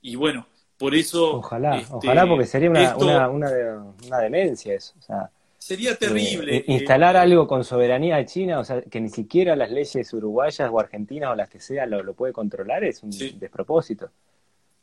y 0.02 0.16
bueno, 0.16 0.46
por 0.76 0.94
eso... 0.94 1.36
Ojalá, 1.36 1.78
este, 1.78 1.94
ojalá, 1.94 2.26
porque 2.26 2.46
sería 2.46 2.70
una, 2.70 3.28
una, 3.28 3.94
una, 4.04 4.18
demencia 4.18 4.74
eso. 4.74 4.94
O 4.98 5.02
sea, 5.02 5.30
Sería 5.60 5.94
terrible. 5.94 6.56
Eh, 6.56 6.64
instalar 6.68 7.18
algo 7.18 7.46
con 7.46 7.64
soberanía 7.64 8.16
de 8.16 8.24
China, 8.24 8.60
o 8.60 8.64
sea, 8.64 8.80
que 8.80 8.98
ni 8.98 9.10
siquiera 9.10 9.54
las 9.54 9.70
leyes 9.70 10.10
uruguayas 10.14 10.70
o 10.72 10.80
argentinas 10.80 11.30
o 11.30 11.34
las 11.34 11.50
que 11.50 11.60
sea 11.60 11.84
lo, 11.84 12.14
puede 12.14 12.32
controlar, 12.32 12.82
es 12.82 13.02
un 13.02 13.10
despropósito. 13.38 14.10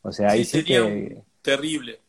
O 0.08 0.12
sea, 0.12 0.32
ahí 0.32 0.46
sí, 0.46 0.62
sería 0.62 0.86
que... 0.86 1.22
terrible. 1.42 2.00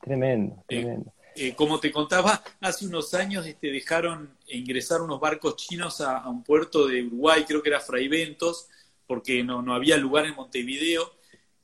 Tremendo, 0.00 0.54
eh, 0.54 0.64
tremendo. 0.66 1.12
Eh, 1.34 1.54
como 1.54 1.80
te 1.80 1.90
contaba, 1.90 2.42
hace 2.60 2.86
unos 2.86 3.12
años 3.14 3.44
este, 3.44 3.72
dejaron 3.72 4.36
ingresar 4.48 5.02
unos 5.02 5.18
barcos 5.18 5.56
chinos 5.56 6.00
a, 6.00 6.28
un 6.28 6.44
puerto 6.44 6.86
de 6.86 7.02
Uruguay, 7.02 7.44
creo 7.46 7.62
que 7.62 7.70
era 7.70 7.80
Fraiventos, 7.80 8.68
porque 9.06 9.42
no, 9.42 9.62
no 9.62 9.74
había 9.74 9.96
lugar 9.96 10.26
en 10.26 10.36
Montevideo, 10.36 11.12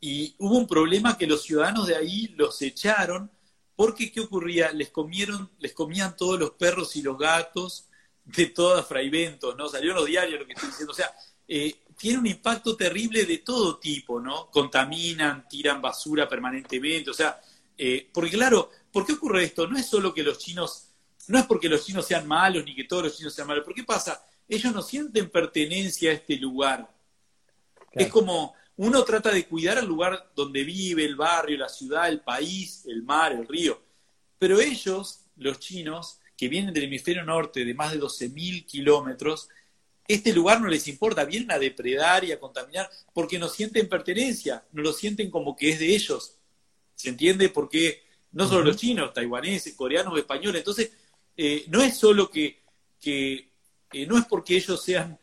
y 0.01 0.35
hubo 0.39 0.59
un 0.59 0.67
problema 0.67 1.17
que 1.17 1.27
los 1.27 1.43
ciudadanos 1.43 1.87
de 1.87 1.97
ahí 1.97 2.35
los 2.37 2.61
echaron 2.63 3.31
porque, 3.77 4.11
¿qué 4.11 4.21
ocurría? 4.21 4.73
Les 4.73 4.89
comieron, 4.89 5.51
les 5.59 5.73
comían 5.73 6.17
todos 6.17 6.41
los 6.41 6.53
perros 6.53 6.97
y 6.97 7.03
los 7.03 7.17
gatos 7.17 7.89
de 8.25 8.47
todas 8.47 8.87
Fraiventos, 8.87 9.57
¿no? 9.57 9.69
Salió 9.69 9.91
en 9.91 9.97
los 9.97 10.07
diarios 10.07 10.41
lo 10.41 10.47
que 10.47 10.55
estoy 10.55 10.71
diciendo. 10.71 10.93
O 10.93 10.97
sea, 10.97 11.15
eh, 11.47 11.77
tiene 11.97 12.19
un 12.19 12.27
impacto 12.27 12.77
terrible 12.77 13.25
de 13.25 13.39
todo 13.39 13.79
tipo, 13.79 14.21
¿no? 14.21 14.51
Contaminan, 14.51 15.49
tiran 15.49 15.81
basura 15.81 16.29
permanentemente, 16.29 17.11
o 17.11 17.15
sea, 17.15 17.41
eh, 17.77 18.09
porque 18.13 18.31
claro, 18.31 18.71
¿por 18.93 19.07
qué 19.07 19.15
ocurre 19.15 19.45
esto? 19.45 19.67
No 19.67 19.79
es 19.79 19.87
solo 19.87 20.13
que 20.13 20.23
los 20.23 20.39
chinos, 20.39 20.89
no 21.29 21.39
es 21.39 21.47
porque 21.47 21.69
los 21.69 21.85
chinos 21.85 22.07
sean 22.07 22.27
malos 22.27 22.65
ni 22.65 22.75
que 22.75 22.85
todos 22.85 23.05
los 23.05 23.17
chinos 23.17 23.35
sean 23.35 23.49
malos, 23.49 23.65
¿por 23.65 23.75
qué 23.75 23.85
pasa? 23.85 24.25
Ellos 24.49 24.73
no 24.75 24.83
sienten 24.83 25.31
pertenencia 25.31 26.11
a 26.11 26.15
este 26.15 26.37
lugar. 26.37 26.89
Es 27.93 28.09
como, 28.09 28.55
uno 28.77 29.03
trata 29.05 29.31
de 29.31 29.47
cuidar 29.47 29.79
el 29.79 29.87
lugar 29.87 30.31
donde 30.37 30.63
vive, 30.63 31.05
el 31.05 31.17
barrio, 31.17 31.57
la 31.57 31.69
ciudad, 31.69 32.09
el 32.09 32.21
país, 32.21 32.85
el 32.87 33.03
mar, 33.03 33.33
el 33.33 33.49
río. 33.49 33.83
Pero 34.39 34.61
ellos, 34.61 35.25
los 35.37 35.59
chinos, 35.59 36.21
que 36.37 36.49
vienen 36.49 36.75
del 36.75 36.85
hemisferio 36.85 37.25
norte 37.25 37.65
de 37.65 37.75
más 37.75 37.93
de 37.93 38.01
12.000 38.01 38.67
kilómetros, 38.67 39.49
este 40.09 40.33
lugar 40.33 40.61
no 40.61 40.69
les 40.69 40.87
importa, 40.89 41.25
vienen 41.25 41.51
a 41.51 41.59
depredar 41.59 42.25
y 42.25 42.33
a 42.33 42.41
contaminar 42.41 42.91
porque 43.13 43.39
no 43.39 43.49
sienten 43.49 43.89
pertenencia, 43.89 44.65
no 44.73 44.83
lo 44.83 44.93
sienten 44.93 45.31
como 45.31 45.57
que 45.57 45.71
es 45.71 45.79
de 45.79 45.95
ellos. 45.95 46.37
¿Se 46.95 47.09
entiende? 47.09 47.49
Porque 47.49 48.03
no 48.33 48.49
solo 48.49 48.65
los 48.65 48.77
chinos, 48.77 49.13
taiwaneses, 49.13 49.75
coreanos, 49.75 50.19
españoles. 50.19 50.61
Entonces, 50.61 50.93
eh, 51.37 51.65
no 51.69 51.83
es 51.83 51.97
solo 51.97 52.31
que, 52.31 52.63
que 53.01 53.51
eh, 53.93 54.07
no 54.07 54.19
es 54.19 54.25
porque 54.27 54.57
ellos 54.57 54.83
sean 54.83 55.19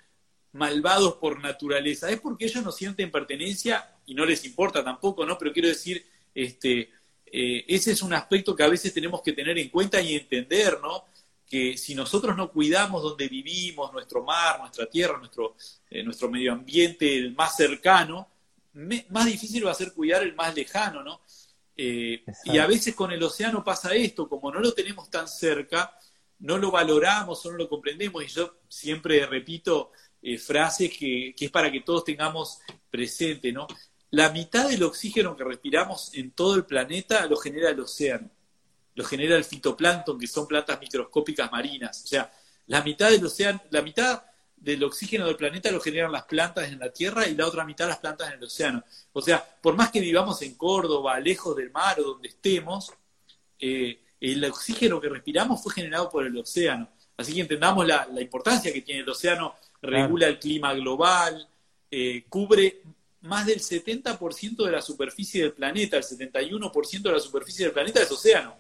malvados 0.53 1.15
por 1.15 1.41
naturaleza, 1.41 2.09
es 2.09 2.19
porque 2.19 2.45
ellos 2.45 2.63
no 2.63 2.71
sienten 2.71 3.11
pertenencia 3.11 3.97
y 4.05 4.13
no 4.13 4.25
les 4.25 4.45
importa 4.45 4.83
tampoco, 4.83 5.25
¿no? 5.25 5.37
Pero 5.37 5.51
quiero 5.51 5.67
decir, 5.67 6.05
este, 6.33 6.91
eh, 7.25 7.65
ese 7.67 7.91
es 7.91 8.01
un 8.03 8.13
aspecto 8.13 8.55
que 8.55 8.63
a 8.63 8.69
veces 8.69 8.93
tenemos 8.93 9.21
que 9.21 9.33
tener 9.33 9.57
en 9.57 9.69
cuenta 9.69 9.99
y 9.99 10.15
entender, 10.15 10.79
¿no? 10.81 11.05
Que 11.53 11.77
si 11.77 11.93
nosotros 11.93 12.35
no 12.35 12.51
cuidamos 12.51 13.03
donde 13.03 13.27
vivimos, 13.27 13.93
nuestro 13.93 14.23
mar, 14.23 14.59
nuestra 14.59 14.87
tierra, 14.87 15.19
nuestro, 15.19 15.55
eh, 15.87 16.01
nuestro 16.01 16.27
medio 16.27 16.51
ambiente, 16.51 17.15
el 17.15 17.35
más 17.35 17.55
cercano, 17.55 18.27
más 19.09 19.25
difícil 19.27 19.67
va 19.67 19.69
a 19.69 19.75
ser 19.75 19.93
cuidar 19.93 20.23
el 20.23 20.33
más 20.33 20.55
lejano, 20.55 21.03
¿no? 21.03 21.21
Eh, 21.77 22.23
y 22.45 22.57
a 22.57 22.65
veces 22.65 22.95
con 22.95 23.11
el 23.11 23.21
océano 23.21 23.63
pasa 23.63 23.93
esto, 23.93 24.27
como 24.27 24.51
no 24.51 24.61
lo 24.61 24.73
tenemos 24.73 25.11
tan 25.11 25.27
cerca, 25.27 25.95
no 26.39 26.57
lo 26.57 26.71
valoramos 26.71 27.45
o 27.45 27.51
no 27.51 27.57
lo 27.59 27.69
comprendemos, 27.69 28.23
y 28.23 28.29
yo 28.29 28.61
siempre 28.67 29.23
repito, 29.27 29.91
eh, 30.23 30.39
frase 30.39 30.89
que, 30.89 31.35
es 31.39 31.51
para 31.51 31.71
que 31.71 31.81
todos 31.81 32.03
tengamos 32.03 32.61
presente, 32.89 33.51
¿no? 33.51 33.67
La 34.09 34.31
mitad 34.31 34.69
del 34.69 34.81
oxígeno 34.81 35.37
que 35.37 35.43
respiramos 35.43 36.15
en 36.15 36.31
todo 36.31 36.55
el 36.55 36.65
planeta 36.65 37.27
lo 37.27 37.37
genera 37.37 37.69
el 37.69 37.79
océano, 37.79 38.31
lo 38.95 39.03
genera 39.03 39.35
el 39.35 39.43
fitoplancton, 39.43 40.19
que 40.19 40.27
son 40.27 40.47
plantas 40.47 40.79
microscópicas 40.79 41.51
marinas. 41.51 42.03
O 42.03 42.07
sea, 42.07 42.31
la 42.67 42.81
mitad 42.83 43.09
del 43.09 43.25
océano, 43.25 43.61
la 43.71 43.81
mitad 43.81 44.23
del 44.55 44.83
oxígeno 44.83 45.25
del 45.25 45.35
planeta 45.35 45.71
lo 45.71 45.81
generan 45.81 46.11
las 46.11 46.23
plantas 46.23 46.71
en 46.71 46.79
la 46.79 46.91
Tierra 46.91 47.27
y 47.27 47.35
la 47.35 47.47
otra 47.47 47.65
mitad 47.65 47.87
las 47.87 47.97
plantas 47.97 48.29
en 48.29 48.37
el 48.37 48.43
océano. 48.43 48.83
O 49.11 49.21
sea, 49.21 49.43
por 49.61 49.75
más 49.75 49.91
que 49.91 49.99
vivamos 49.99 50.41
en 50.41 50.55
Córdoba, 50.55 51.19
lejos 51.19 51.55
del 51.55 51.71
mar 51.71 51.99
o 51.99 52.03
donde 52.03 52.29
estemos, 52.29 52.91
eh, 53.59 53.99
el 54.21 54.45
oxígeno 54.45 55.01
que 55.01 55.09
respiramos 55.09 55.61
fue 55.61 55.73
generado 55.73 56.09
por 56.09 56.25
el 56.25 56.37
océano. 56.37 56.89
Así 57.17 57.33
que 57.33 57.41
entendamos 57.41 57.85
la, 57.85 58.07
la 58.11 58.21
importancia 58.21 58.71
que 58.71 58.81
tiene 58.81 59.01
el 59.01 59.09
océano 59.09 59.55
regula 59.81 60.27
el 60.27 60.39
clima 60.39 60.73
global, 60.73 61.47
eh, 61.91 62.23
cubre 62.29 62.81
más 63.21 63.45
del 63.45 63.59
70% 63.59 64.65
de 64.65 64.71
la 64.71 64.81
superficie 64.81 65.43
del 65.43 65.53
planeta, 65.53 65.97
el 65.97 66.03
71% 66.03 67.01
de 67.01 67.11
la 67.11 67.19
superficie 67.19 67.65
del 67.65 67.73
planeta 67.73 68.01
es 68.01 68.11
océano. 68.11 68.55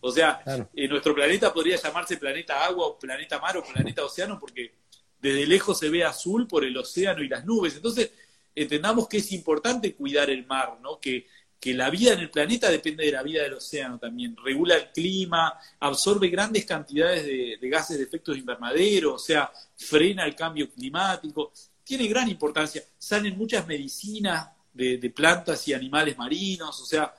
O 0.00 0.12
sea, 0.12 0.42
eh, 0.74 0.88
nuestro 0.88 1.14
planeta 1.14 1.52
podría 1.52 1.76
llamarse 1.76 2.16
planeta 2.16 2.64
agua 2.64 2.86
o 2.86 2.98
planeta 2.98 3.38
mar 3.38 3.56
o 3.56 3.64
planeta 3.64 4.04
océano 4.04 4.38
porque 4.38 4.72
desde 5.20 5.46
lejos 5.46 5.78
se 5.78 5.90
ve 5.90 6.04
azul 6.04 6.46
por 6.46 6.64
el 6.64 6.76
océano 6.76 7.22
y 7.22 7.28
las 7.28 7.44
nubes. 7.44 7.74
Entonces, 7.76 8.12
entendamos 8.54 9.08
que 9.08 9.18
es 9.18 9.32
importante 9.32 9.94
cuidar 9.94 10.30
el 10.30 10.46
mar, 10.46 10.78
¿no? 10.80 11.00
Que, 11.00 11.26
que 11.60 11.74
la 11.74 11.90
vida 11.90 12.12
en 12.12 12.20
el 12.20 12.30
planeta 12.30 12.70
depende 12.70 13.04
de 13.04 13.12
la 13.12 13.22
vida 13.22 13.42
del 13.42 13.54
océano 13.54 13.98
también. 13.98 14.36
Regula 14.42 14.76
el 14.76 14.92
clima, 14.92 15.58
absorbe 15.80 16.28
grandes 16.28 16.64
cantidades 16.64 17.26
de, 17.26 17.68
gases 17.68 17.98
de 17.98 18.04
efecto 18.04 18.34
invernadero, 18.34 19.14
o 19.14 19.18
sea, 19.18 19.50
frena 19.76 20.24
el 20.24 20.36
cambio 20.36 20.70
climático. 20.70 21.52
Tiene 21.82 22.06
gran 22.06 22.28
importancia. 22.28 22.82
Salen 22.96 23.36
muchas 23.36 23.66
medicinas 23.66 24.48
de, 24.72 25.12
plantas 25.14 25.66
y 25.66 25.72
animales 25.72 26.16
marinos, 26.16 26.80
o 26.80 26.84
sea, 26.84 27.12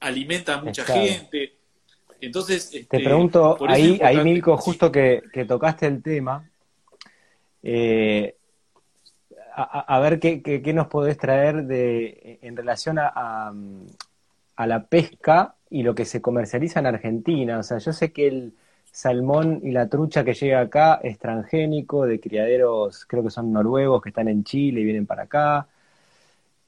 alimenta 0.00 0.54
a 0.54 0.62
mucha 0.62 0.84
gente. 0.84 1.57
Entonces, 2.20 2.70
te 2.70 2.80
este, 2.80 3.00
pregunto, 3.00 3.56
ahí, 3.66 4.00
ahí 4.02 4.22
Milko, 4.22 4.56
justo 4.56 4.90
que, 4.90 5.22
tocaste 5.46 5.86
el 5.86 6.02
tema, 6.02 6.48
eh, 7.62 8.34
a, 9.54 9.98
ver 10.00 10.20
qué, 10.20 10.72
nos 10.74 10.86
podés 10.86 11.18
traer 11.18 11.64
de, 11.64 12.38
en 12.42 12.56
relación 12.56 12.98
a, 12.98 13.52
a, 14.56 14.66
la 14.66 14.84
pesca 14.86 15.54
y 15.70 15.82
lo 15.82 15.94
que 15.94 16.04
se 16.04 16.20
comercializa 16.20 16.80
en 16.80 16.86
Argentina. 16.86 17.58
O 17.58 17.62
sea, 17.62 17.78
yo 17.78 17.92
sé 17.92 18.12
que 18.12 18.28
el 18.28 18.52
salmón 18.92 19.60
y 19.62 19.70
la 19.70 19.88
trucha 19.88 20.24
que 20.24 20.34
llega 20.34 20.60
acá 20.60 21.00
es 21.02 21.18
transgénico, 21.18 22.06
de 22.06 22.20
criaderos, 22.20 23.04
creo 23.06 23.22
que 23.22 23.30
son 23.30 23.52
noruegos, 23.52 24.02
que 24.02 24.10
están 24.10 24.28
en 24.28 24.44
Chile 24.44 24.80
y 24.80 24.84
vienen 24.84 25.06
para 25.06 25.24
acá. 25.24 25.68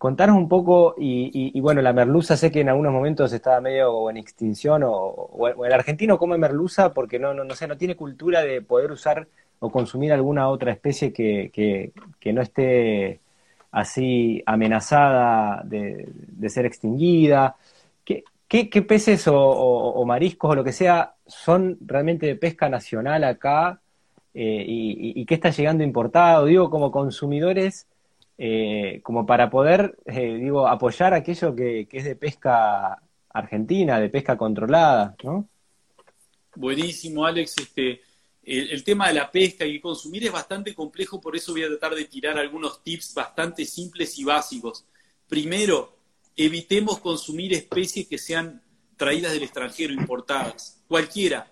Contanos 0.01 0.38
un 0.38 0.48
poco, 0.48 0.94
y, 0.96 1.61
bueno, 1.61 1.82
la 1.82 1.92
merluza 1.92 2.34
sé 2.34 2.51
que 2.51 2.62
en 2.62 2.70
algunos 2.70 2.90
momentos 2.90 3.34
estaba 3.34 3.61
medio 3.61 4.09
en 4.09 4.16
extinción, 4.16 4.82
o, 4.82 5.28
el 5.62 5.72
argentino 5.74 6.16
come 6.16 6.38
merluza 6.38 6.94
porque 6.94 7.18
no, 7.18 7.34
no, 7.34 7.44
no 7.44 7.55
sé, 7.55 7.68
no 7.68 7.76
tiene 7.76 7.96
cultura 7.96 8.40
de 8.40 8.62
poder 8.62 8.92
usar 8.92 9.28
o 9.59 9.70
consumir 9.70 10.11
alguna 10.14 10.48
otra 10.48 10.72
especie 10.72 11.12
que, 11.12 11.51
que, 11.53 12.32
no 12.32 12.40
esté 12.40 13.20
así 13.72 14.42
amenazada 14.46 15.61
de, 15.64 16.09
ser 16.48 16.64
extinguida. 16.64 17.57
¿Qué, 18.03 18.24
qué, 18.70 18.80
peces 18.80 19.26
o, 19.28 20.03
mariscos 20.07 20.53
o 20.53 20.55
lo 20.55 20.64
que 20.64 20.72
sea 20.72 21.12
son 21.26 21.76
realmente 21.84 22.24
de 22.24 22.36
pesca 22.36 22.70
nacional 22.70 23.22
acá 23.24 23.82
eh, 24.32 24.64
y, 24.66 25.26
qué 25.26 25.34
está 25.34 25.51
llegando 25.51 25.84
importado? 25.84 26.46
Digo, 26.46 26.70
como 26.70 26.90
consumidores, 26.90 27.86
eh, 28.43 29.01
como 29.03 29.26
para 29.26 29.51
poder, 29.51 29.99
eh, 30.07 30.38
digo, 30.41 30.66
apoyar 30.66 31.12
aquello 31.12 31.55
que, 31.55 31.86
que 31.86 31.99
es 31.99 32.05
de 32.05 32.16
pesca 32.16 32.99
argentina, 33.28 34.01
de 34.01 34.09
pesca 34.09 34.38
controlada, 34.38 35.14
¿no? 35.22 35.47
Buenísimo, 36.57 37.26
Alex. 37.26 37.59
Este, 37.59 38.01
el, 38.43 38.82
tema 38.82 39.09
de 39.09 39.12
la 39.12 39.30
pesca 39.30 39.66
y 39.66 39.78
consumir 39.78 40.24
es 40.24 40.32
bastante 40.32 40.74
complejo, 40.74 41.20
por 41.20 41.36
eso 41.36 41.53
voy 41.53 41.64
a 41.64 41.68
tratar 41.68 41.95
de 41.95 42.07
tirar 42.07 42.38
algunos 42.38 42.82
tips 42.82 43.12
bastante 43.12 43.66
simples 43.66 44.18
y 44.18 44.24
básicos. 44.24 44.86
Primero, 45.28 45.99
evitemos 46.34 46.99
consumir 46.99 47.53
especies 47.53 48.09
que 48.09 48.16
sean 48.16 48.62
traídas 48.97 49.32
del 49.32 49.43
extranjero, 49.43 49.93
importadas, 49.93 50.82
cualquiera, 50.88 51.47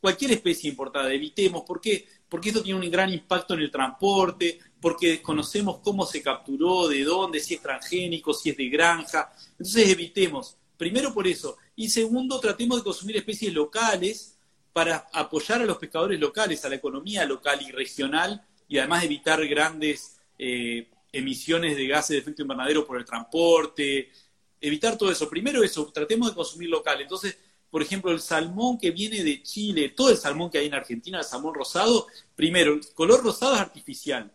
cualquier 0.00 0.30
especie 0.30 0.70
importada, 0.70 1.12
evitemos. 1.12 1.62
¿Por 1.66 1.78
qué? 1.78 2.06
Porque 2.32 2.48
esto 2.48 2.62
tiene 2.62 2.80
un 2.80 2.90
gran 2.90 3.12
impacto 3.12 3.52
en 3.52 3.60
el 3.60 3.70
transporte, 3.70 4.58
porque 4.80 5.08
desconocemos 5.08 5.80
cómo 5.80 6.06
se 6.06 6.22
capturó, 6.22 6.88
de 6.88 7.04
dónde, 7.04 7.40
si 7.40 7.52
es 7.52 7.60
transgénico, 7.60 8.32
si 8.32 8.48
es 8.48 8.56
de 8.56 8.70
granja. 8.70 9.30
Entonces 9.50 9.86
evitemos. 9.90 10.56
Primero 10.78 11.12
por 11.12 11.26
eso. 11.26 11.58
Y 11.76 11.90
segundo, 11.90 12.40
tratemos 12.40 12.78
de 12.78 12.84
consumir 12.84 13.18
especies 13.18 13.52
locales 13.52 14.38
para 14.72 15.08
apoyar 15.12 15.60
a 15.60 15.66
los 15.66 15.76
pescadores 15.76 16.18
locales, 16.18 16.64
a 16.64 16.70
la 16.70 16.76
economía 16.76 17.26
local 17.26 17.60
y 17.68 17.70
regional, 17.70 18.42
y 18.66 18.78
además 18.78 19.04
evitar 19.04 19.46
grandes 19.46 20.16
eh, 20.38 20.88
emisiones 21.12 21.76
de 21.76 21.86
gases 21.86 22.14
de 22.14 22.18
efecto 22.20 22.40
invernadero 22.40 22.86
por 22.86 22.96
el 22.96 23.04
transporte, 23.04 24.10
evitar 24.58 24.96
todo 24.96 25.12
eso. 25.12 25.28
Primero 25.28 25.62
eso, 25.62 25.84
tratemos 25.92 26.30
de 26.30 26.34
consumir 26.34 26.70
local. 26.70 26.98
Entonces, 26.98 27.36
por 27.72 27.80
ejemplo, 27.80 28.12
el 28.12 28.20
salmón 28.20 28.76
que 28.76 28.90
viene 28.90 29.24
de 29.24 29.42
Chile, 29.42 29.88
todo 29.88 30.10
el 30.10 30.18
salmón 30.18 30.50
que 30.50 30.58
hay 30.58 30.66
en 30.66 30.74
Argentina, 30.74 31.20
el 31.20 31.24
salmón 31.24 31.54
rosado, 31.54 32.06
primero, 32.36 32.74
el 32.74 32.86
color 32.92 33.24
rosado 33.24 33.54
es 33.54 33.60
artificial. 33.62 34.30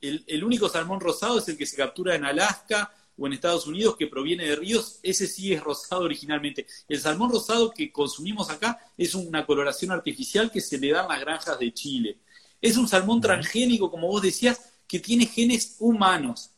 el 0.00 0.42
único 0.42 0.68
salmón 0.68 0.98
rosado 0.98 1.38
es 1.38 1.48
el 1.48 1.56
que 1.56 1.66
se 1.66 1.76
captura 1.76 2.16
en 2.16 2.24
Alaska 2.24 2.92
o 3.16 3.28
en 3.28 3.34
Estados 3.34 3.68
Unidos 3.68 3.96
que 3.96 4.08
proviene 4.08 4.44
de 4.44 4.56
ríos, 4.56 4.98
ese 5.04 5.28
sí 5.28 5.52
es 5.52 5.62
rosado 5.62 6.02
originalmente. 6.02 6.66
El 6.88 7.00
salmón 7.00 7.30
rosado 7.30 7.70
que 7.70 7.92
consumimos 7.92 8.50
acá 8.50 8.80
es 8.98 9.14
una 9.14 9.46
coloración 9.46 9.92
artificial 9.92 10.50
que 10.50 10.60
se 10.60 10.76
le 10.76 10.90
da 10.90 11.02
en 11.02 11.08
las 11.08 11.20
granjas 11.20 11.56
de 11.60 11.72
Chile. 11.72 12.18
Es 12.60 12.76
un 12.76 12.88
salmón 12.88 13.20
transgénico, 13.20 13.88
como 13.88 14.08
vos 14.08 14.20
decías, 14.20 14.60
que 14.88 14.98
tiene 14.98 15.26
genes 15.26 15.76
humanos. 15.78 16.50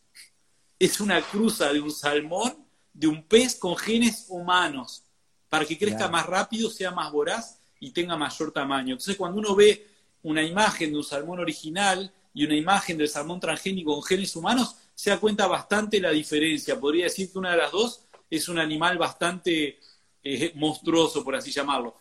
Es 0.79 0.99
una 0.99 1.21
cruza 1.21 1.73
de 1.75 1.81
un 1.81 1.93
salmón, 1.93 2.57
de 2.95 3.07
un 3.07 3.23
pez 3.25 3.57
con 3.57 3.77
genes 3.77 4.25
humanos, 4.29 5.06
para 5.49 5.64
que 5.64 5.78
crezca 5.78 6.09
más 6.09 6.26
rápido, 6.26 6.70
sea 6.70 6.90
más 6.90 7.11
voraz 7.12 7.61
y 7.80 7.90
tenga 7.90 8.16
mayor 8.16 8.53
tamaño. 8.53 8.92
Entonces, 8.92 9.16
cuando 9.16 9.38
uno 9.38 9.55
ve 9.55 9.86
una 10.22 10.42
imagen 10.42 10.90
de 10.90 10.99
un 10.99 11.05
salmón 11.05 11.40
original 11.40 12.12
y 12.34 12.44
una 12.44 12.57
imagen 12.57 12.99
del 12.99 13.09
salmón 13.09 13.40
transgénico 13.40 13.94
con 13.94 14.03
genes 14.03 14.34
humanos, 14.34 14.76
se 14.94 15.11
da 15.11 15.20
cuenta 15.20 15.47
bastante 15.47 16.01
la 16.01 16.11
diferencia. 16.11 16.80
Podría 16.80 17.05
decir 17.05 17.30
que 17.30 17.38
una 17.38 17.53
de 17.53 17.59
las 17.59 17.72
dos 17.72 18.03
es 18.28 18.49
un 18.49 18.59
animal 18.59 18.99
bastante 18.99 19.78
eh, 20.22 20.53
monstruoso, 20.57 21.22
por 21.22 21.36
así 21.36 21.51
llamarlo. 21.51 21.97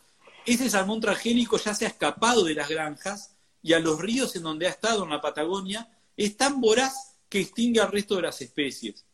Ese 0.45 0.69
salmón 0.69 1.01
transgénico 1.01 1.57
ya 1.57 1.73
se 1.73 1.85
ha 1.85 1.89
escapado 1.89 2.43
de 2.43 2.55
las 2.55 2.69
granjas 2.69 3.35
y 3.61 3.73
a 3.73 3.79
los 3.79 3.99
ríos 3.99 4.35
en 4.35 4.43
donde 4.43 4.67
ha 4.67 4.69
estado 4.69 5.03
en 5.03 5.09
la 5.09 5.21
Patagonia 5.21 5.89
es 6.15 6.37
tan 6.37 6.61
voraz 6.61 7.15
que 7.27 7.39
extingue 7.39 7.81
al 7.81 7.91
resto 7.91 8.15
de 8.15 8.23
las 8.23 8.41
especies. 8.41 9.05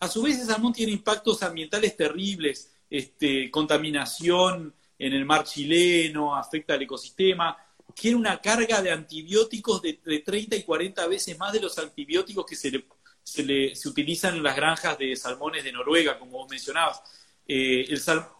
A 0.00 0.08
su 0.08 0.22
vez, 0.22 0.40
el 0.40 0.46
salmón 0.46 0.72
tiene 0.72 0.92
impactos 0.92 1.42
ambientales 1.42 1.96
terribles, 1.96 2.72
este, 2.90 3.50
contaminación 3.50 4.74
en 4.98 5.12
el 5.12 5.24
mar 5.24 5.44
chileno, 5.44 6.36
afecta 6.36 6.74
al 6.74 6.82
ecosistema, 6.82 7.56
tiene 7.94 8.16
una 8.16 8.40
carga 8.40 8.82
de 8.82 8.90
antibióticos 8.90 9.80
de, 9.82 9.94
30 9.94 10.56
y 10.56 10.62
40 10.62 11.06
veces 11.06 11.38
más 11.38 11.52
de 11.52 11.60
los 11.60 11.78
antibióticos 11.78 12.44
que 12.44 12.56
se, 12.56 12.84
se, 13.22 13.88
utilizan 13.88 14.36
en 14.36 14.42
las 14.42 14.56
granjas 14.56 14.98
de 14.98 15.16
salmones 15.16 15.64
de 15.64 15.72
Noruega, 15.72 16.18
como 16.18 16.32
vos 16.32 16.50
mencionabas. 16.50 17.02
Eh, 17.46 17.86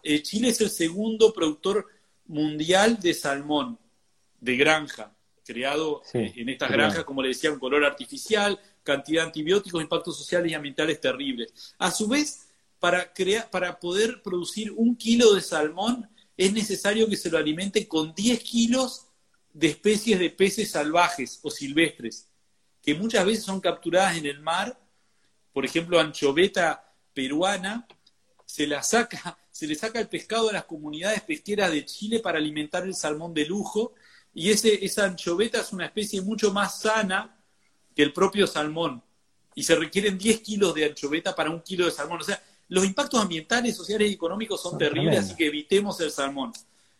eh, 0.03 0.23
Chile 0.23 0.49
es 0.49 0.61
el 0.61 0.69
segundo 0.69 1.33
productor 1.33 1.87
mundial 2.27 2.99
de 2.99 3.13
salmón 3.13 3.77
de 4.39 4.55
granja, 4.55 5.13
creado 5.45 6.01
eh, 6.13 6.33
en 6.35 6.49
estas 6.49 6.71
granjas, 6.71 7.03
como 7.03 7.21
le 7.21 7.29
decía, 7.29 7.51
un 7.51 7.59
color 7.59 7.83
artificial, 7.83 8.59
cantidad 8.83 9.23
de 9.23 9.27
antibióticos, 9.27 9.81
impactos 9.81 10.17
sociales 10.17 10.51
y 10.51 10.55
ambientales 10.55 11.01
terribles. 11.01 11.75
A 11.77 11.91
su 11.91 12.07
vez, 12.07 12.47
para, 12.81 13.13
crear, 13.13 13.47
para 13.51 13.79
poder 13.79 14.23
producir 14.23 14.71
un 14.71 14.95
kilo 14.95 15.35
de 15.35 15.41
salmón, 15.41 16.09
es 16.35 16.51
necesario 16.51 17.07
que 17.07 17.15
se 17.15 17.29
lo 17.29 17.37
alimente 17.37 17.87
con 17.87 18.15
10 18.15 18.39
kilos 18.41 19.05
de 19.53 19.67
especies 19.67 20.17
de 20.17 20.31
peces 20.31 20.71
salvajes 20.71 21.39
o 21.43 21.51
silvestres, 21.51 22.27
que 22.81 22.95
muchas 22.95 23.23
veces 23.23 23.43
son 23.43 23.61
capturadas 23.61 24.17
en 24.17 24.25
el 24.25 24.39
mar, 24.39 24.79
por 25.53 25.63
ejemplo, 25.63 25.99
anchoveta 25.99 26.91
peruana, 27.13 27.87
se 28.47 28.65
la 28.65 28.81
saca, 28.81 29.37
se 29.51 29.67
le 29.67 29.75
saca 29.75 29.99
el 29.99 30.09
pescado 30.09 30.49
a 30.49 30.53
las 30.53 30.65
comunidades 30.65 31.21
pesqueras 31.21 31.71
de 31.71 31.85
Chile 31.85 32.19
para 32.19 32.39
alimentar 32.39 32.83
el 32.83 32.95
salmón 32.95 33.31
de 33.31 33.45
lujo, 33.45 33.93
y 34.33 34.49
ese, 34.49 34.83
esa 34.83 35.05
anchoveta 35.05 35.61
es 35.61 35.71
una 35.71 35.85
especie 35.85 36.19
mucho 36.21 36.51
más 36.51 36.79
sana 36.79 37.37
que 37.95 38.01
el 38.01 38.11
propio 38.11 38.47
salmón, 38.47 39.03
y 39.53 39.61
se 39.61 39.75
requieren 39.75 40.17
10 40.17 40.41
kilos 40.41 40.73
de 40.73 40.85
anchoveta 40.85 41.35
para 41.35 41.51
un 41.51 41.61
kilo 41.61 41.85
de 41.85 41.91
salmón. 41.91 42.21
Los 42.71 42.85
impactos 42.85 43.21
ambientales, 43.21 43.75
sociales 43.75 44.09
y 44.09 44.13
económicos 44.13 44.61
son, 44.61 44.77
terribles, 44.77 45.19
así 45.19 45.35
que 45.35 45.47
evitemos 45.47 45.99
el 45.99 46.09
salmón. 46.09 46.53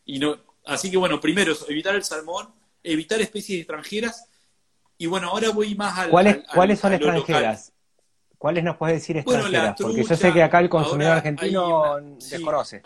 Y 0.06 0.20
no, 0.20 0.38
Así 0.66 0.92
que 0.92 0.98
bueno, 0.98 1.20
primero 1.20 1.54
evitar 1.68 1.96
el 1.96 2.04
salmón, 2.04 2.50
evitar 2.84 3.20
especies 3.22 3.60
extranjeras. 3.60 4.28
Y 4.98 5.08
bueno, 5.08 5.30
ahora 5.30 5.50
voy 5.50 5.76
más 5.76 5.98
al. 5.98 6.10
¿Cuáles, 6.10 6.40
¿cuáles 6.54 6.80
son 6.80 6.94
extranjeras? 6.94 7.74
¿Cuáles 8.38 8.64
nos 8.64 8.78
puedes 8.78 8.98
decir 8.98 9.18
extranjeras? 9.18 9.76
Porque 9.80 10.04
yo 10.04 10.16
sé 10.16 10.34
que 10.34 10.44
acá 10.44 10.60
el 10.60 10.70
consumidor 10.70 11.14
argentino 11.14 12.00
desconoce. 12.18 12.84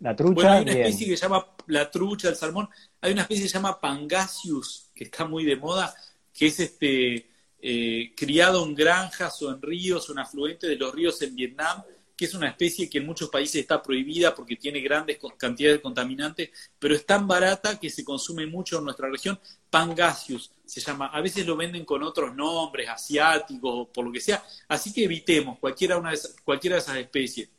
La 0.00 0.14
trucha. 0.14 0.34
Bueno, 0.34 0.50
hay 0.50 0.62
una 0.62 0.72
especie 0.72 1.06
que 1.06 1.16
se 1.16 1.22
llama 1.22 1.46
la 1.68 1.90
trucha, 1.90 2.28
el 2.28 2.36
salmón. 2.36 2.68
Hay 3.00 3.12
una 3.12 3.22
especie 3.22 3.44
que 3.44 3.48
se 3.48 3.54
llama 3.54 3.80
Pangasius, 3.80 4.90
que 4.94 5.04
está 5.04 5.24
muy 5.24 5.44
de 5.44 5.56
moda, 5.56 5.94
que 6.34 6.48
es 6.48 6.60
este 6.60 7.30
eh, 7.60 8.12
criado 8.16 8.64
en 8.64 8.74
granjas 8.74 9.40
o 9.42 9.50
en 9.52 9.60
ríos 9.62 10.08
o 10.08 10.12
en 10.12 10.20
afluentes 10.20 10.68
de 10.68 10.76
los 10.76 10.94
ríos 10.94 11.20
en 11.22 11.34
Vietnam 11.34 11.82
que 12.16 12.24
es 12.24 12.34
una 12.34 12.48
especie 12.48 12.88
que 12.88 12.98
en 12.98 13.06
muchos 13.06 13.28
países 13.28 13.60
está 13.60 13.82
prohibida 13.82 14.34
porque 14.34 14.56
tiene 14.56 14.80
grandes 14.80 15.18
cantidades 15.36 15.78
de 15.78 15.82
contaminantes, 15.82 16.50
pero 16.78 16.94
es 16.94 17.04
tan 17.04 17.28
barata 17.28 17.78
que 17.78 17.90
se 17.90 18.04
consume 18.04 18.46
mucho 18.46 18.78
en 18.78 18.84
nuestra 18.84 19.10
región. 19.10 19.38
Pangasius 19.68 20.50
se 20.64 20.80
llama, 20.80 21.08
a 21.08 21.20
veces 21.20 21.46
lo 21.46 21.56
venden 21.56 21.84
con 21.84 22.02
otros 22.02 22.34
nombres, 22.34 22.88
asiáticos 22.88 23.70
o 23.70 23.92
por 23.92 24.06
lo 24.06 24.12
que 24.12 24.20
sea, 24.20 24.42
así 24.68 24.92
que 24.92 25.04
evitemos 25.04 25.58
cualquiera, 25.58 25.98
una 25.98 26.10
de, 26.10 26.16
esas, 26.16 26.36
cualquiera 26.42 26.76
de 26.76 26.82
esas 26.82 26.96
especies. 26.96 27.50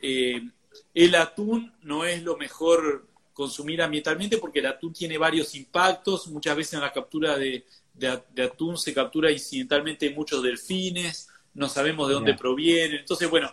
Eh, 0.00 0.42
el 0.92 1.14
atún 1.14 1.72
no 1.82 2.04
es 2.04 2.22
lo 2.24 2.36
mejor 2.36 3.06
consumir 3.32 3.80
ambientalmente 3.80 4.38
porque 4.38 4.58
el 4.58 4.66
atún 4.66 4.92
tiene 4.92 5.16
varios 5.16 5.54
impactos, 5.54 6.26
muchas 6.26 6.56
veces 6.56 6.74
en 6.74 6.80
la 6.80 6.92
captura 6.92 7.38
de, 7.38 7.64
atún 8.42 8.78
se 8.78 8.94
captura 8.94 9.30
incidentalmente 9.30 10.10
muchos 10.10 10.42
delfines, 10.42 11.28
no 11.54 11.68
sabemos 11.68 12.08
de 12.08 12.14
dónde 12.14 12.34
provienen, 12.34 13.00
entonces 13.00 13.28
bueno, 13.28 13.52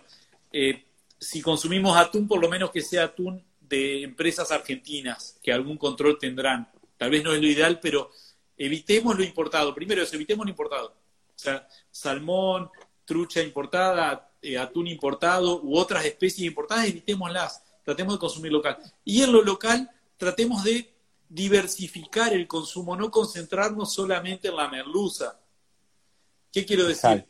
eh, 0.51 0.85
si 1.19 1.41
consumimos 1.41 1.97
atún, 1.97 2.27
por 2.27 2.41
lo 2.41 2.49
menos 2.49 2.71
que 2.71 2.81
sea 2.81 3.05
atún 3.05 3.43
de 3.59 4.03
empresas 4.03 4.51
argentinas, 4.51 5.37
que 5.43 5.51
algún 5.51 5.77
control 5.77 6.17
tendrán. 6.17 6.69
Tal 6.97 7.11
vez 7.11 7.23
no 7.23 7.33
es 7.33 7.41
lo 7.41 7.47
ideal, 7.47 7.79
pero 7.79 8.11
evitemos 8.57 9.17
lo 9.17 9.23
importado. 9.23 9.75
Primero 9.75 10.01
evitemos 10.01 10.45
lo 10.45 10.49
importado. 10.49 10.87
O 10.87 11.41
sea, 11.41 11.67
salmón, 11.91 12.69
trucha 13.05 13.41
importada, 13.41 14.31
eh, 14.41 14.57
atún 14.57 14.87
importado 14.87 15.61
u 15.61 15.77
otras 15.77 16.05
especies 16.05 16.47
importadas, 16.47 16.87
evitémoslas. 16.87 17.63
Tratemos 17.83 18.15
de 18.15 18.19
consumir 18.19 18.51
local. 18.51 18.77
Y 19.03 19.21
en 19.21 19.31
lo 19.31 19.41
local, 19.41 19.89
tratemos 20.17 20.63
de 20.63 20.93
diversificar 21.29 22.33
el 22.33 22.47
consumo, 22.47 22.95
no 22.95 23.11
concentrarnos 23.11 23.93
solamente 23.93 24.47
en 24.47 24.55
la 24.55 24.67
merluza. 24.67 25.39
¿Qué 26.51 26.65
quiero 26.65 26.87
decir? 26.87 27.25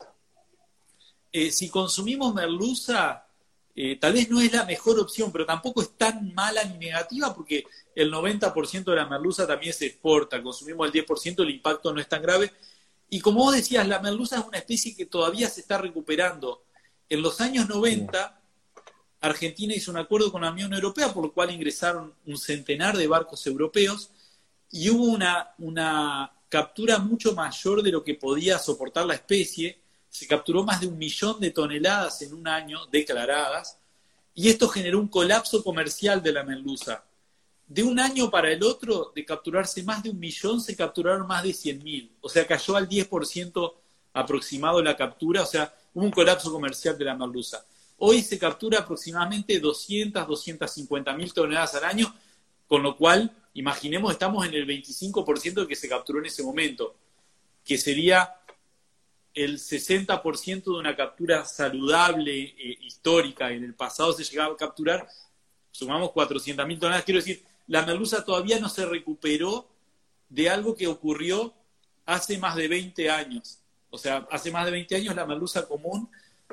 Eh, 1.30 1.52
si 1.52 1.68
consumimos 1.68 2.34
merluza, 2.34 3.26
eh, 3.76 3.96
tal 3.96 4.14
vez 4.14 4.30
no 4.30 4.40
es 4.40 4.52
la 4.52 4.64
mejor 4.64 4.98
opción, 4.98 5.30
pero 5.30 5.44
tampoco 5.44 5.82
es 5.82 5.96
tan 5.96 6.34
mala 6.34 6.64
ni 6.64 6.78
negativa 6.78 7.34
porque 7.34 7.64
el 7.94 8.10
90% 8.10 8.84
de 8.84 8.96
la 8.96 9.06
merluza 9.06 9.46
también 9.46 9.74
se 9.74 9.86
exporta, 9.86 10.42
consumimos 10.42 10.86
el 10.86 10.92
10%, 10.92 11.42
el 11.42 11.50
impacto 11.50 11.92
no 11.92 12.00
es 12.00 12.08
tan 12.08 12.22
grave. 12.22 12.52
Y 13.10 13.20
como 13.20 13.44
vos 13.44 13.54
decías, 13.54 13.86
la 13.86 14.00
merluza 14.00 14.38
es 14.38 14.46
una 14.46 14.58
especie 14.58 14.96
que 14.96 15.06
todavía 15.06 15.48
se 15.50 15.60
está 15.60 15.76
recuperando. 15.78 16.64
En 17.08 17.22
los 17.22 17.40
años 17.40 17.68
90, 17.68 18.39
Argentina 19.20 19.74
hizo 19.74 19.90
un 19.90 19.98
acuerdo 19.98 20.32
con 20.32 20.42
la 20.42 20.50
Unión 20.50 20.72
Europea 20.72 21.12
por 21.12 21.24
lo 21.24 21.32
cual 21.32 21.50
ingresaron 21.50 22.14
un 22.26 22.38
centenar 22.38 22.96
de 22.96 23.06
barcos 23.06 23.46
europeos 23.46 24.10
y 24.70 24.88
hubo 24.88 25.04
una, 25.04 26.32
captura 26.48 26.98
mucho 26.98 27.32
mayor 27.34 27.80
de 27.80 27.92
lo 27.92 28.02
que 28.02 28.14
podía 28.14 28.58
soportar 28.58 29.06
la 29.06 29.14
especie 29.14 29.78
se 30.08 30.26
capturó 30.26 30.64
más 30.64 30.80
de 30.80 30.88
un 30.88 30.98
millón 30.98 31.38
de 31.38 31.52
toneladas 31.52 32.22
en 32.22 32.34
un 32.34 32.48
año 32.48 32.86
declaradas 32.86 33.78
y 34.34 34.48
esto 34.48 34.68
generó 34.68 34.98
un 34.98 35.06
colapso 35.06 35.62
comercial 35.62 36.22
de 36.22 36.32
la 36.32 36.42
merluza. 36.42 37.04
De 37.68 37.84
un 37.84 38.00
año 38.00 38.30
para 38.30 38.50
el 38.50 38.64
otro, 38.64 39.12
de 39.14 39.24
capturarse 39.24 39.82
más 39.84 40.02
de 40.02 40.10
un 40.10 40.18
millón, 40.18 40.60
se 40.60 40.74
capturaron 40.74 41.26
más 41.26 41.44
de 41.44 41.52
100 41.52 41.84
mil. 41.84 42.12
O 42.20 42.28
sea, 42.28 42.44
cayó 42.46 42.74
al 42.74 42.88
10% 42.88 43.74
aproximado 44.12 44.82
la 44.82 44.96
captura, 44.96 45.42
o 45.42 45.46
sea, 45.46 45.72
hubo 45.94 46.04
un 46.04 46.10
colapso 46.10 46.50
comercial 46.50 46.98
de 46.98 47.04
la 47.04 47.14
merluza. 47.14 47.64
Hoy 48.02 48.22
se 48.22 48.38
captura 48.38 48.78
aproximadamente 48.78 49.60
200, 49.60 50.26
250 50.26 51.12
mil 51.12 51.34
toneladas 51.34 51.74
al 51.74 51.84
año, 51.84 52.14
con 52.66 52.82
lo 52.82 52.96
cual, 52.96 53.30
imaginemos, 53.52 54.10
estamos 54.10 54.46
en 54.46 54.54
el 54.54 54.66
25% 54.66 55.66
que 55.66 55.76
se 55.76 55.86
capturó 55.86 56.18
en 56.18 56.24
ese 56.24 56.42
momento, 56.42 56.96
que 57.62 57.76
sería 57.76 58.36
el 59.34 59.58
60% 59.58 60.64
de 60.64 60.70
una 60.70 60.96
captura 60.96 61.44
saludable 61.44 62.40
eh, 62.40 62.78
histórica 62.80 63.50
en 63.50 63.64
el 63.64 63.74
pasado 63.74 64.14
se 64.14 64.24
llegaba 64.24 64.54
a 64.54 64.56
capturar, 64.56 65.06
sumamos 65.70 66.08
400.000 66.08 66.78
toneladas. 66.78 67.04
Quiero 67.04 67.20
decir, 67.20 67.44
la 67.66 67.84
merluza 67.84 68.24
todavía 68.24 68.58
no 68.60 68.70
se 68.70 68.86
recuperó 68.86 69.68
de 70.30 70.48
algo 70.48 70.74
que 70.74 70.86
ocurrió 70.86 71.52
hace 72.06 72.38
más 72.38 72.56
de 72.56 72.66
20 72.66 73.10
años. 73.10 73.58
O 73.90 73.98
sea, 73.98 74.26
hace 74.30 74.50
más 74.50 74.64
de 74.64 74.70
20 74.70 74.96
años 74.96 75.14
la 75.14 75.26
merluza 75.26 75.68
común 75.68 76.08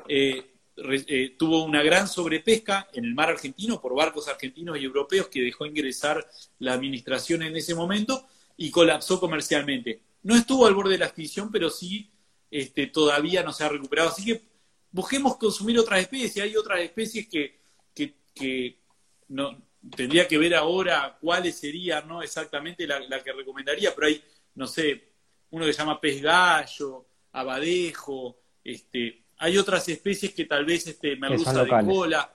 eh, 0.06 0.57
eh, 0.80 1.34
tuvo 1.36 1.64
una 1.64 1.82
gran 1.82 2.06
sobrepesca 2.06 2.88
en 2.92 3.04
el 3.04 3.14
mar 3.14 3.30
argentino 3.30 3.80
por 3.80 3.96
barcos 3.96 4.28
argentinos 4.28 4.78
y 4.78 4.84
europeos 4.84 5.26
que 5.28 5.42
dejó 5.42 5.66
ingresar 5.66 6.28
la 6.60 6.74
administración 6.74 7.42
en 7.42 7.56
ese 7.56 7.74
momento 7.74 8.28
y 8.56 8.70
colapsó 8.70 9.18
comercialmente. 9.18 10.00
No 10.22 10.36
estuvo 10.36 10.66
al 10.66 10.74
borde 10.74 10.92
de 10.92 10.98
la 10.98 11.06
extinción, 11.06 11.50
pero 11.50 11.68
sí 11.68 12.10
este, 12.50 12.86
todavía 12.86 13.42
no 13.42 13.52
se 13.52 13.64
ha 13.64 13.68
recuperado. 13.68 14.10
Así 14.10 14.24
que 14.24 14.40
busquemos 14.90 15.36
consumir 15.36 15.78
otras 15.78 16.00
especies. 16.00 16.44
Hay 16.44 16.56
otras 16.56 16.80
especies 16.80 17.28
que, 17.28 17.58
no, 19.28 19.60
tendría 19.96 20.28
que 20.28 20.38
ver 20.38 20.54
ahora 20.54 21.18
cuáles 21.20 21.58
serían 21.58 22.06
¿no? 22.06 22.22
exactamente 22.22 22.86
la, 22.86 23.22
que 23.22 23.32
recomendaría, 23.32 23.92
pero 23.94 24.06
hay, 24.06 24.22
no 24.54 24.66
sé, 24.68 25.12
uno 25.50 25.66
que 25.66 25.72
se 25.72 25.78
llama 25.78 26.00
pez 26.00 26.22
gallo, 26.22 27.06
abadejo, 27.32 28.38
este, 28.62 29.17
hay 29.38 29.56
otras 29.56 29.88
especies 29.88 30.34
que 30.34 30.44
tal 30.44 30.64
vez 30.64 30.86
este, 30.86 31.16
merluza 31.16 31.64
de 31.64 31.70
cola, 31.86 32.32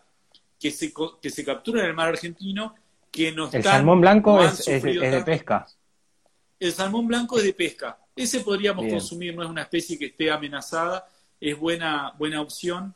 que 0.59 0.71
se, 0.71 0.93
que 1.21 1.29
se 1.29 1.43
capturan 1.43 1.83
en 1.83 1.89
el 1.89 1.95
mar 1.95 2.09
argentino, 2.09 2.75
que 3.11 3.31
no 3.31 3.45
están... 3.45 3.59
El 3.59 3.63
salmón 3.63 4.01
blanco 4.01 4.41
es, 4.41 4.67
es, 4.67 4.81
de 4.81 5.23
pesca. 5.25 5.67
El 6.59 6.71
salmón 6.71 7.07
blanco 7.07 7.37
es 7.37 7.43
de 7.43 7.53
pesca. 7.53 7.99
Ese 8.15 8.39
podríamos 8.39 8.87
consumir, 8.87 9.35
no 9.35 9.43
es 9.43 9.49
una 9.49 9.63
especie 9.63 9.97
que 9.97 10.05
esté 10.05 10.31
amenazada, 10.31 11.07
es 11.39 11.57
buena, 11.57 12.13
buena 12.17 12.41
opción. 12.41 12.95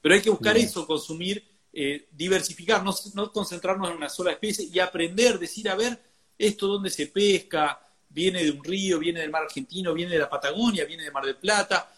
Pero 0.00 0.14
hay 0.14 0.20
que 0.20 0.30
buscar 0.30 0.56
eso, 0.56 0.86
consumir, 0.86 1.44
eh, 1.72 2.08
diversificar, 2.10 2.82
no, 2.82 3.32
concentrarnos 3.32 3.90
en 3.90 3.96
una 3.96 4.08
sola 4.08 4.32
especie 4.32 4.68
y 4.72 4.78
aprender, 4.80 5.38
decir, 5.38 5.68
a 5.68 5.76
ver, 5.76 5.98
esto 6.36 6.66
dónde 6.66 6.90
se 6.90 7.06
pesca, 7.06 7.80
viene 8.08 8.42
de 8.42 8.50
un 8.50 8.64
río, 8.64 8.98
viene 8.98 9.20
del 9.20 9.30
mar 9.30 9.42
argentino, 9.44 9.94
viene 9.94 10.12
de 10.12 10.18
la 10.18 10.28
Patagonia, 10.28 10.84
viene 10.84 11.04
de 11.04 11.10
Mar 11.10 11.24
del 11.24 11.36
Plata. 11.36 11.93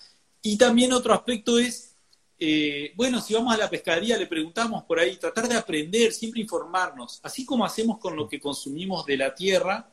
Y 0.47 0.57
también 0.57 0.92
otro 0.92 1.12
aspecto 1.12 1.59
es, 1.59 1.97
eh, 2.38 2.92
bueno, 2.94 3.20
si 3.20 3.34
vamos 3.34 3.53
a 3.53 3.59
la 3.59 3.68
pescadería, 3.68 4.16
le 4.16 4.28
preguntamos 4.28 4.84
por 4.84 5.01
ahí, 5.01 5.16
tratar 5.16 5.49
de 5.49 5.57
aprender, 5.57 6.12
siempre 6.12 6.40
informarnos, 6.40 7.18
así 7.24 7.44
como 7.44 7.64
hacemos 7.64 7.99
con 7.99 8.14
lo 8.14 8.28
que 8.28 8.38
consumimos 8.38 9.05
de 9.07 9.16
la 9.16 9.34
tierra, 9.34 9.90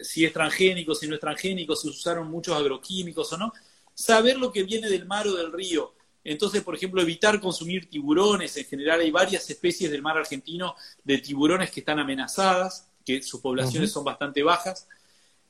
si 0.00 0.24
es 0.24 0.32
transgénico, 0.32 0.94
si 0.94 1.06
no 1.06 1.14
es 1.16 1.20
transgénico, 1.20 1.76
si 1.76 1.88
usaron 1.88 2.30
muchos 2.30 2.56
agroquímicos 2.56 3.34
o 3.34 3.36
no, 3.36 3.52
saber 3.92 4.38
lo 4.38 4.50
que 4.50 4.62
viene 4.62 4.88
del 4.88 5.04
mar 5.04 5.28
o 5.28 5.34
del 5.34 5.52
río. 5.52 5.92
Entonces, 6.24 6.62
por 6.62 6.74
ejemplo, 6.74 7.02
evitar 7.02 7.38
consumir 7.38 7.90
tiburones. 7.90 8.56
En 8.56 8.64
general 8.64 9.00
hay 9.00 9.10
varias 9.10 9.50
especies 9.50 9.90
del 9.90 10.00
mar 10.00 10.16
argentino 10.16 10.74
de 11.04 11.18
tiburones 11.18 11.70
que 11.70 11.80
están 11.80 11.98
amenazadas, 11.98 12.88
que 13.04 13.20
sus 13.22 13.42
poblaciones 13.42 13.92
son 13.92 14.04
bastante 14.04 14.42
bajas. 14.42 14.88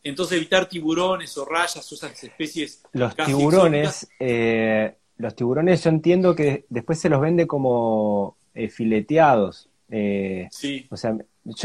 Entonces, 0.04 0.36
evitar 0.38 0.68
tiburones 0.68 1.36
o 1.38 1.44
rayas 1.44 1.90
o 1.90 1.94
esas 1.94 2.24
especies. 2.24 2.82
Los 2.92 3.14
tiburones, 3.14 4.08
eh, 4.18 4.96
los 5.16 5.34
tiburones 5.36 5.84
yo 5.84 5.90
entiendo 5.90 6.34
que 6.34 6.66
después 6.68 6.98
se 6.98 7.08
los 7.08 7.20
vende 7.20 7.46
como 7.46 8.36
eh, 8.54 8.68
fileteados. 8.68 9.68
Eh, 9.90 10.48
sí. 10.50 10.86
O 10.90 10.96
sea, 10.96 11.16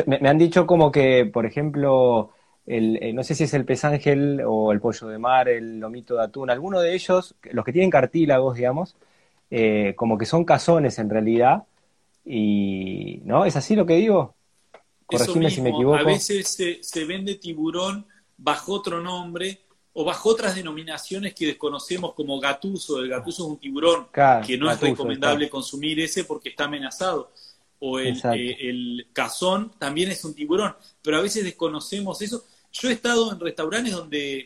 me, 0.05 0.29
han 0.29 0.37
dicho 0.37 0.67
como 0.67 0.91
que, 0.91 1.25
por 1.25 1.45
ejemplo, 1.45 2.31
el, 2.65 3.01
eh, 3.01 3.13
no 3.13 3.23
sé 3.23 3.35
si 3.35 3.45
es 3.45 3.53
el 3.53 3.65
pez 3.65 3.85
ángel 3.85 4.41
o 4.45 4.73
el 4.73 4.81
pollo 4.81 5.07
de 5.07 5.17
mar, 5.17 5.47
el 5.47 5.79
lomito 5.79 6.15
de 6.15 6.23
atún, 6.23 6.49
alguno 6.49 6.81
de 6.81 6.93
ellos, 6.93 7.35
los 7.51 7.63
que 7.63 7.71
tienen 7.71 7.89
cartílagos, 7.89 8.57
digamos, 8.57 8.95
eh, 9.49 9.93
como 9.95 10.17
que 10.17 10.25
son 10.25 10.43
cazones 10.43 10.99
en 10.99 11.09
realidad, 11.09 11.63
y 12.25 13.21
¿no? 13.23 13.45
¿Es 13.45 13.55
así 13.55 13.75
lo 13.75 13.85
que 13.85 13.95
digo? 13.95 14.35
Corregime 15.05 15.49
si 15.49 15.61
me 15.61 15.69
equivoco. 15.69 15.95
A 15.97 16.03
veces 16.03 16.79
se, 16.81 17.05
vende 17.05 17.35
tiburón 17.35 18.05
bajo 18.37 18.73
otro 18.73 19.01
nombre 19.01 19.61
o 19.93 20.05
bajo 20.05 20.29
otras 20.29 20.55
denominaciones 20.55 21.33
que 21.33 21.47
desconocemos 21.47 22.13
como 22.13 22.39
gatuso. 22.39 22.99
El 22.99 23.09
gatuso 23.09 23.43
es 23.43 23.49
un 23.49 23.59
tiburón 23.59 24.07
que 24.45 24.57
no 24.57 24.71
es 24.71 24.79
recomendable 24.79 25.49
consumir 25.49 25.99
ese 25.99 26.23
porque 26.23 26.49
está 26.49 26.65
amenazado. 26.65 27.31
O 27.79 27.99
el, 27.99 28.17
eh, 28.33 28.57
el 28.59 29.07
cazón 29.13 29.73
también 29.77 30.09
es 30.09 30.23
un 30.25 30.33
tiburón, 30.33 30.75
pero 31.01 31.17
a 31.17 31.21
veces 31.21 31.43
desconocemos 31.43 32.19
eso 32.23 32.43
yo 32.71 32.89
he 32.89 32.93
estado 32.93 33.31
en 33.31 33.39
restaurantes 33.39 33.93
donde 33.93 34.37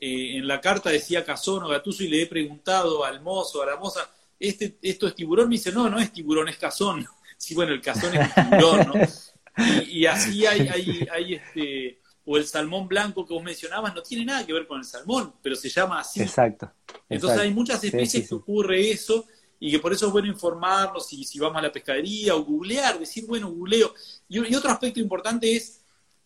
eh, 0.00 0.36
en 0.36 0.46
la 0.46 0.60
carta 0.60 0.90
decía 0.90 1.24
cazón 1.24 1.64
o 1.64 1.68
gatuso 1.68 2.02
y 2.02 2.08
le 2.08 2.22
he 2.22 2.26
preguntado 2.26 3.04
al 3.04 3.20
mozo, 3.20 3.62
a 3.62 3.66
la 3.66 3.76
moza, 3.76 4.08
¿este, 4.38 4.78
¿esto 4.82 5.06
es 5.06 5.14
tiburón? 5.14 5.48
Me 5.48 5.56
dice, 5.56 5.72
no, 5.72 5.88
no 5.88 5.98
es 5.98 6.12
tiburón, 6.12 6.48
es 6.48 6.56
cazón. 6.56 7.06
Sí, 7.40 7.54
bueno, 7.54 7.72
el 7.72 7.80
cazón 7.80 8.16
es 8.16 8.28
un 8.36 8.50
tiburón, 8.50 8.88
¿no? 8.88 8.94
Y, 9.88 10.06
así 10.06 10.44
hay, 10.44 10.66
hay, 10.68 11.08
hay 11.12 11.34
este, 11.34 12.00
o 12.30 12.36
el 12.36 12.46
salmón 12.46 12.86
blanco 12.86 13.26
que 13.26 13.32
vos 13.32 13.42
mencionabas, 13.42 13.94
no 13.94 14.02
tiene 14.02 14.26
nada 14.26 14.44
que 14.44 14.52
ver 14.52 14.66
con 14.66 14.78
el 14.78 14.84
salmón, 14.84 15.32
pero 15.40 15.56
se 15.56 15.70
llama 15.70 16.00
así. 16.00 16.20
Exacto. 16.20 16.70
Entonces 17.08 17.38
hay 17.38 17.50
muchas 17.54 17.82
especies 17.82 18.28
que 18.28 18.34
ocurre 18.34 18.90
eso 18.90 19.24
y 19.58 19.70
que 19.70 19.78
por 19.78 19.94
eso 19.94 20.08
es 20.08 20.12
bueno 20.12 20.28
informarnos 20.28 21.08
si, 21.08 21.24
si 21.24 21.38
vamos 21.38 21.56
a 21.56 21.62
la 21.62 21.72
pescadería 21.72 22.36
o 22.36 22.44
googlear, 22.44 22.98
decir, 22.98 23.24
bueno, 23.26 23.50
googleo. 23.50 23.94
y 24.28 24.54
otro 24.54 24.70
aspecto 24.70 25.00
importante 25.00 25.56
es 25.56 25.80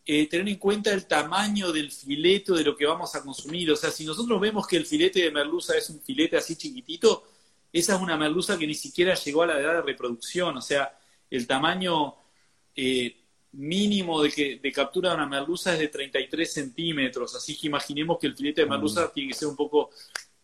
eh, 0.05 0.29
tener 0.29 0.49
en 0.49 0.57
cuenta 0.57 0.93
el 0.93 1.07
tamaño 1.07 1.71
del 1.71 1.93
filete 1.93 2.53
de 2.53 2.65
lo 2.65 2.75
que 2.75 2.85
vamos 2.85 3.15
a 3.15 3.23
consumir. 3.23 3.71
O 3.71 3.77
sea, 3.77 3.93
si 3.93 4.05
nosotros 4.05 4.41
vemos 4.41 4.67
que 4.67 4.79
el 4.79 4.87
filete 4.87 5.21
de 5.21 5.31
merluza 5.31 5.77
es 5.77 5.89
un 5.89 6.01
filete 6.01 6.37
así 6.37 6.57
chiquitito, 6.57 7.29
esa 7.73 7.95
es 7.95 8.03
una 8.03 8.17
merluza 8.17 8.59
que 8.59 8.67
ni 8.67 8.75
siquiera 8.75 9.15
llegó 9.15 9.45
a 9.45 9.47
la 9.47 9.61
edad 9.61 9.75
de 9.75 9.83
reproducción. 9.83 10.57
O 10.57 10.61
sea, 10.63 10.99
el 11.31 11.47
tamaño 11.47 12.17
eh, 12.75 13.22
mínimo 13.53 14.23
de, 14.23 14.31
que, 14.31 14.59
de 14.63 14.73
captura 14.73 15.11
de 15.11 15.17
una 15.17 15.27
merluza 15.27 15.75
es 15.75 15.79
de 15.79 15.89
33 15.89 16.53
centímetros. 16.53 17.35
Así 17.35 17.59
que 17.59 17.67
imaginemos 17.67 18.19
que 18.19 18.27
el 18.27 18.37
filete 18.37 18.63
de 18.63 18.67
merluza 18.67 19.07
mm. 19.07 19.11
tiene 19.13 19.29
que 19.31 19.39
ser 19.39 19.49
un 19.49 19.57
poco, 19.57 19.91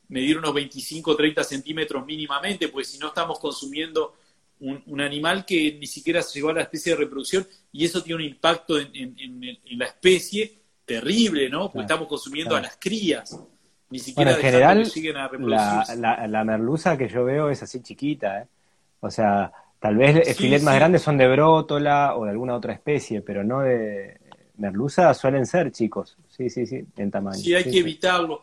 medir 0.08 0.38
unos 0.38 0.54
25 0.54 1.10
o 1.10 1.16
30 1.16 1.44
centímetros 1.44 2.04
mínimamente, 2.04 2.68
pues 2.68 2.88
si 2.88 2.98
no 2.98 3.08
estamos 3.08 3.38
consumiendo 3.38 4.14
un, 4.60 5.00
animal 5.00 5.44
que 5.44 5.76
ni 5.78 5.86
siquiera 5.86 6.20
se 6.22 6.34
llegó 6.34 6.50
a 6.50 6.54
la 6.54 6.62
especie 6.62 6.92
de 6.92 6.98
reproducción 6.98 7.46
y 7.72 7.84
eso 7.84 8.02
tiene 8.02 8.22
un 8.22 8.28
impacto 8.28 8.78
en, 8.78 9.58
la 9.70 9.86
especie 9.86 10.58
terrible, 10.84 11.48
¿no? 11.48 11.70
Porque 11.70 11.82
estamos 11.82 12.08
consumiendo 12.08 12.56
a 12.56 12.60
las 12.60 12.76
crías. 12.76 13.38
Ni 13.90 14.00
siquiera 14.00 14.32
en 14.32 14.38
general, 14.38 14.92
la, 15.40 16.26
la, 16.28 16.44
merluza 16.44 16.98
que 16.98 17.08
yo 17.08 17.24
veo 17.24 17.48
es 17.48 17.62
así 17.62 17.80
chiquita, 17.80 18.42
¿eh? 18.42 18.46
O 19.00 19.10
sea, 19.10 19.50
tal 19.78 19.96
vez 19.96 20.26
el 20.26 20.34
filet 20.34 20.62
más 20.62 20.74
grande 20.74 20.98
son 20.98 21.16
de 21.16 21.28
brótola 21.28 22.16
o 22.16 22.24
de 22.24 22.30
alguna 22.30 22.54
otra 22.54 22.72
especie, 22.72 23.22
pero 23.22 23.44
no 23.44 23.60
de 23.60 24.20
merluza 24.56 25.14
suelen 25.14 25.46
ser 25.46 25.70
chicos. 25.72 26.16
Sí, 26.28 26.50
sí, 26.50 26.66
sí, 26.66 26.84
en 26.96 27.10
tamaño. 27.10 27.38
Sí, 27.38 27.54
hay 27.54 27.64
que 27.64 27.78
evitarlo. 27.78 28.42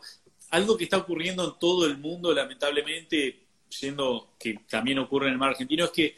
Algo 0.50 0.76
que 0.76 0.84
está 0.84 0.98
ocurriendo 0.98 1.44
en 1.44 1.58
todo 1.58 1.86
el 1.86 1.98
mundo, 1.98 2.32
lamentablemente, 2.32 3.46
siendo 3.68 4.34
que 4.38 4.60
también 4.68 4.98
ocurre 4.98 5.26
en 5.26 5.32
el 5.32 5.38
mar 5.38 5.50
argentino, 5.50 5.84
es 5.84 5.90
que 5.90 6.16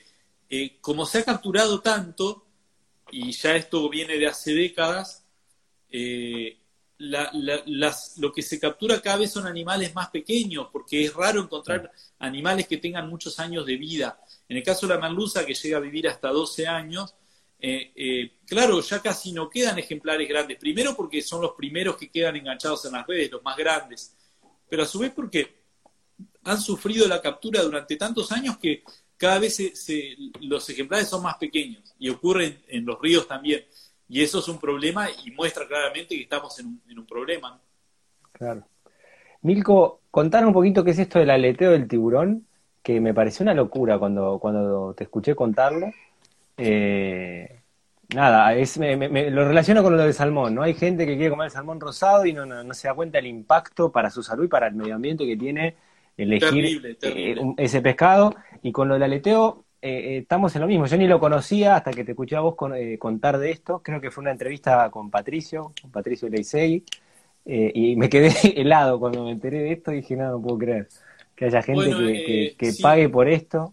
eh, 0.50 0.78
como 0.80 1.04
se 1.04 1.18
ha 1.18 1.24
capturado 1.24 1.80
tanto, 1.80 2.46
y 3.10 3.32
ya 3.32 3.56
esto 3.56 3.88
viene 3.88 4.18
de 4.18 4.26
hace 4.26 4.54
décadas, 4.54 5.24
eh, 5.90 6.58
lo 6.98 8.32
que 8.32 8.42
se 8.42 8.58
captura 8.58 9.00
cada 9.00 9.18
vez 9.18 9.30
son 9.30 9.46
animales 9.46 9.94
más 9.94 10.08
pequeños, 10.10 10.68
porque 10.72 11.04
es 11.04 11.14
raro 11.14 11.42
encontrar 11.42 11.90
animales 12.18 12.66
que 12.66 12.78
tengan 12.78 13.08
muchos 13.08 13.38
años 13.38 13.64
de 13.66 13.76
vida. 13.76 14.20
En 14.48 14.56
el 14.56 14.62
caso 14.62 14.86
de 14.86 14.94
la 14.94 15.00
merluza, 15.00 15.44
que 15.44 15.54
llega 15.54 15.76
a 15.76 15.80
vivir 15.80 16.08
hasta 16.08 16.28
12 16.28 16.66
años, 16.66 17.14
eh, 17.60 18.38
claro, 18.46 18.80
ya 18.80 19.02
casi 19.02 19.32
no 19.32 19.50
quedan 19.50 19.78
ejemplares 19.78 20.28
grandes. 20.28 20.58
Primero 20.58 20.94
porque 20.96 21.20
son 21.22 21.42
los 21.42 21.52
primeros 21.52 21.96
que 21.96 22.10
quedan 22.10 22.36
enganchados 22.36 22.84
en 22.86 22.92
las 22.92 23.06
redes, 23.06 23.30
los 23.30 23.42
más 23.42 23.56
grandes. 23.56 24.14
Pero 24.68 24.82
a 24.82 24.86
su 24.86 25.00
vez 25.00 25.12
porque 25.12 25.58
han 26.44 26.60
sufrido 26.60 27.06
la 27.06 27.20
captura 27.20 27.62
durante 27.62 27.96
tantos 27.96 28.32
años 28.32 28.58
que 28.58 28.82
cada 29.16 29.38
vez 29.38 29.58
los 30.40 30.70
ejemplares 30.70 31.08
son 31.08 31.22
más 31.22 31.36
pequeños 31.36 31.94
y 31.98 32.08
ocurre 32.08 32.60
en, 32.68 32.86
los 32.86 33.00
ríos 33.00 33.26
también. 33.26 33.64
Y 34.08 34.22
eso 34.22 34.38
es 34.38 34.48
un 34.48 34.58
problema 34.58 35.08
y 35.24 35.30
muestra 35.32 35.66
claramente 35.66 36.14
que 36.16 36.22
estamos 36.22 36.58
en 36.58 36.80
un, 36.96 37.06
problema. 37.06 37.60
Claro. 38.32 38.66
Milko, 39.42 40.00
contar 40.10 40.46
un 40.46 40.52
poquito 40.52 40.82
qué 40.82 40.92
es 40.92 40.98
esto 40.98 41.18
del 41.18 41.30
aleteo 41.30 41.72
del 41.72 41.88
tiburón, 41.88 42.46
que 42.82 43.00
me 43.00 43.14
pareció 43.14 43.42
una 43.42 43.54
locura 43.54 43.98
cuando, 43.98 44.38
cuando 44.38 44.94
te 44.94 45.04
escuché 45.04 45.34
contarlo. 45.34 45.90
Eh, 46.56 47.60
nada, 48.14 48.54
es, 48.54 48.78
me, 48.78 49.30
lo 49.30 49.46
relaciono 49.46 49.82
con 49.82 49.96
lo 49.96 50.02
del 50.02 50.14
salmón, 50.14 50.54
¿no? 50.54 50.62
Hay 50.62 50.74
gente 50.74 51.06
que 51.06 51.16
quiere 51.16 51.30
comer 51.30 51.46
el 51.46 51.50
salmón 51.50 51.80
rosado 51.80 52.26
y 52.26 52.32
no, 52.32 52.46
no, 52.46 52.74
se 52.74 52.88
da 52.88 52.94
cuenta 52.94 53.18
del 53.18 53.26
impacto 53.26 53.92
para 53.92 54.10
su 54.10 54.22
salud 54.22 54.44
y 54.44 54.48
para 54.48 54.68
el 54.68 54.74
medio 54.74 54.94
ambiente 54.94 55.26
que 55.26 55.36
tiene 55.36 55.76
elegir 56.16 56.98
eh, 57.02 57.36
ese 57.56 57.80
pescado. 57.80 58.34
Y 58.62 58.72
con 58.72 58.88
lo 58.88 58.94
del 58.94 59.04
aleteo, 59.04 59.64
eh, 59.82 60.18
estamos 60.22 60.54
en 60.56 60.62
lo 60.62 60.66
mismo. 60.66 60.86
Yo 60.86 60.96
ni 60.96 61.06
lo 61.06 61.20
conocía 61.20 61.76
hasta 61.76 61.92
que 61.92 62.04
te 62.04 62.12
escuché 62.12 62.36
a 62.36 62.40
vos 62.40 62.56
contar 62.98 63.38
de 63.38 63.50
esto. 63.50 63.80
Creo 63.82 64.00
que 64.00 64.10
fue 64.10 64.22
una 64.22 64.32
entrevista 64.32 64.90
con 64.90 65.10
Patricio, 65.10 65.72
con 65.80 65.90
Patricio 65.90 66.28
Leisegui, 66.28 66.84
y 67.44 67.96
me 67.96 68.08
quedé 68.08 68.30
helado 68.60 68.98
cuando 68.98 69.24
me 69.24 69.30
enteré 69.30 69.58
de 69.58 69.72
esto. 69.72 69.90
Dije, 69.92 70.16
no, 70.16 70.30
no 70.30 70.40
puedo 70.40 70.58
creer 70.58 70.88
que 71.38 71.44
haya 71.44 71.62
gente 71.62 72.56
que, 72.58 72.72
pague 72.82 73.08
por 73.08 73.28
esto. 73.28 73.72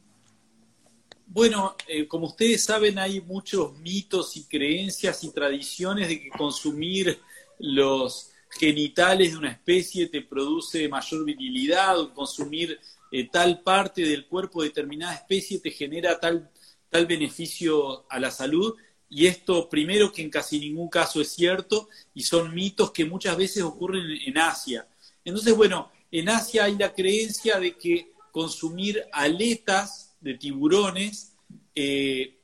Bueno, 1.26 1.76
eh, 1.88 2.08
como 2.08 2.28
ustedes 2.28 2.64
saben, 2.64 3.00
hay 3.00 3.22
muchos 3.22 3.76
mitos 3.80 4.38
y 4.38 4.44
creencias 4.44 5.24
y 5.24 5.34
tradiciones 5.34 6.08
de 6.08 6.22
que 6.22 6.30
consumir 6.30 7.20
los 7.58 8.30
genitales 8.52 9.32
de 9.32 9.38
una 9.38 9.52
especie 9.52 10.08
te 10.08 10.22
produce 10.22 10.88
mayor 10.88 11.26
virilidad 11.26 12.00
o 12.00 12.14
consumir 12.14 12.80
eh, 13.12 13.28
tal 13.30 13.62
parte 13.62 14.04
del 14.04 14.28
cuerpo 14.28 14.62
de 14.62 14.70
determinada 14.70 15.16
especie 15.16 15.60
te 15.60 15.72
genera 15.72 16.20
tal, 16.20 16.52
tal 16.92 17.08
beneficio 17.08 18.06
a 18.12 18.20
la 18.20 18.30
salud. 18.30 18.76
Y 19.10 19.26
esto, 19.26 19.68
primero, 19.70 20.12
que 20.12 20.22
en 20.22 20.30
casi 20.30 20.60
ningún 20.60 20.90
caso 20.90 21.20
es 21.20 21.30
cierto, 21.30 21.90
y 22.14 22.22
son 22.22 22.54
mitos 22.54 22.92
que 22.92 23.06
muchas 23.06 23.36
veces 23.36 23.64
ocurren 23.64 24.06
en 24.24 24.38
Asia. 24.38 24.88
Entonces, 25.24 25.56
bueno, 25.56 25.90
en 26.20 26.30
Asia 26.30 26.64
hay 26.64 26.78
la 26.78 26.94
creencia 26.94 27.60
de 27.60 27.76
que 27.76 28.14
consumir 28.32 29.04
aletas 29.12 30.16
de 30.22 30.36
tiburones 30.36 31.34
eh, 31.74 32.40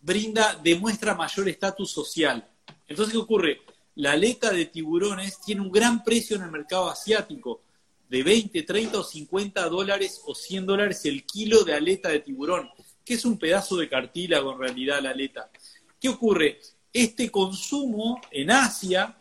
brinda, 0.00 0.58
demuestra 0.62 1.14
mayor 1.14 1.46
estatus 1.50 1.90
social. 1.90 2.48
Entonces, 2.88 3.12
¿qué 3.12 3.18
ocurre? 3.18 3.60
La 3.96 4.12
aleta 4.12 4.50
de 4.50 4.64
tiburones 4.64 5.38
tiene 5.42 5.60
un 5.60 5.70
gran 5.70 6.02
precio 6.02 6.36
en 6.36 6.44
el 6.44 6.50
mercado 6.50 6.88
asiático, 6.88 7.60
de 8.08 8.22
20, 8.22 8.62
30 8.62 8.98
o 8.98 9.04
50 9.04 9.68
dólares 9.68 10.22
o 10.24 10.34
100 10.34 10.64
dólares 10.64 11.04
el 11.04 11.24
kilo 11.24 11.62
de 11.62 11.74
aleta 11.74 12.08
de 12.08 12.20
tiburón, 12.20 12.70
que 13.04 13.14
es 13.14 13.24
un 13.26 13.38
pedazo 13.38 13.76
de 13.76 13.88
cartílago 13.88 14.52
en 14.52 14.60
realidad 14.60 15.02
la 15.02 15.10
aleta. 15.10 15.50
¿Qué 16.00 16.08
ocurre? 16.08 16.58
Este 16.90 17.30
consumo 17.30 18.18
en 18.30 18.50
Asia, 18.50 19.16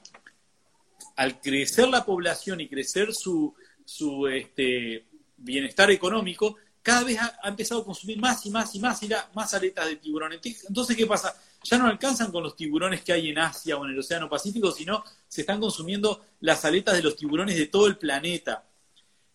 al 1.18 1.42
crecer 1.42 1.90
la 1.90 2.06
población 2.06 2.62
y 2.62 2.70
crecer 2.70 3.14
su, 3.14 3.54
su 3.90 4.28
este, 4.28 5.08
bienestar 5.36 5.90
económico, 5.90 6.58
cada 6.82 7.04
vez 7.04 7.18
ha, 7.20 7.50
empezado 7.50 7.82
a 7.82 7.86
consumir 7.86 8.20
más 8.20 8.46
y 8.46 8.52
más 8.52 8.76
y 8.76 8.80
más 8.80 9.02
y 9.02 9.10
más 9.34 9.54
aletas 9.56 9.88
de 9.88 9.96
tiburón. 9.96 10.32
Entonces, 10.34 10.96
¿qué 10.96 11.08
pasa? 11.08 11.36
Ya 11.64 11.78
no 11.80 11.88
alcanzan 11.88 12.32
con 12.32 12.44
los 12.44 12.56
tiburones 12.56 13.04
que 13.04 13.14
hay 13.14 13.30
en 13.30 13.40
Asia 13.40 13.78
o 13.78 13.86
en 13.86 13.92
el 13.92 14.00
Océano 14.00 14.30
Pacífico, 14.30 14.72
sino 14.72 15.04
se 15.28 15.42
están 15.42 15.60
consumiendo 15.60 16.24
las 16.42 16.64
aletas 16.66 16.96
de 16.96 17.02
los 17.02 17.16
tiburones 17.16 17.58
de 17.58 17.66
todo 17.66 17.88
el 17.88 17.98
planeta. 17.98 18.64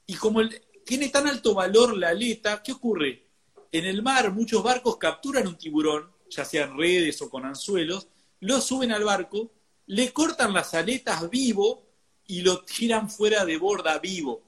Y 0.06 0.14
como 0.14 0.40
tiene 0.86 1.08
tan 1.08 1.26
alto 1.26 1.52
valor 1.52 1.96
la 1.96 2.10
aleta, 2.10 2.62
¿qué 2.62 2.72
ocurre? 2.72 3.26
En 3.72 3.84
el 3.84 4.02
mar 4.02 4.32
muchos 4.32 4.62
barcos 4.62 4.98
capturan 4.98 5.48
un 5.48 5.58
tiburón, 5.58 6.10
ya 6.30 6.44
sean 6.44 6.78
redes 6.78 7.20
o 7.22 7.28
con 7.28 7.44
anzuelos, 7.44 8.06
lo 8.40 8.60
suben 8.60 8.92
al 8.92 9.02
barco, 9.02 9.50
le 9.86 10.12
cortan 10.12 10.54
las 10.54 10.74
aletas 10.74 11.28
vivo 11.28 11.83
y 12.26 12.42
lo 12.42 12.62
tiran 12.62 13.10
fuera 13.10 13.44
de 13.44 13.56
borda 13.58 13.98
vivo. 13.98 14.42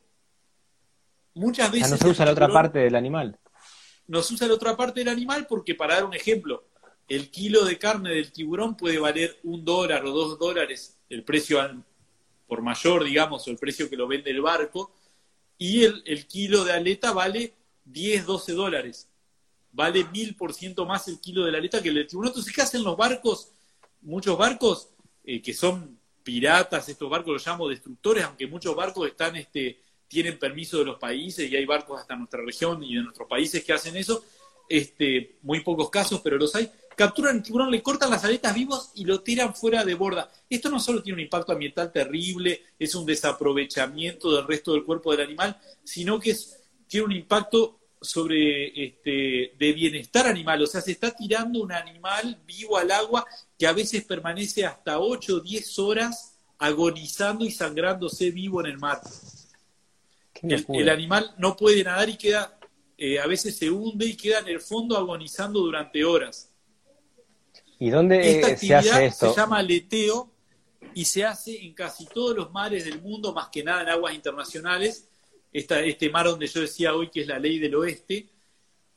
Muchas 1.35 1.71
veces. 1.71 1.91
no 1.91 1.97
se 1.97 2.09
usa 2.09 2.25
la 2.25 2.33
otra 2.33 2.49
parte 2.49 2.79
del 2.79 2.95
animal. 2.95 3.39
No 4.07 4.23
se 4.23 4.35
usa 4.35 4.47
la 4.47 4.55
otra 4.55 4.77
parte 4.77 5.01
del 5.01 5.09
animal 5.09 5.47
porque, 5.47 5.75
para 5.75 5.97
dar 5.97 6.05
un 6.05 6.15
ejemplo, 6.15 6.65
el 7.09 7.31
kilo 7.31 7.65
de 7.65 7.79
carne 7.79 8.11
del 8.11 8.33
tiburón 8.33 8.77
puede 8.77 8.99
valer 8.99 9.39
un 9.43 9.65
dólar 9.65 10.05
o 10.07 10.13
dos 10.13 10.39
dólares, 10.39 10.97
el 11.09 11.25
precio 11.25 11.61
por 12.47 12.63
mayor, 12.63 13.05
digamos, 13.05 13.47
o 13.47 13.51
el 13.51 13.59
precio 13.59 13.91
que 13.91 13.97
lo 13.97 14.07
vende 14.07 14.31
el 14.31 14.41
barco, 14.41 14.93
y 15.59 15.85
el, 15.85 16.27
kilo 16.27 16.65
de 16.65 16.73
aleta 16.73 17.13
vale 17.13 17.55
10, 17.85 18.27
12 18.27 18.53
dólares. 18.53 19.09
Vale 19.73 20.05
mil 20.05 20.35
por 20.37 20.55
ciento 20.55 20.87
más 20.87 21.09
el 21.09 21.21
kilo 21.21 21.45
de 21.45 21.53
la 21.53 21.59
aleta 21.59 21.83
que 21.83 21.89
el 21.91 21.97
del 21.97 22.07
tiburón. 22.07 22.29
Entonces, 22.29 22.55
¿qué 22.55 22.63
hacen 22.63 22.83
los 22.83 22.97
barcos? 22.97 23.51
Muchos 24.03 24.39
barcos 24.39 24.91
eh, 25.25 25.43
que 25.43 25.53
son 25.53 25.96
piratas, 26.27 26.89
estos 26.89 27.09
barcos 27.09 27.35
los 27.35 27.47
llamo 27.47 27.69
destructores, 27.69 28.25
aunque 28.25 28.49
muchos 28.49 28.75
barcos 28.75 29.07
están 29.07 29.37
este, 29.37 29.79
tienen 30.09 30.41
permiso 30.41 30.79
de 30.79 30.85
los 30.85 30.99
países 30.99 31.49
y 31.49 31.55
hay 31.55 31.65
barcos 31.65 32.01
hasta 32.01 32.17
nuestra 32.17 32.43
región 32.45 32.83
y 32.83 32.97
de 32.97 33.03
nuestros 33.03 33.29
países 33.29 33.63
que 33.63 33.73
hacen 33.73 33.97
eso, 33.97 34.25
este, 34.69 35.37
muy 35.43 35.61
pocos 35.61 35.89
casos, 35.89 36.21
pero 36.25 36.37
los 36.37 36.53
hay, 36.57 36.69
capturan 36.97 37.37
el 37.37 37.43
tiburón, 37.45 37.71
le 37.71 37.81
cortan 37.81 38.11
las 38.11 38.25
aletas 38.25 38.53
vivos 38.53 38.91
y 38.97 39.05
lo 39.05 39.21
tiran 39.21 39.55
fuera 39.55 39.85
de 39.85 39.95
borda. 39.95 40.29
Esto 40.51 40.69
no 40.69 40.81
solo 40.81 41.01
tiene 41.01 41.19
un 41.19 41.23
impacto 41.23 41.53
ambiental 41.53 41.93
terrible, 41.93 42.61
es 42.77 42.97
un 42.97 43.07
desaprovechamiento 43.07 44.35
del 44.35 44.49
resto 44.49 44.73
del 44.73 44.83
cuerpo 44.83 45.13
del 45.13 45.21
animal, 45.21 45.57
sino 45.85 46.19
que 46.19 46.35
tiene 46.89 47.07
un 47.07 47.13
impacto 47.13 47.79
sobre 48.01 48.85
este, 48.85 49.55
de 49.57 49.73
bienestar 49.73 50.27
animal, 50.27 50.61
o 50.63 50.67
sea, 50.67 50.81
se 50.81 50.91
está 50.91 51.15
tirando 51.15 51.63
un 51.63 51.71
animal 51.71 52.41
vivo 52.45 52.77
al 52.77 52.91
agua 52.91 53.25
que 53.59 53.67
a 53.67 53.73
veces 53.73 54.05
permanece 54.05 54.65
hasta 54.65 54.99
8 54.99 55.37
o 55.37 55.41
10 55.41 55.79
horas 55.79 56.37
agonizando 56.59 57.45
y 57.45 57.51
sangrándose 57.51 58.31
vivo 58.31 58.61
en 58.61 58.67
el 58.67 58.79
mar. 58.79 59.01
El, 60.43 60.89
animal 60.89 61.35
no 61.39 61.57
puede 61.57 61.83
nadar 61.83 62.09
y 62.09 62.17
queda, 62.17 62.59
eh, 62.99 63.19
a 63.19 63.27
veces 63.27 63.57
se 63.57 63.71
hunde 63.71 64.07
y 64.07 64.17
queda 64.17 64.41
en 64.41 64.49
el 64.49 64.61
fondo 64.61 64.97
agonizando 64.97 65.61
durante 65.61 66.05
horas. 66.05 66.51
¿Y 67.79 67.91
dónde 67.91 68.37
Esta 68.37 68.49
actividad 68.49 68.83
se 68.83 68.91
hace 68.91 69.07
esto? 69.07 69.31
Se 69.33 69.41
llama 69.41 69.63
leteo 69.63 70.31
y 70.95 71.05
se 71.05 71.25
hace 71.25 71.65
en 71.65 71.75
casi 71.75 72.07
todos 72.07 72.37
los 72.37 72.51
mares 72.53 72.85
del 72.85 73.01
mundo, 73.01 73.33
más 73.33 73.49
que 73.49 73.63
nada 73.63 73.83
en 73.83 73.89
aguas 73.89 74.15
internacionales. 74.15 75.09
este 75.53 76.11
mar 76.11 76.27
donde 76.27 76.47
yo 76.47 76.61
decía 76.61 76.95
hoy 76.95 77.11
que 77.11 77.23
es 77.23 77.27
la 77.27 77.39
ley 77.39 77.59
del 77.59 77.75
oeste. 77.75 78.29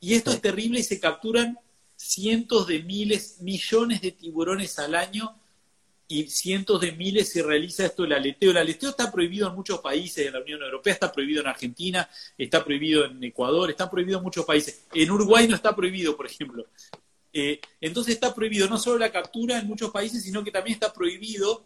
Y 0.00 0.14
esto 0.14 0.30
es 0.30 0.40
terrible 0.40 0.80
y 0.80 0.82
se 0.82 0.98
capturan 0.98 1.58
cientos 2.00 2.66
de 2.66 2.82
miles, 2.82 3.42
millones 3.42 4.00
de 4.00 4.12
tiburones 4.12 4.78
al 4.78 4.94
año 4.94 5.36
y 6.08 6.28
cientos 6.28 6.80
de 6.80 6.92
miles 6.92 7.30
se 7.30 7.42
realiza 7.42 7.84
esto 7.84 8.04
el 8.04 8.14
aleteo. 8.14 8.52
El 8.52 8.56
aleteo 8.56 8.88
está 8.90 9.12
prohibido 9.12 9.48
en 9.48 9.54
muchos 9.54 9.80
países 9.80 10.24
de 10.24 10.30
la 10.30 10.40
Unión 10.40 10.62
Europea, 10.62 10.94
está 10.94 11.12
prohibido 11.12 11.42
en 11.42 11.48
Argentina, 11.48 12.08
está 12.38 12.64
prohibido 12.64 13.04
en 13.04 13.22
Ecuador, 13.22 13.70
está 13.70 13.90
prohibido 13.90 14.16
en 14.16 14.24
muchos 14.24 14.46
países. 14.46 14.86
En 14.94 15.10
Uruguay 15.10 15.46
no 15.46 15.54
está 15.54 15.76
prohibido, 15.76 16.16
por 16.16 16.24
ejemplo. 16.24 16.66
Eh, 17.34 17.60
entonces 17.82 18.14
está 18.14 18.34
prohibido 18.34 18.66
no 18.66 18.78
solo 18.78 18.98
la 18.98 19.12
captura 19.12 19.58
en 19.58 19.66
muchos 19.66 19.90
países, 19.90 20.22
sino 20.22 20.42
que 20.42 20.50
también 20.50 20.74
está 20.74 20.92
prohibido 20.94 21.64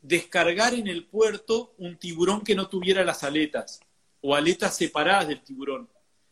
descargar 0.00 0.72
en 0.72 0.86
el 0.86 1.04
puerto 1.04 1.74
un 1.78 1.98
tiburón 1.98 2.42
que 2.42 2.54
no 2.54 2.68
tuviera 2.68 3.04
las 3.04 3.24
aletas 3.24 3.80
o 4.20 4.36
aletas 4.36 4.76
separadas 4.76 5.26
del 5.26 5.42
tiburón. 5.42 5.88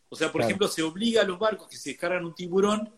O 0.08 0.14
sea, 0.14 0.30
por 0.30 0.42
ejemplo, 0.42 0.68
se 0.68 0.82
obliga 0.82 1.22
a 1.22 1.24
los 1.24 1.38
barcos 1.38 1.68
que 1.68 1.76
se 1.76 1.90
descargan 1.90 2.24
un 2.24 2.34
tiburón, 2.34 2.94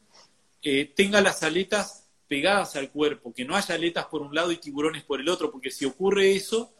tenga 0.60 1.20
las 1.20 1.42
aletas 1.42 2.08
pegadas 2.26 2.76
al 2.76 2.90
cuerpo, 2.90 3.32
que 3.32 3.44
no 3.44 3.56
haya 3.56 3.74
aletas 3.74 4.06
por 4.06 4.22
un 4.22 4.34
lado 4.34 4.52
y 4.52 4.58
tiburones 4.58 5.02
por 5.02 5.20
el 5.20 5.28
otro, 5.28 5.50
porque 5.50 5.70
si 5.70 5.84
ocurre 5.84 6.32
eso, 6.32 6.72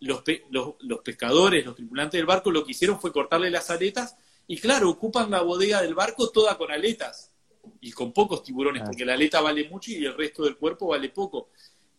los, 0.00 0.22
los, 0.50 1.00
pescadores, 1.00 1.64
los 1.64 1.76
tripulantes 1.76 2.18
del 2.18 2.26
barco, 2.26 2.50
lo 2.50 2.64
que 2.64 2.72
hicieron 2.72 3.00
fue 3.00 3.12
cortarle 3.12 3.50
las 3.50 3.70
aletas 3.70 4.16
y 4.46 4.58
claro, 4.58 4.90
ocupan 4.90 5.30
la 5.30 5.42
bodega 5.42 5.80
del 5.80 5.94
barco 5.94 6.28
toda 6.30 6.58
con 6.58 6.70
aletas 6.70 7.30
y 7.80 7.92
con 7.92 8.12
pocos 8.12 8.42
tiburones, 8.42 8.82
porque 8.84 9.04
la 9.04 9.14
aleta 9.14 9.40
vale 9.40 9.68
mucho 9.68 9.90
y 9.90 10.04
el 10.04 10.16
resto 10.16 10.44
del 10.44 10.56
cuerpo 10.56 10.88
vale 10.88 11.08
poco. 11.10 11.50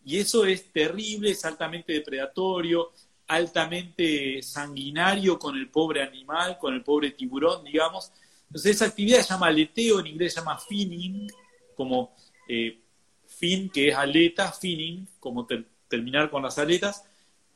Y 0.04 0.18
eso 0.18 0.44
es 0.44 0.72
terrible, 0.72 1.30
es 1.30 1.44
altamente 1.44 1.92
depredatorio, 1.92 2.92
altamente 3.28 4.42
sanguinario 4.42 5.38
con 5.38 5.56
el 5.56 5.70
pobre 5.70 6.02
animal, 6.02 6.58
con 6.58 6.74
el 6.74 6.82
pobre 6.82 7.12
tiburón, 7.12 7.64
digamos. 7.64 8.12
Entonces 8.52 8.76
esa 8.76 8.84
actividad 8.84 9.22
se 9.22 9.30
llama 9.30 9.46
aleteo, 9.46 10.00
en 10.00 10.08
inglés 10.08 10.34
se 10.34 10.40
llama 10.40 10.58
finning, 10.58 11.26
como 11.74 12.14
eh, 12.46 12.80
fin, 13.26 13.70
que 13.70 13.88
es 13.88 13.94
aleta, 13.94 14.52
finning, 14.52 15.08
como 15.18 15.46
terminar 15.88 16.28
con 16.28 16.42
las 16.42 16.58
aletas. 16.58 17.02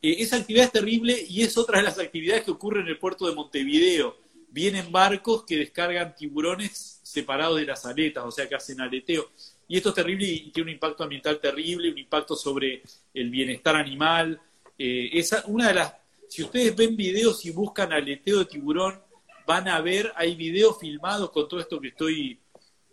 Eh, 0.01 0.17
esa 0.21 0.37
actividad 0.37 0.65
es 0.65 0.73
terrible 0.73 1.23
y 1.29 1.43
es 1.43 1.59
otra 1.59 1.81
de 1.81 1.85
las 1.85 1.99
actividades 1.99 2.45
que 2.45 2.51
ocurre 2.51 2.81
en 2.81 2.89
el 2.89 2.99
puerto 2.99 3.29
de 3.29 3.35
Montevideo. 3.35 4.17
Vienen 4.49 4.91
barcos 4.91 5.45
que 5.45 5.59
descargan 5.59 6.15
tiburones 6.17 7.01
separados 7.03 7.59
de 7.61 7.67
las 7.67 7.85
aletas, 7.85 8.25
o 8.25 8.31
sea 8.31 8.49
que 8.49 8.55
hacen 8.55 8.81
aleteo. 8.81 9.29
Y 9.69 9.77
esto 9.77 9.91
es 9.91 9.97
terrible 9.97 10.27
y 10.27 10.51
tiene 10.51 10.71
un 10.71 10.75
impacto 10.77 11.03
ambiental 11.03 11.39
terrible, 11.39 11.91
un 11.91 11.99
impacto 11.99 12.35
sobre 12.35 12.83
el 13.13 13.29
bienestar 13.29 13.77
animal, 13.77 14.41
eh, 14.79 15.11
esa, 15.13 15.45
una 15.47 15.69
de 15.69 15.75
las, 15.75 15.93
si 16.27 16.43
ustedes 16.43 16.75
ven 16.75 16.97
videos 16.97 17.45
y 17.45 17.51
buscan 17.51 17.93
aleteo 17.93 18.39
de 18.39 18.47
tiburón, 18.47 19.06
van 19.47 19.69
a 19.69 19.81
ver, 19.81 20.13
hay 20.17 20.35
videos 20.35 20.79
filmados 20.79 21.31
con 21.31 21.49
todo 21.49 21.61
esto 21.61 21.81
que 21.81 21.89
estoy 21.89 22.39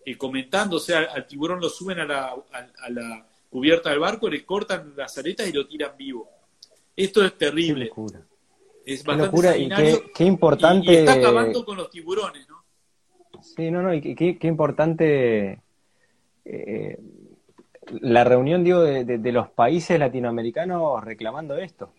eh, 0.06 0.18
comentando, 0.18 0.78
o 0.78 0.80
sea, 0.80 1.08
al 1.14 1.26
tiburón 1.26 1.60
lo 1.60 1.70
suben 1.70 2.00
a 2.00 2.06
la, 2.06 2.36
a, 2.52 2.90
la, 2.90 3.28
cubierta 3.50 3.90
del 3.90 4.00
barco, 4.00 4.30
le 4.30 4.46
cortan 4.46 4.94
las 4.96 5.18
aletas 5.18 5.48
y 5.48 5.52
lo 5.52 5.68
tiran 5.68 5.96
vivo. 5.98 6.30
Esto 6.96 7.24
es 7.24 7.38
terrible. 7.38 7.92
Es 8.86 9.04
bastante 9.04 9.60
y 9.60 9.70
qué, 10.14 10.26
importante. 10.26 10.92
Y, 10.92 10.96
está 10.96 11.14
acabando 11.14 11.64
con 11.64 11.78
los 11.78 11.90
tiburones, 11.90 12.48
¿no? 12.50 12.64
Sí, 13.42 13.70
no, 13.70 13.82
no, 13.82 13.94
y 13.94 14.16
qué, 14.16 14.38
qué 14.38 14.48
importante 14.48 15.62
eh, 16.46 16.98
la 18.02 18.24
reunión, 18.24 18.64
digo, 18.64 18.82
de, 18.82 19.32
los 19.32 19.50
países 19.50 20.00
latinoamericanos 20.00 21.04
reclamando 21.04 21.56
esto. 21.58 21.92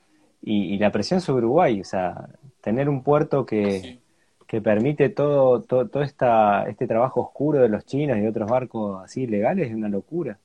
Y, 0.43 0.77
la 0.79 0.93
presión 0.93 1.21
sobre 1.21 1.47
Uruguay, 1.47 1.81
o 1.81 1.85
sea, 1.85 2.29
tener 2.61 2.89
un 2.89 3.03
puerto 3.03 3.47
que, 3.47 4.01
permite 4.61 5.09
todo, 5.09 5.63
todo, 5.63 6.03
esta, 6.03 6.69
este 6.69 6.87
trabajo 6.87 7.21
oscuro 7.21 7.61
de 7.61 7.69
los 7.69 7.85
chinos 7.85 8.17
y 8.17 8.21
de 8.21 8.29
otros 8.29 8.51
barcos 8.51 9.05
así 9.05 9.23
ilegales 9.23 9.69
es 9.69 9.75
una 9.75 9.89
locura. 9.89 10.39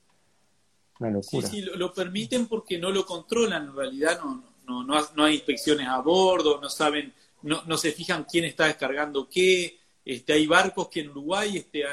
Una 0.99 1.11
locura. 1.11 1.47
Sí, 1.47 1.61
sí, 1.61 1.69
lo, 1.75 1.93
permiten 1.93 2.47
porque 2.47 2.77
no 2.77 2.91
lo 2.91 3.05
controlan, 3.05 3.67
en 3.67 3.75
realidad 3.75 4.19
no, 4.23 4.43
no, 4.67 4.83
no, 4.83 5.07
no 5.15 5.25
hay 5.25 5.35
inspecciones 5.35 5.87
a 5.87 5.99
bordo, 5.99 6.59
no 6.61 6.69
saben, 6.69 7.13
no, 7.41 7.63
no 7.65 7.77
se 7.77 7.91
fijan 7.91 8.25
quién 8.29 8.45
está 8.45 8.65
descargando 8.65 9.27
qué. 9.29 9.79
Este, 10.05 10.33
hay 10.33 10.47
barcos 10.47 10.87
que 10.87 11.01
en 11.01 11.09
Uruguay 11.09 11.57
este, 11.57 11.83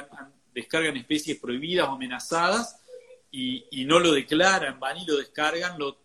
descargan 0.55 0.97
especies 0.97 1.39
prohibidas 1.39 1.89
o 1.89 1.93
amenazadas 1.93 2.81
y, 3.31 3.85
no 3.85 3.99
lo 3.99 4.13
declaran, 4.13 4.81
van 4.81 4.97
y 4.97 5.05
lo 5.05 5.19
descargan, 5.19 5.79
lo, 5.79 5.99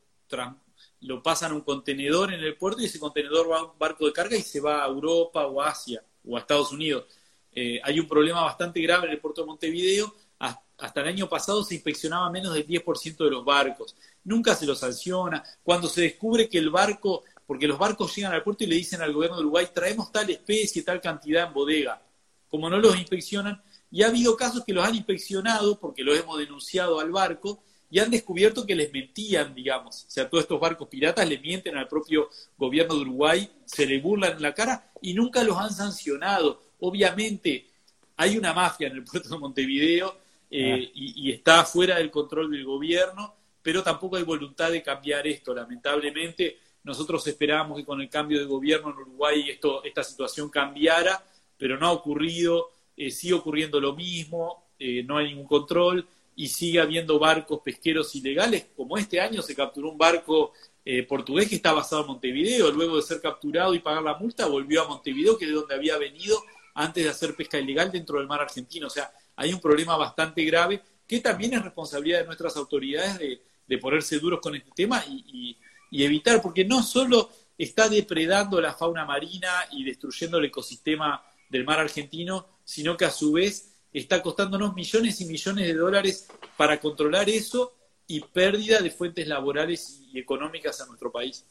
lo 1.01 1.21
pasan 1.23 1.51
a 1.51 1.55
un 1.55 1.61
contenedor 1.61 2.33
en 2.33 2.41
el 2.41 2.55
puerto 2.55 2.81
y 2.81 2.85
ese 2.85 2.99
contenedor 2.99 3.49
va 3.49 3.59
a 3.59 3.63
un 3.63 3.77
barco 3.77 4.05
de 4.05 4.13
carga 4.13 4.35
y 4.35 4.41
se 4.41 4.59
va 4.59 4.83
a 4.83 4.87
Europa 4.87 5.45
o 5.47 5.61
a 5.61 5.69
Asia 5.69 6.03
o 6.25 6.37
a 6.37 6.39
Estados 6.39 6.71
Unidos. 6.71 7.05
Eh, 7.51 7.81
hay 7.83 7.99
un 7.99 8.07
problema 8.07 8.41
bastante 8.41 8.79
grave 8.81 9.07
en 9.07 9.13
el 9.13 9.19
puerto 9.19 9.41
de 9.41 9.47
Montevideo. 9.47 10.15
Hasta 10.37 11.01
el 11.01 11.09
año 11.09 11.29
pasado 11.29 11.63
se 11.63 11.75
inspeccionaba 11.75 12.31
menos 12.31 12.55
del 12.55 12.65
10% 12.65 13.23
de 13.23 13.29
los 13.29 13.45
barcos. 13.45 13.95
Nunca 14.23 14.55
se 14.55 14.65
los 14.65 14.79
sanciona. 14.79 15.43
Cuando 15.61 15.87
se 15.87 16.01
descubre 16.01 16.49
que 16.49 16.57
el 16.57 16.71
barco, 16.71 17.23
porque 17.45 17.67
los 17.67 17.77
barcos 17.77 18.15
llegan 18.15 18.33
al 18.33 18.41
puerto 18.41 18.63
y 18.63 18.67
le 18.67 18.77
dicen 18.77 18.99
al 18.99 19.13
gobierno 19.13 19.37
de 19.37 19.43
Uruguay, 19.43 19.67
traemos 19.71 20.11
tal 20.11 20.27
especie, 20.31 20.81
tal 20.81 20.99
cantidad 20.99 21.47
en 21.47 21.53
bodega. 21.53 22.01
Como 22.49 22.67
no 22.67 22.79
los 22.79 22.97
inspeccionan, 22.97 23.61
y 23.91 24.01
ha 24.01 24.07
habido 24.07 24.35
casos 24.35 24.63
que 24.65 24.73
los 24.73 24.83
han 24.83 24.95
inspeccionado, 24.95 25.79
porque 25.79 26.03
los 26.03 26.17
hemos 26.17 26.39
denunciado 26.39 26.99
al 26.99 27.11
barco, 27.11 27.61
y 27.91 27.99
han 27.99 28.09
descubierto 28.09 28.65
que 28.65 28.73
les 28.73 28.91
mentían, 28.91 29.53
digamos. 29.53 30.05
O 30.07 30.09
sea, 30.09 30.29
todos 30.29 30.45
estos 30.45 30.59
barcos 30.59 30.87
piratas 30.87 31.27
le 31.27 31.37
mienten 31.37 31.77
al 31.77 31.87
propio 31.87 32.29
gobierno 32.57 32.95
de 32.95 33.01
Uruguay, 33.01 33.49
se 33.65 33.85
le 33.85 33.99
burlan 33.99 34.37
en 34.37 34.41
la 34.41 34.53
cara 34.53 34.91
y 35.01 35.13
nunca 35.13 35.43
los 35.43 35.57
han 35.57 35.71
sancionado. 35.71 36.61
Obviamente, 36.79 37.67
hay 38.15 38.37
una 38.37 38.53
mafia 38.53 38.87
en 38.87 38.93
el 38.93 39.03
puerto 39.03 39.29
de 39.29 39.37
Montevideo 39.37 40.17
eh, 40.49 40.85
ah. 40.85 40.91
y, 40.93 41.31
está 41.31 41.65
fuera 41.65 41.97
del 41.97 42.09
control 42.09 42.49
del 42.49 42.65
gobierno, 42.65 43.35
pero 43.61 43.83
tampoco 43.83 44.15
hay 44.15 44.23
voluntad 44.23 44.71
de 44.71 44.81
cambiar 44.81 45.27
esto. 45.27 45.53
Lamentablemente, 45.53 46.57
nosotros 46.83 47.27
esperábamos 47.27 47.77
que 47.77 47.85
con 47.85 48.01
el 48.01 48.09
cambio 48.09 48.39
de 48.39 48.45
gobierno 48.45 48.89
en 48.89 48.97
Uruguay 48.97 49.49
esto, 49.49 49.83
esta 49.83 50.03
situación 50.03 50.49
cambiara, 50.49 51.23
pero 51.57 51.77
no 51.77 51.87
ha 51.87 51.91
ocurrido 51.91 52.71
eh, 52.97 53.09
sigue 53.09 53.33
ocurriendo 53.33 53.79
lo 53.79 53.93
mismo, 53.93 54.65
eh, 54.77 55.03
no 55.03 55.17
hay 55.17 55.29
ningún 55.29 55.47
control 55.47 56.05
y 56.41 56.47
sigue 56.47 56.79
habiendo 56.79 57.19
barcos 57.19 57.59
pesqueros 57.63 58.15
ilegales, 58.15 58.65
como 58.75 58.97
este 58.97 59.21
año 59.21 59.43
se 59.43 59.55
capturó 59.55 59.91
un 59.91 59.97
barco 59.99 60.53
eh, 60.83 61.03
portugués 61.03 61.47
que 61.47 61.53
está 61.53 61.71
basado 61.71 62.01
en 62.01 62.07
Montevideo, 62.07 62.71
luego 62.71 62.95
de 62.95 63.03
ser 63.03 63.21
capturado 63.21 63.75
y 63.75 63.79
pagar 63.79 64.01
la 64.01 64.15
multa, 64.15 64.47
volvió 64.47 64.81
a 64.81 64.87
Montevideo, 64.87 65.37
que 65.37 65.45
es 65.45 65.51
de 65.51 65.55
donde 65.55 65.75
había 65.75 65.99
venido 65.99 66.43
antes 66.73 67.03
de 67.03 67.11
hacer 67.11 67.35
pesca 67.35 67.59
ilegal 67.59 67.91
dentro 67.91 68.17
del 68.17 68.27
mar 68.27 68.41
argentino. 68.41 68.87
O 68.87 68.89
sea, 68.89 69.11
hay 69.35 69.53
un 69.53 69.61
problema 69.61 69.95
bastante 69.97 70.43
grave 70.43 70.81
que 71.07 71.19
también 71.19 71.53
es 71.53 71.61
responsabilidad 71.61 72.21
de 72.21 72.25
nuestras 72.25 72.57
autoridades 72.57 73.19
de, 73.19 73.77
ponerse 73.77 74.17
duros 74.17 74.39
con 74.41 74.55
este 74.55 74.71
tema 74.75 75.05
y, 75.07 75.55
y 75.91 76.03
evitar, 76.03 76.41
porque 76.41 76.65
no 76.65 76.81
solo 76.81 77.29
está 77.55 77.87
depredando 77.87 78.59
la 78.59 78.73
fauna 78.73 79.05
marina 79.05 79.67
y 79.73 79.83
destruyendo 79.83 80.39
el 80.39 80.45
ecosistema 80.45 81.23
del 81.49 81.65
mar 81.65 81.79
argentino, 81.79 82.47
sino 82.63 82.97
que 82.97 83.05
a 83.05 83.11
su 83.11 83.33
vez 83.33 83.70
está 83.93 84.21
costándonos 84.21 84.73
millones 84.73 85.19
y 85.21 85.25
millones 85.25 85.67
de 85.67 85.73
dólares 85.73 86.27
para 86.57 86.79
controlar 86.79 87.29
eso 87.29 87.73
y 88.07 88.19
pérdida 88.21 88.79
de 88.79 88.89
fuentes 88.91 89.27
laborales 89.27 90.01
y 90.11 90.19
económicas 90.19 90.81
a 90.81 90.87
nuestro 90.87 91.11
país. 91.11 91.45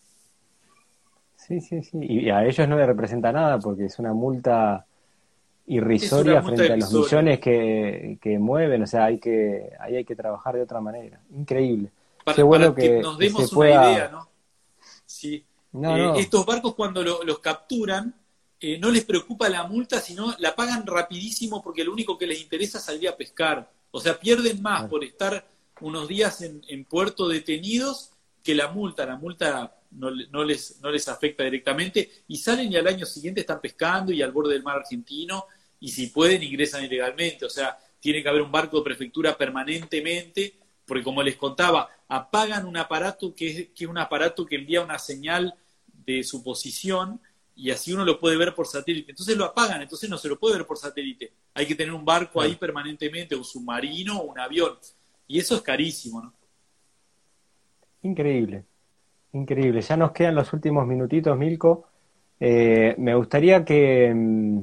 Sí, 1.36 1.61
sí, 1.61 1.82
sí. 1.82 1.99
Y 2.01 2.30
a 2.30 2.45
ellos 2.45 2.68
no 2.68 2.76
les 2.76 2.86
representa 2.86 3.32
nada 3.32 3.59
porque 3.59 3.86
es 3.86 3.99
una 3.99 4.12
multa 4.12 4.84
irrisoria 5.66 6.43
frente 6.43 6.72
a 6.72 6.76
los 6.76 6.93
millones 6.93 7.41
que, 7.41 8.38
mueven. 8.38 8.82
O 8.82 8.86
sea, 8.86 9.07
hay 9.07 9.18
que, 9.18 9.70
ahí 9.80 9.97
hay 9.97 10.05
que 10.05 10.16
trabajar 10.16 10.55
de 10.55 10.62
otra 10.62 10.80
manera. 10.80 11.20
Increíble. 11.34 11.91
Para, 12.24 12.43
bueno 12.45 12.74
que, 12.74 13.01
nos 13.01 13.18
demos 13.18 13.53
una 13.53 13.68
idea, 13.68 14.09
¿no? 14.09 14.28
Sí. 15.07 15.45
Eh, 15.72 16.12
estos 16.16 16.45
barcos 16.45 16.74
cuando 16.74 17.03
los 17.03 17.38
capturan, 17.38 18.14
eh, 18.61 18.79
no 18.79 18.91
les 18.91 19.05
preocupa 19.05 19.49
la 19.49 19.65
multa, 19.65 20.01
sino 20.01 20.35
la 20.39 20.55
pagan 20.55 20.87
rapidísimo 20.87 21.63
porque 21.63 21.83
lo 21.83 21.93
único 21.93 22.19
que 22.19 22.27
les 22.27 22.41
interesa 22.41 22.79
es 22.79 22.85
salir 22.85 23.09
a 23.09 23.17
pescar. 23.17 23.73
O 23.91 24.01
sea, 24.01 24.21
pierden 24.21 24.61
más 24.61 24.89
por 24.89 25.03
estar 25.03 25.49
unos 25.81 26.07
días 26.07 26.43
en, 26.43 26.85
puerto 26.85 27.27
detenidos 27.27 28.11
que 28.45 28.55
la 28.55 28.69
multa. 28.69 29.07
La 29.07 29.17
multa 29.17 29.75
no, 29.93 30.11
les, 30.11 30.79
no 30.81 30.91
les 30.91 31.09
afecta 31.09 31.43
directamente 31.43 32.25
y 32.29 32.37
salen 32.37 32.71
y 32.71 32.77
al 32.77 32.87
año 32.87 33.07
siguiente 33.07 33.41
están 33.41 33.61
pescando 33.61 34.13
y 34.13 34.21
al 34.21 34.31
borde 34.31 34.53
del 34.53 34.63
mar 34.63 34.79
argentino 34.79 35.47
y 35.81 35.89
si 35.89 36.09
pueden 36.09 36.43
ingresan 36.43 36.85
ilegalmente. 36.85 37.47
O 37.47 37.51
sea, 37.51 37.79
tiene 37.99 38.23
que 38.23 38.29
haber 38.29 38.43
un 38.43 38.53
barco 38.53 38.77
de 38.77 38.85
prefectura 38.85 39.39
permanentemente 39.39 40.61
porque 40.85 41.05
como 41.05 41.23
les 41.23 41.37
contaba, 41.37 41.89
apagan 42.09 42.67
un 42.67 42.77
aparato 42.77 43.33
que 43.35 43.47
es, 43.47 43.57
que 43.69 43.85
es 43.85 43.91
un 43.91 43.97
aparato 43.97 44.45
que 44.45 44.57
envía 44.57 44.83
una 44.83 44.99
señal 44.99 45.55
de 45.87 46.25
su 46.25 46.43
posición 46.43 47.21
y 47.61 47.71
así 47.71 47.93
uno 47.93 48.07
lo 48.07 48.19
puede 48.19 48.39
ver 48.39 48.55
por 48.55 48.67
satélite. 48.67 49.11
Entonces 49.11 49.37
lo 49.37 49.45
apagan, 49.45 49.83
entonces 49.83 50.09
no 50.09 50.17
se 50.17 50.29
lo 50.29 50.39
puede 50.39 50.57
ver 50.57 50.67
por 50.67 50.79
satélite. 50.79 51.31
Hay 51.53 51.67
que 51.67 51.75
tener 51.75 51.93
un 51.93 52.07
barco 52.07 52.41
ahí 52.41 52.57
permanentemente, 52.57 53.37
un 53.37 53.45
submarino 53.45 54.23
un 54.23 54.39
avión. 54.39 54.73
Y 55.29 55.39
eso 55.39 55.57
es 55.57 55.61
carísimo, 55.61 56.23
¿no? 56.23 56.33
Increíble, 58.03 58.65
increíble. 59.35 59.83
Ya 59.83 59.97
nos 59.99 60.13
quedan 60.13 60.37
los 60.37 60.51
últimos 60.55 60.87
minutitos, 60.87 61.37
Milko. 61.37 61.85
Eh, 62.41 62.95
me 62.97 63.15
gustaría 63.15 63.63
que, 63.63 64.11
mm, 64.15 64.61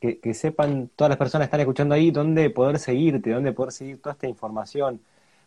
que, 0.00 0.34
sepan, 0.34 0.90
todas 0.96 1.10
las 1.10 1.18
personas 1.18 1.46
que 1.46 1.50
están 1.50 1.60
escuchando 1.60 1.94
ahí, 1.94 2.10
dónde 2.10 2.50
poder 2.50 2.80
seguirte, 2.80 3.30
dónde 3.30 3.52
poder 3.52 3.70
seguir 3.70 4.02
toda 4.02 4.14
esta 4.14 4.26
información. 4.26 5.00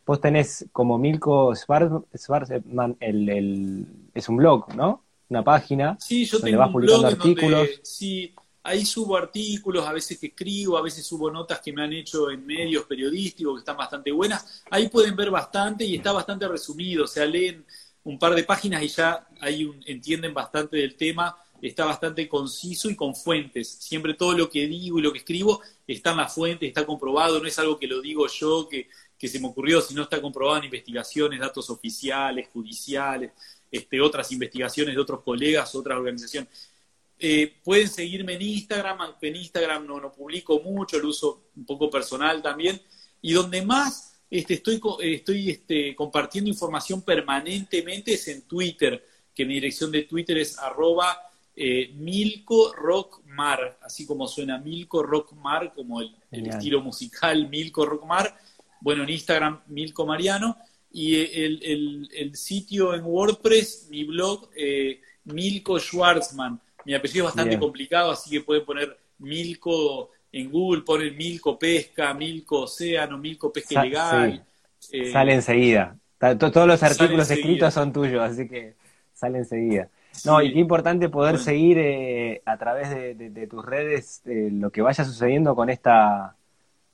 Vos 0.05 0.21
tenés 0.21 0.67
como 0.71 0.97
Milko 0.97 1.53
Schwarzman, 1.53 2.95
el, 3.01 3.87
es 4.13 4.29
un 4.29 4.37
blog, 4.37 4.73
¿no? 4.73 5.04
Una 5.29 5.43
página. 5.43 5.97
Sí, 5.99 6.25
yo 6.25 6.39
tengo 6.39 6.65
un 6.65 6.73
blog 6.73 7.05
artículos. 7.05 7.69
sí, 7.83 8.33
ahí 8.65 8.85
subo 8.85 9.15
artículos, 9.15 9.85
a 9.85 9.93
veces 9.93 10.19
que 10.19 10.27
escribo, 10.27 10.77
a 10.77 10.81
veces 10.81 11.05
subo 11.05 11.29
notas 11.31 11.59
que 11.61 11.71
me 11.71 11.83
han 11.83 11.93
hecho 11.93 12.31
en 12.31 12.45
medios 12.45 12.85
periodísticos 12.85 13.55
que 13.55 13.59
están 13.59 13.77
bastante 13.77 14.11
buenas. 14.11 14.63
Ahí 14.71 14.89
pueden 14.89 15.15
ver 15.15 15.29
bastante 15.29 15.85
y 15.85 15.95
está 15.95 16.11
bastante 16.11 16.47
resumido, 16.47 17.05
o 17.05 17.07
sea, 17.07 17.25
leen 17.25 17.65
un 18.03 18.19
par 18.19 18.33
de 18.35 18.43
páginas 18.43 18.81
y 18.83 18.87
ya 18.87 19.27
ahí 19.41 19.69
entienden 19.85 20.33
bastante 20.33 20.77
del 20.77 20.95
tema. 20.95 21.35
está 21.61 21.85
bastante 21.85 22.27
conciso 22.27 22.89
y 22.89 22.95
con 22.95 23.15
fuentes. 23.15 23.67
Siempre 23.67 24.13
todo 24.13 24.33
lo 24.33 24.49
que 24.49 24.67
digo 24.67 24.99
y 24.99 25.01
lo 25.01 25.11
que 25.11 25.19
escribo 25.19 25.61
está 25.87 26.11
en 26.11 26.17
la 26.17 26.27
fuente, 26.27 26.67
está 26.67 26.85
comprobado, 26.85 27.39
no 27.39 27.47
es 27.47 27.57
algo 27.57 27.79
que 27.79 27.87
lo 27.87 28.01
digo 28.01 28.27
yo, 28.27 28.67
que, 28.69 28.87
se 29.27 29.39
me 29.39 29.47
ocurrió, 29.47 29.81
sino 29.81 30.03
está 30.03 30.21
comprobado 30.21 30.59
en 30.59 30.65
investigaciones, 30.65 31.39
datos 31.39 31.67
oficiales, 31.71 32.49
judiciales, 32.53 33.31
este, 33.77 34.01
otras 34.01 34.31
investigaciones 34.31 34.95
de 34.95 35.01
otros 35.01 35.21
colegas, 35.21 35.73
otras 35.75 35.97
organizaciones. 35.97 36.69
Eh, 37.17 37.53
pueden 37.63 37.87
seguirme 37.87 38.33
en 38.33 38.41
Instagram, 38.41 39.01
aunque 39.01 39.29
en 39.29 39.37
Instagram 39.37 39.85
no, 39.85 39.99
no 39.99 40.11
publico 40.11 40.59
mucho, 40.59 40.99
lo 40.99 41.09
uso 41.09 41.45
un 41.55 41.65
poco 41.65 41.89
personal 41.89 42.41
también, 42.41 42.81
y 43.21 43.33
donde 43.33 43.61
más 43.61 44.15
este, 44.29 44.55
estoy, 44.55 44.81
estoy 45.01 45.49
este, 45.49 45.95
compartiendo 45.95 46.49
información 46.49 47.01
permanentemente 47.01 48.13
es 48.13 48.27
en 48.27 48.41
Twitter, 48.43 49.05
que 49.33 49.45
mi 49.45 49.55
dirección 49.55 49.91
de 49.91 50.03
Twitter 50.03 50.37
es 50.37 50.57
arroba 50.57 51.17
eh, 51.55 51.93
Milko 51.95 52.73
Rockmar, 52.73 53.79
así 53.81 54.05
como 54.05 54.27
suena 54.27 54.57
Milko 54.57 55.03
Rockmar, 55.03 55.73
como 55.73 56.01
el, 56.01 56.15
estilo 56.31 56.81
musical 56.81 57.47
Milko 57.49 57.85
Rockmar. 57.85 58.35
Bueno, 58.81 59.03
en 59.03 59.09
Instagram 59.09 59.61
Milko 59.67 60.05
Mariano. 60.05 60.57
Y 60.97 61.43
el, 61.43 62.07
el, 62.13 62.35
sitio 62.37 62.93
en 62.93 63.03
WordPress, 63.03 63.89
mi 63.89 64.05
blog, 64.05 64.49
eh, 64.55 65.01
Milko 65.25 65.77
Schwarzman. 65.77 66.57
Mi 66.85 66.93
apellido 66.93 67.25
es 67.25 67.35
bastante 67.35 67.59
complicado, 67.59 68.11
así 68.11 68.29
que 68.29 68.39
pueden 68.39 68.63
poner 68.63 68.97
Milko 69.17 70.11
en 70.31 70.49
Google, 70.49 70.83
ponen 70.83 71.17
Milko 71.17 71.59
Pesca, 71.59 72.13
Milko 72.13 72.61
Océano, 72.61 73.17
Milko 73.17 73.51
Pesca 73.51 73.85
Ilegal. 73.85 74.41
Eh, 74.89 75.11
sale 75.11 75.33
enseguida. 75.33 75.97
Todos 76.39 76.65
los 76.65 76.81
artículos 76.81 77.29
escritos 77.29 77.73
son 77.73 77.91
tuyos, 77.91 78.21
así 78.21 78.47
que 78.47 78.75
sale 79.13 79.39
enseguida. 79.39 79.89
No, 80.23 80.41
y 80.41 80.53
qué 80.53 80.59
importante 80.59 81.09
poder 81.09 81.39
seguir 81.39 81.77
eh, 81.77 82.41
a 82.45 82.57
través 82.57 82.89
de, 82.89 83.47
tus 83.47 83.65
redes 83.65 84.21
eh, 84.25 84.47
lo 84.49 84.71
que 84.71 84.81
vaya 84.81 85.03
sucediendo 85.03 85.55
con 85.55 85.69
esta 85.69 86.37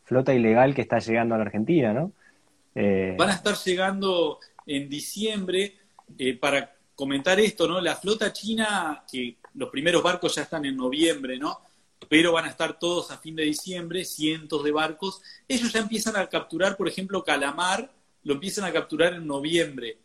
flota 0.05 0.33
ilegal 0.33 0.73
que 0.73 0.81
está 0.81 0.97
llegando 0.97 1.35
a 1.35 1.37
la 1.37 1.43
Argentina, 1.43 1.93
¿no? 1.93 2.13
Eh, 2.75 3.15
Van 3.17 3.29
a 3.29 3.33
estar 3.33 3.55
llegando 3.57 4.39
en 4.65 4.89
diciembre, 4.89 5.77
para 6.39 6.75
comentar 6.95 7.39
esto, 7.39 7.67
¿no? 7.67 7.79
La 7.81 7.95
flota 7.95 8.31
china, 8.31 9.03
que 9.09 9.37
los 9.55 9.69
primeros 9.69 10.03
barcos 10.03 10.35
ya 10.35 10.43
están 10.43 10.65
en 10.65 10.75
noviembre, 10.75 11.37
¿no? 11.37 11.61
Pero 12.09 12.33
van 12.33 12.45
a 12.45 12.49
estar 12.49 12.77
todos 12.77 13.11
a 13.11 13.17
fin 13.17 13.35
de 13.35 13.43
diciembre, 13.43 14.05
cientos 14.05 14.63
de 14.63 14.71
barcos. 14.71 15.21
Ellos 15.47 15.71
ya 15.71 15.79
empiezan 15.79 16.15
a 16.17 16.27
capturar, 16.27 16.75
por 16.75 16.87
ejemplo, 16.87 17.23
calamar, 17.23 17.91
lo 18.23 18.33
empiezan 18.33 18.65
a 18.65 18.73
capturar 18.73 19.13
en 19.13 19.25
noviembre 19.25 19.97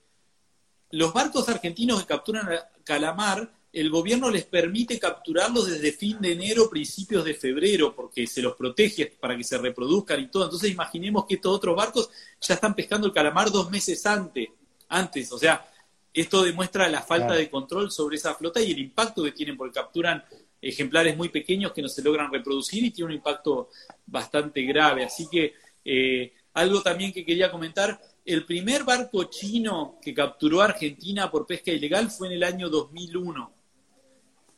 los 0.90 1.12
barcos 1.12 1.48
argentinos 1.48 2.00
que 2.00 2.06
capturan 2.06 2.48
calamar, 2.84 3.50
el 3.72 3.90
gobierno 3.90 4.30
les 4.30 4.44
permite 4.44 4.98
capturarlos 4.98 5.66
desde 5.68 5.92
fin 5.92 6.18
de 6.20 6.32
enero, 6.32 6.70
principios 6.70 7.24
de 7.24 7.34
febrero, 7.34 7.94
porque 7.94 8.26
se 8.26 8.40
los 8.40 8.56
protege 8.56 9.06
para 9.06 9.36
que 9.36 9.44
se 9.44 9.58
reproduzcan 9.58 10.20
y 10.20 10.28
todo. 10.28 10.44
Entonces 10.44 10.70
imaginemos 10.70 11.26
que 11.26 11.34
estos 11.34 11.54
otros 11.54 11.76
barcos 11.76 12.10
ya 12.40 12.54
están 12.54 12.74
pescando 12.74 13.06
el 13.06 13.12
calamar 13.12 13.50
dos 13.50 13.70
meses 13.70 14.04
antes. 14.06 14.48
antes. 14.88 15.30
O 15.32 15.38
sea, 15.38 15.66
esto 16.12 16.42
demuestra 16.42 16.88
la 16.88 17.02
falta 17.02 17.34
de 17.34 17.50
control 17.50 17.90
sobre 17.90 18.16
esa 18.16 18.34
flota 18.34 18.60
y 18.62 18.72
el 18.72 18.78
impacto 18.78 19.22
que 19.22 19.32
tienen, 19.32 19.56
porque 19.56 19.74
capturan 19.74 20.24
ejemplares 20.62 21.16
muy 21.16 21.28
pequeños 21.28 21.72
que 21.72 21.82
no 21.82 21.88
se 21.88 22.02
logran 22.02 22.32
reproducir 22.32 22.82
y 22.84 22.90
tiene 22.90 23.10
un 23.10 23.16
impacto 23.16 23.68
bastante 24.06 24.62
grave. 24.62 25.04
Así 25.04 25.28
que 25.30 25.52
eh, 25.84 26.32
algo 26.54 26.80
también 26.80 27.12
que 27.12 27.24
quería 27.24 27.50
comentar, 27.50 28.00
el 28.24 28.44
primer 28.46 28.84
barco 28.84 29.24
chino 29.24 29.98
que 30.00 30.14
capturó 30.14 30.62
Argentina 30.62 31.30
por 31.30 31.46
pesca 31.46 31.70
ilegal 31.70 32.10
fue 32.10 32.28
en 32.28 32.34
el 32.34 32.42
año 32.42 32.70
2001. 32.70 33.55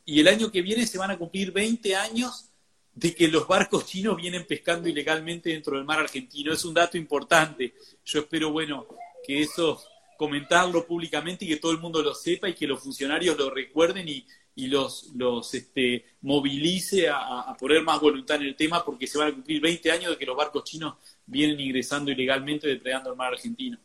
Y 0.09 0.19
el 0.21 0.27
año 0.27 0.51
que 0.51 0.63
viene 0.63 0.87
se 0.87 0.97
van 0.97 1.11
a 1.11 1.19
cumplir 1.19 1.51
20 1.51 1.95
años 1.95 2.49
de 2.95 3.13
que 3.13 3.27
los 3.27 3.47
barcos 3.47 3.85
chinos 3.85 4.17
vienen 4.17 4.43
pescando 4.47 4.89
ilegalmente 4.89 5.51
dentro 5.51 5.77
del 5.77 5.85
mar 5.85 5.99
argentino. 5.99 6.51
Es 6.51 6.65
un 6.65 6.73
dato 6.73 6.97
importante. 6.97 7.75
Yo 8.03 8.21
espero, 8.21 8.51
bueno, 8.51 8.87
que 9.23 9.39
eso 9.39 9.79
comentarlo 10.17 10.87
públicamente 10.87 11.45
y 11.45 11.49
que 11.49 11.57
todo 11.57 11.73
el 11.73 11.77
mundo 11.77 12.01
lo 12.01 12.15
sepa 12.15 12.49
y 12.49 12.55
que 12.55 12.65
los 12.65 12.81
funcionarios 12.81 13.37
lo 13.37 13.51
recuerden 13.51 14.07
y, 14.09 14.25
los, 14.67 15.11
los 15.15 15.53
este, 15.53 16.03
movilice 16.21 17.07
a, 17.07 17.41
a, 17.41 17.55
poner 17.55 17.83
más 17.83 18.01
voluntad 18.01 18.37
en 18.37 18.47
el 18.47 18.55
tema 18.55 18.83
porque 18.83 19.07
se 19.07 19.17
van 19.17 19.29
a 19.29 19.31
cumplir 19.31 19.61
20 19.61 19.91
años 19.91 20.11
de 20.11 20.17
que 20.17 20.25
los 20.25 20.35
barcos 20.35 20.63
chinos 20.63 20.95
vienen 21.27 21.59
ingresando 21.59 22.11
ilegalmente 22.11 22.67
depredando 22.67 23.11
el 23.11 23.15
mar 23.15 23.31
argentino. 23.31 23.77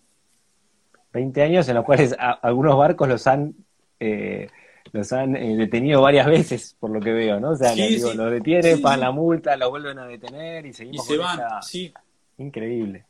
20 1.12 1.42
años 1.42 1.68
en 1.68 1.74
los 1.74 1.84
cuales 1.84 2.16
algunos 2.18 2.76
barcos 2.76 3.08
los 3.08 3.24
han 3.28 3.54
eh, 4.00 4.48
los 4.92 5.12
han 5.12 5.36
eh, 5.36 5.56
detenido 5.56 6.02
varias 6.02 6.26
veces, 6.26 6.76
por 6.78 6.90
lo 6.90 7.00
que 7.00 7.12
veo, 7.12 7.40
¿no? 7.40 7.50
O 7.50 7.56
sea, 7.56 7.74
los 7.74 8.30
detienen, 8.30 8.80
pagan 8.80 9.00
la 9.00 9.10
multa, 9.10 9.56
los 9.56 9.70
vuelven 9.70 9.98
a 9.98 10.06
detener 10.06 10.66
y 10.66 10.72
seguimos 10.72 11.04
y 11.04 11.12
se 11.12 11.18
van, 11.18 11.40
sí. 11.62 11.92
Increíble, 12.38 13.04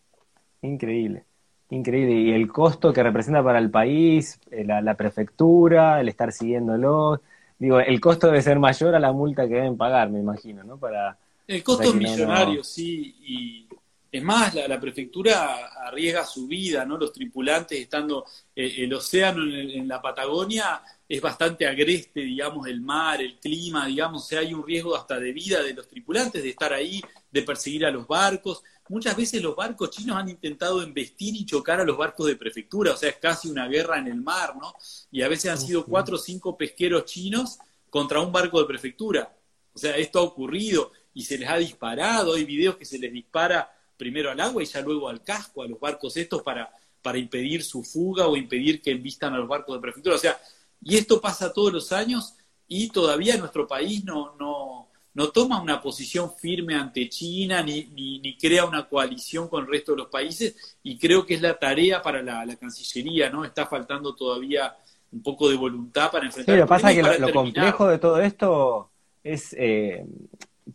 increíble, 0.62 1.24
increíble. 1.70 2.14
Y 2.14 2.32
el 2.32 2.48
costo 2.48 2.92
que 2.92 3.02
representa 3.02 3.42
para 3.42 3.58
el 3.58 3.70
país, 3.70 4.38
eh, 4.50 4.64
la, 4.64 4.94
prefectura, 4.94 6.00
el 6.00 6.08
estar 6.08 6.32
siguiéndolo, 6.32 7.20
digo, 7.58 7.80
el 7.80 8.00
costo 8.00 8.28
debe 8.28 8.42
ser 8.42 8.58
mayor 8.58 8.94
a 8.94 9.00
la 9.00 9.12
multa 9.12 9.48
que 9.48 9.54
deben 9.54 9.76
pagar, 9.76 10.10
me 10.10 10.20
imagino, 10.20 10.62
¿no? 10.64 10.76
Para, 10.76 11.18
el 11.46 11.62
costo 11.62 11.84
es 11.84 11.94
millonario, 11.94 12.64
sí, 12.64 13.16
y 13.20 13.68
es 14.14 14.22
más, 14.22 14.54
la, 14.54 14.80
prefectura 14.80 15.70
arriesga 15.86 16.24
su 16.24 16.46
vida, 16.46 16.84
¿no? 16.84 16.96
Los 16.96 17.12
tripulantes 17.12 17.80
estando, 17.80 18.24
eh, 18.54 18.72
el 18.78 18.94
océano 18.94 19.42
en, 19.42 19.88
la 19.88 20.00
Patagonia 20.00 20.80
es 21.08 21.20
bastante 21.20 21.66
agreste, 21.66 22.20
digamos, 22.20 22.66
el 22.66 22.80
mar, 22.80 23.20
el 23.20 23.38
clima, 23.38 23.86
digamos, 23.86 24.22
o 24.22 24.26
sea, 24.26 24.40
hay 24.40 24.54
un 24.54 24.66
riesgo 24.66 24.96
hasta 24.96 25.20
de 25.20 25.32
vida 25.32 25.62
de 25.62 25.74
los 25.74 25.86
tripulantes 25.86 26.42
de 26.42 26.50
estar 26.50 26.72
ahí, 26.72 27.00
de 27.30 27.42
perseguir 27.42 27.84
a 27.84 27.90
los 27.90 28.06
barcos. 28.06 28.62
Muchas 28.88 29.16
veces 29.16 29.42
los 29.42 29.54
barcos 29.54 29.90
chinos 29.90 30.16
han 30.16 30.28
intentado 30.28 30.82
embestir 30.82 31.34
y 31.34 31.44
chocar 31.44 31.80
a 31.80 31.84
los 31.84 31.96
barcos 31.96 32.26
de 32.26 32.36
prefectura, 32.36 32.92
o 32.92 32.96
sea, 32.96 33.10
es 33.10 33.16
casi 33.16 33.48
una 33.48 33.68
guerra 33.68 33.98
en 33.98 34.08
el 34.08 34.20
mar, 34.20 34.56
¿no? 34.56 34.74
Y 35.10 35.22
a 35.22 35.28
veces 35.28 35.50
han 35.50 35.60
sido 35.60 35.84
cuatro 35.84 36.16
o 36.16 36.18
cinco 36.18 36.56
pesqueros 36.56 37.04
chinos 37.04 37.58
contra 37.90 38.20
un 38.20 38.32
barco 38.32 38.60
de 38.60 38.66
prefectura. 38.66 39.36
O 39.74 39.78
sea, 39.78 39.96
esto 39.96 40.18
ha 40.20 40.22
ocurrido 40.22 40.92
y 41.12 41.22
se 41.22 41.38
les 41.38 41.48
ha 41.48 41.56
disparado, 41.56 42.34
hay 42.34 42.44
videos 42.44 42.76
que 42.76 42.84
se 42.84 42.98
les 42.98 43.12
dispara 43.12 43.70
primero 43.96 44.30
al 44.30 44.40
agua 44.40 44.62
y 44.62 44.66
ya 44.66 44.80
luego 44.80 45.08
al 45.08 45.22
casco, 45.22 45.62
a 45.62 45.68
los 45.68 45.78
barcos 45.78 46.16
estos 46.16 46.42
para, 46.42 46.70
para 47.02 47.18
impedir 47.18 47.62
su 47.62 47.84
fuga 47.84 48.26
o 48.26 48.36
impedir 48.36 48.80
que 48.80 48.90
envistan 48.90 49.34
a 49.34 49.38
los 49.38 49.48
barcos 49.48 49.76
de 49.76 49.80
prefectura. 49.80 50.16
O 50.16 50.18
sea, 50.18 50.38
y 50.84 50.96
esto 50.96 51.20
pasa 51.20 51.52
todos 51.52 51.72
los 51.72 51.92
años 51.92 52.36
y 52.68 52.88
todavía 52.90 53.36
nuestro 53.36 53.66
país 53.66 54.04
no, 54.04 54.36
no, 54.38 54.88
no 55.14 55.28
toma 55.30 55.60
una 55.60 55.80
posición 55.80 56.32
firme 56.36 56.74
ante 56.74 57.08
China 57.08 57.62
ni, 57.62 57.84
ni, 57.84 58.36
crea 58.36 58.66
una 58.66 58.86
coalición 58.86 59.48
con 59.48 59.64
el 59.64 59.70
resto 59.70 59.92
de 59.92 59.98
los 59.98 60.08
países 60.08 60.76
y 60.82 60.98
creo 60.98 61.24
que 61.24 61.34
es 61.34 61.42
la 61.42 61.58
tarea 61.58 62.02
para 62.02 62.22
la, 62.22 62.56
Cancillería, 62.56 63.30
¿no? 63.30 63.44
Está 63.44 63.66
faltando 63.66 64.14
todavía 64.14 64.74
un 65.12 65.22
poco 65.22 65.48
de 65.48 65.56
voluntad 65.56 66.10
para 66.10 66.26
enfrentar. 66.26 66.54
Sí, 66.54 66.60
lo 66.60 66.66
pasa 66.66 66.92
que 66.92 67.02
lo, 67.02 67.32
complejo 67.32 67.88
de 67.88 67.98
todo 67.98 68.20
esto 68.20 68.90
es 69.22 69.54
eh, 69.58 70.04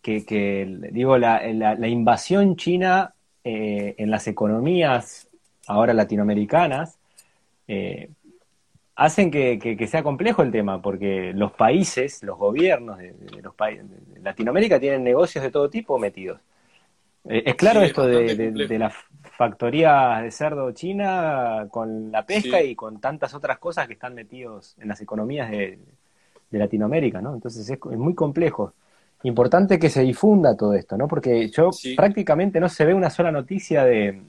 que, 0.02 0.78
digo, 0.92 1.18
la, 1.18 1.42
la, 1.54 1.88
invasión 1.88 2.56
china 2.56 3.14
eh, 3.44 3.96
en 3.98 4.10
las 4.10 4.28
economías 4.28 5.28
ahora 5.68 5.94
latinoamericanas 5.94 6.98
eh, 7.68 8.10
hacen 9.00 9.32
que, 9.32 9.88
sea 9.88 10.04
complejo 10.04 10.42
el 10.42 10.52
tema, 10.52 10.82
porque 10.82 11.32
los 11.34 11.52
países, 11.54 12.22
los 12.24 12.38
gobiernos 12.38 12.98
de, 12.98 13.16
los 13.42 13.56
países 13.56 13.86
de 13.90 14.20
Latinoamérica 14.22 14.80
tienen 14.80 15.04
negocios 15.04 15.44
de 15.44 15.52
todo 15.52 15.70
tipo 15.70 15.98
metidos. 15.98 16.42
Eh, 17.26 17.44
es 17.46 17.56
claro 17.56 17.82
esto 17.82 18.06
de, 18.06 18.78
la 18.78 18.92
factoría 19.38 20.20
de 20.22 20.32
cerdo 20.32 20.72
china 20.72 21.68
con 21.72 22.12
la 22.12 22.26
pesca 22.26 22.62
y 22.62 22.76
con 22.76 23.00
tantas 23.00 23.34
otras 23.34 23.58
cosas 23.58 23.88
que 23.88 23.94
están 23.94 24.14
metidos 24.14 24.76
en 24.80 24.90
las 24.90 25.02
economías 25.02 25.50
de, 25.50 25.80
Latinoamérica, 26.52 27.22
¿no? 27.22 27.36
Entonces 27.36 27.70
es 27.70 27.80
muy 27.98 28.16
complejo 28.16 28.74
importante 29.24 29.78
que 29.80 29.90
se 29.90 30.02
difunda 30.02 30.56
todo 30.56 30.74
esto, 30.74 30.98
¿no? 30.98 31.08
Porque 31.08 31.50
yo 31.50 31.70
prácticamente 31.96 32.60
no 32.60 32.70
se 32.70 32.86
ve 32.86 32.94
una 32.94 33.10
sola 33.10 33.32
noticia 33.32 33.84
de, 33.84 34.22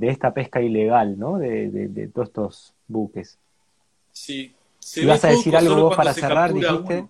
esta 0.00 0.34
pesca 0.34 0.60
ilegal, 0.60 1.18
¿no? 1.18 1.38
De, 1.38 2.10
todos 2.12 2.28
estos 2.28 2.74
buques. 2.88 3.38
Sí. 4.16 4.54
Se 4.78 5.04
vas 5.04 5.24
a 5.24 5.28
decir 5.28 5.54
algo 5.56 5.74
vos 5.76 5.96
para 5.96 6.14
cerrar, 6.14 6.52
dijiste? 6.52 7.08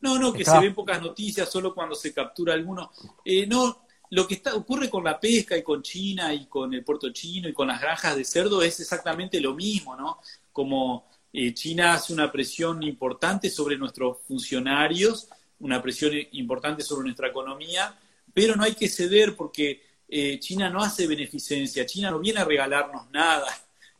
No, 0.00 0.18
no, 0.18 0.32
que 0.32 0.44
se 0.44 0.58
ven 0.58 0.74
pocas 0.74 1.00
noticias 1.00 1.50
solo 1.50 1.74
cuando 1.74 1.94
se 1.94 2.12
captura 2.12 2.54
alguno. 2.54 2.90
Eh, 3.24 3.46
no, 3.46 3.86
lo 4.10 4.26
que 4.26 4.34
está, 4.34 4.54
ocurre 4.54 4.88
con 4.88 5.02
la 5.02 5.18
pesca 5.18 5.56
y 5.56 5.62
con 5.62 5.82
China 5.82 6.32
y 6.32 6.46
con 6.46 6.72
el 6.72 6.84
puerto 6.84 7.10
chino 7.12 7.48
y 7.48 7.52
con 7.52 7.68
las 7.68 7.80
granjas 7.80 8.16
de 8.16 8.24
cerdo 8.24 8.62
es 8.62 8.78
exactamente 8.80 9.40
lo 9.40 9.54
mismo, 9.54 9.96
¿no? 9.96 10.20
Como 10.52 11.08
eh, 11.32 11.52
China 11.54 11.94
hace 11.94 12.12
una 12.12 12.30
presión 12.30 12.82
importante 12.82 13.50
sobre 13.50 13.76
nuestros 13.76 14.18
funcionarios 14.26 15.28
una 15.60 15.82
presión 15.82 16.12
importante 16.32 16.82
sobre 16.82 17.04
nuestra 17.04 17.28
economía, 17.28 17.96
pero 18.32 18.54
no 18.56 18.64
hay 18.64 18.74
que 18.74 18.88
ceder 18.88 19.34
porque 19.36 19.82
eh, 20.08 20.38
China 20.38 20.68
no 20.68 20.82
hace 20.82 21.06
beneficencia, 21.06 21.86
China 21.86 22.10
no 22.10 22.18
viene 22.18 22.40
a 22.40 22.44
regalarnos 22.44 23.10
nada, 23.10 23.46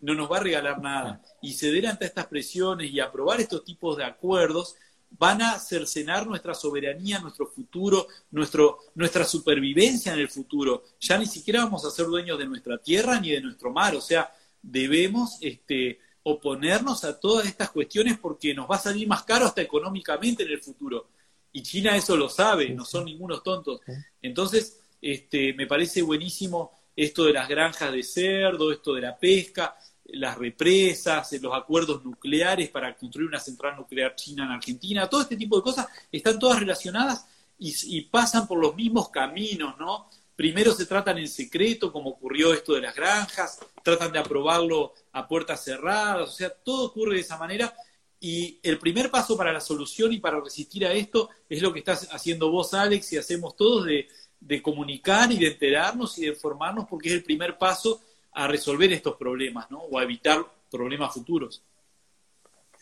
no 0.05 0.15
nos 0.15 0.31
va 0.31 0.37
a 0.37 0.41
regalar 0.41 0.83
nada. 0.83 1.23
Y 1.41 1.55
ceder 1.55 1.87
ante 1.87 2.05
estas 2.05 2.27
presiones 2.27 2.93
y 2.93 3.01
aprobar 3.01 3.41
estos 3.41 3.65
tipos 3.65 3.97
de 3.97 4.05
acuerdos 4.05 4.77
van 5.11 5.41
a 5.41 5.59
cercenar 5.59 6.27
nuestra 6.27 6.55
soberanía, 6.55 7.21
nuestro 7.21 7.47
futuro, 7.47 8.09
nuestro, 8.31 8.81
nuestra 8.95 9.25
supervivencia 9.25 10.13
en 10.13 10.19
el 10.19 10.29
futuro. 10.29 10.85
Ya 11.01 11.17
ni 11.17 11.27
siquiera 11.27 11.65
vamos 11.65 11.87
a 11.87 11.91
ser 11.91 12.07
dueños 12.07 12.39
de 12.39 12.47
nuestra 12.47 12.77
tierra 12.77 13.19
ni 13.19 13.31
de 13.31 13.41
nuestro 13.41 13.73
mar. 13.73 13.95
O 13.97 14.01
sea, 14.03 14.31
debemos 14.61 15.39
este, 15.41 16.01
oponernos 16.23 17.05
a 17.05 17.19
todas 17.19 17.47
estas 17.47 17.71
cuestiones 17.71 18.19
porque 18.19 18.53
nos 18.53 18.71
va 18.71 18.77
a 18.77 18.81
salir 18.81 19.09
más 19.09 19.23
caro 19.23 19.47
hasta 19.47 19.63
económicamente 19.63 20.43
en 20.43 20.51
el 20.51 20.61
futuro. 20.61 21.09
Y 21.51 21.63
China 21.63 21.97
eso 21.97 22.15
lo 22.15 22.29
sabe, 22.29 22.71
no 22.71 22.85
son 22.85 23.07
ningunos 23.07 23.43
tontos. 23.43 23.81
Entonces, 24.21 24.81
este, 25.01 25.55
me 25.55 25.67
parece 25.67 26.03
buenísimo 26.03 26.73
esto 26.97 27.25
de 27.25 27.33
las 27.33 27.49
granjas 27.49 27.93
de 27.93 28.03
cerdo, 28.03 28.73
esto 28.73 28.95
de 28.95 29.03
la 29.03 29.17
pesca, 29.17 29.77
las 30.07 30.37
represas, 30.37 31.33
los 31.41 31.55
acuerdos 31.55 32.05
nucleares 32.05 32.69
para 32.69 32.95
construir 32.95 33.29
una 33.29 33.41
central 33.41 33.77
nuclear 33.77 34.15
china 34.15 34.45
en 34.45 34.51
Argentina, 34.51 35.09
todo 35.09 35.23
este 35.23 35.37
tipo 35.37 35.57
de 35.57 35.63
cosas 35.63 35.87
están 36.13 36.39
todas 36.39 36.61
relacionadas 36.61 37.27
y, 37.59 38.01
pasan 38.03 38.47
por 38.47 38.59
los 38.59 38.75
mismos 38.75 39.09
caminos, 39.09 39.79
¿no? 39.79 40.11
Primero 40.37 40.75
se 40.75 40.87
tratan 40.87 41.19
en 41.19 41.29
secreto, 41.29 41.93
como 41.93 42.11
ocurrió 42.11 42.53
esto 42.53 42.75
de 42.75 42.81
las 42.81 42.95
granjas, 42.95 43.61
tratan 43.83 44.13
de 44.13 44.19
aprobarlo 44.19 44.93
a 45.13 45.27
puertas 45.27 45.65
cerradas, 45.65 46.29
o 46.29 46.33
sea, 46.33 46.51
todo 46.51 46.87
ocurre 46.87 47.15
de 47.15 47.21
esa 47.21 47.39
manera. 47.39 47.73
Y 48.21 48.59
el 48.63 48.79
primer 48.79 49.11
paso 49.11 49.37
para 49.37 49.53
la 49.53 49.61
solución 49.61 50.13
y 50.13 50.19
para 50.19 50.41
resistir 50.41 50.85
a 50.85 50.93
esto 50.93 51.31
es 51.49 51.63
lo 51.63 51.73
que 51.73 51.79
estás 51.79 52.09
haciendo 52.11 52.51
vos, 52.51 52.75
Alex, 52.75 53.13
y 53.13 53.19
hacemos 53.19 53.55
todos 53.57 53.87
de, 53.87 54.09
de 54.41 54.61
comunicar 54.61 55.31
y 55.31 55.39
de 55.39 55.49
enterarnos 55.49 56.19
y 56.19 56.23
de 56.23 56.29
informarnos, 56.29 56.87
porque 56.89 57.11
es 57.11 57.15
el 57.15 57.23
primer 57.23 57.57
paso 57.57 58.03
a 58.35 58.49
resolver 58.49 58.93
estos 58.93 59.17
problemas, 59.17 59.71
¿no? 59.71 59.79
O 59.79 59.99
a 59.99 60.03
evitar 60.03 60.39
problemas 60.71 61.15
futuros. 61.15 61.63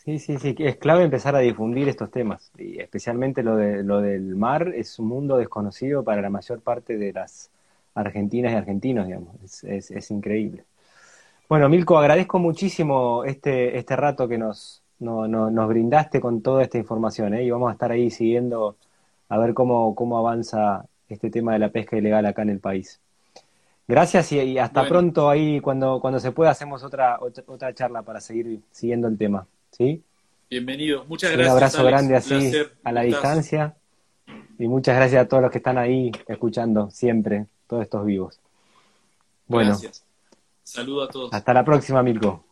Sí, 0.03 0.19
sí, 0.19 0.37
sí, 0.37 0.53
es 0.57 0.75
clave 0.75 1.03
empezar 1.03 1.33
a 1.35 1.39
difundir 1.39 1.87
estos 1.87 2.11
temas, 2.11 2.51
y 2.57 2.77
especialmente 2.79 3.41
lo, 3.41 3.55
de, 3.55 3.83
lo 3.83 4.01
del 4.01 4.35
mar 4.35 4.73
es 4.75 4.99
un 4.99 5.07
mundo 5.07 5.37
desconocido 5.37 6.03
para 6.03 6.21
la 6.21 6.29
mayor 6.29 6.59
parte 6.59 6.97
de 6.97 7.13
las 7.13 7.49
argentinas 7.93 8.51
y 8.51 8.55
argentinos, 8.55 9.07
digamos, 9.07 9.63
es, 9.63 9.91
es, 9.91 10.11
increíble. 10.11 10.65
Bueno, 11.47 11.69
Milko, 11.69 11.97
agradezco 11.97 12.37
muchísimo 12.39 13.23
este, 13.23 13.77
este 13.77 13.95
rato 13.95 14.27
que 14.27 14.37
nos, 14.37 14.81
nos 14.99 15.67
brindaste 15.69 16.19
con 16.19 16.41
toda 16.41 16.63
esta 16.63 16.77
información, 16.77 17.33
¿eh? 17.35 17.43
y 17.43 17.51
vamos 17.51 17.69
a 17.69 17.73
estar 17.73 17.91
ahí 17.91 18.11
siguiendo 18.11 18.75
a 19.29 19.37
ver 19.37 19.53
cómo, 19.53 19.95
cómo 19.95 20.17
avanza 20.17 20.85
este 21.07 21.29
tema 21.29 21.53
de 21.53 21.59
la 21.59 21.69
pesca 21.69 21.95
ilegal 21.95 22.25
acá 22.25 22.41
en 22.41 22.49
el 22.49 22.59
país. 22.59 22.99
Gracias 23.87 24.31
y, 24.31 24.57
hasta 24.57 24.87
pronto 24.87 25.29
ahí 25.29 25.59
cuando, 25.59 25.99
cuando 25.99 26.19
se 26.19 26.31
pueda 26.31 26.51
hacemos 26.51 26.83
otra, 26.83 27.19
otra, 27.19 27.73
charla 27.73 28.01
para 28.01 28.21
seguir 28.21 28.61
siguiendo 28.71 29.07
el 29.07 29.17
tema. 29.17 29.45
¿sí? 29.71 30.01
Bienvenido, 30.49 31.03
muchas 31.05 31.31
gracias. 31.31 31.51
Un 31.51 31.57
abrazo 31.57 31.83
grande 31.83 32.15
así 32.15 32.53
a 32.83 32.91
la 32.91 33.01
distancia 33.01 33.75
y 34.57 34.67
muchas 34.67 34.95
gracias 34.95 35.25
a 35.25 35.27
todos 35.27 35.43
los 35.43 35.51
que 35.51 35.57
están 35.57 35.77
ahí 35.77 36.11
escuchando 36.27 36.89
siempre 36.91 37.47
todos 37.67 37.83
estos 37.83 38.05
vivos. 38.05 38.39
Bueno. 39.47 39.71
Gracias. 39.71 40.05
Saludo 40.63 41.03
a 41.03 41.09
todos. 41.09 41.33
Hasta 41.33 41.53
la 41.53 41.65
próxima, 41.65 42.01
Mirko. 42.01 42.45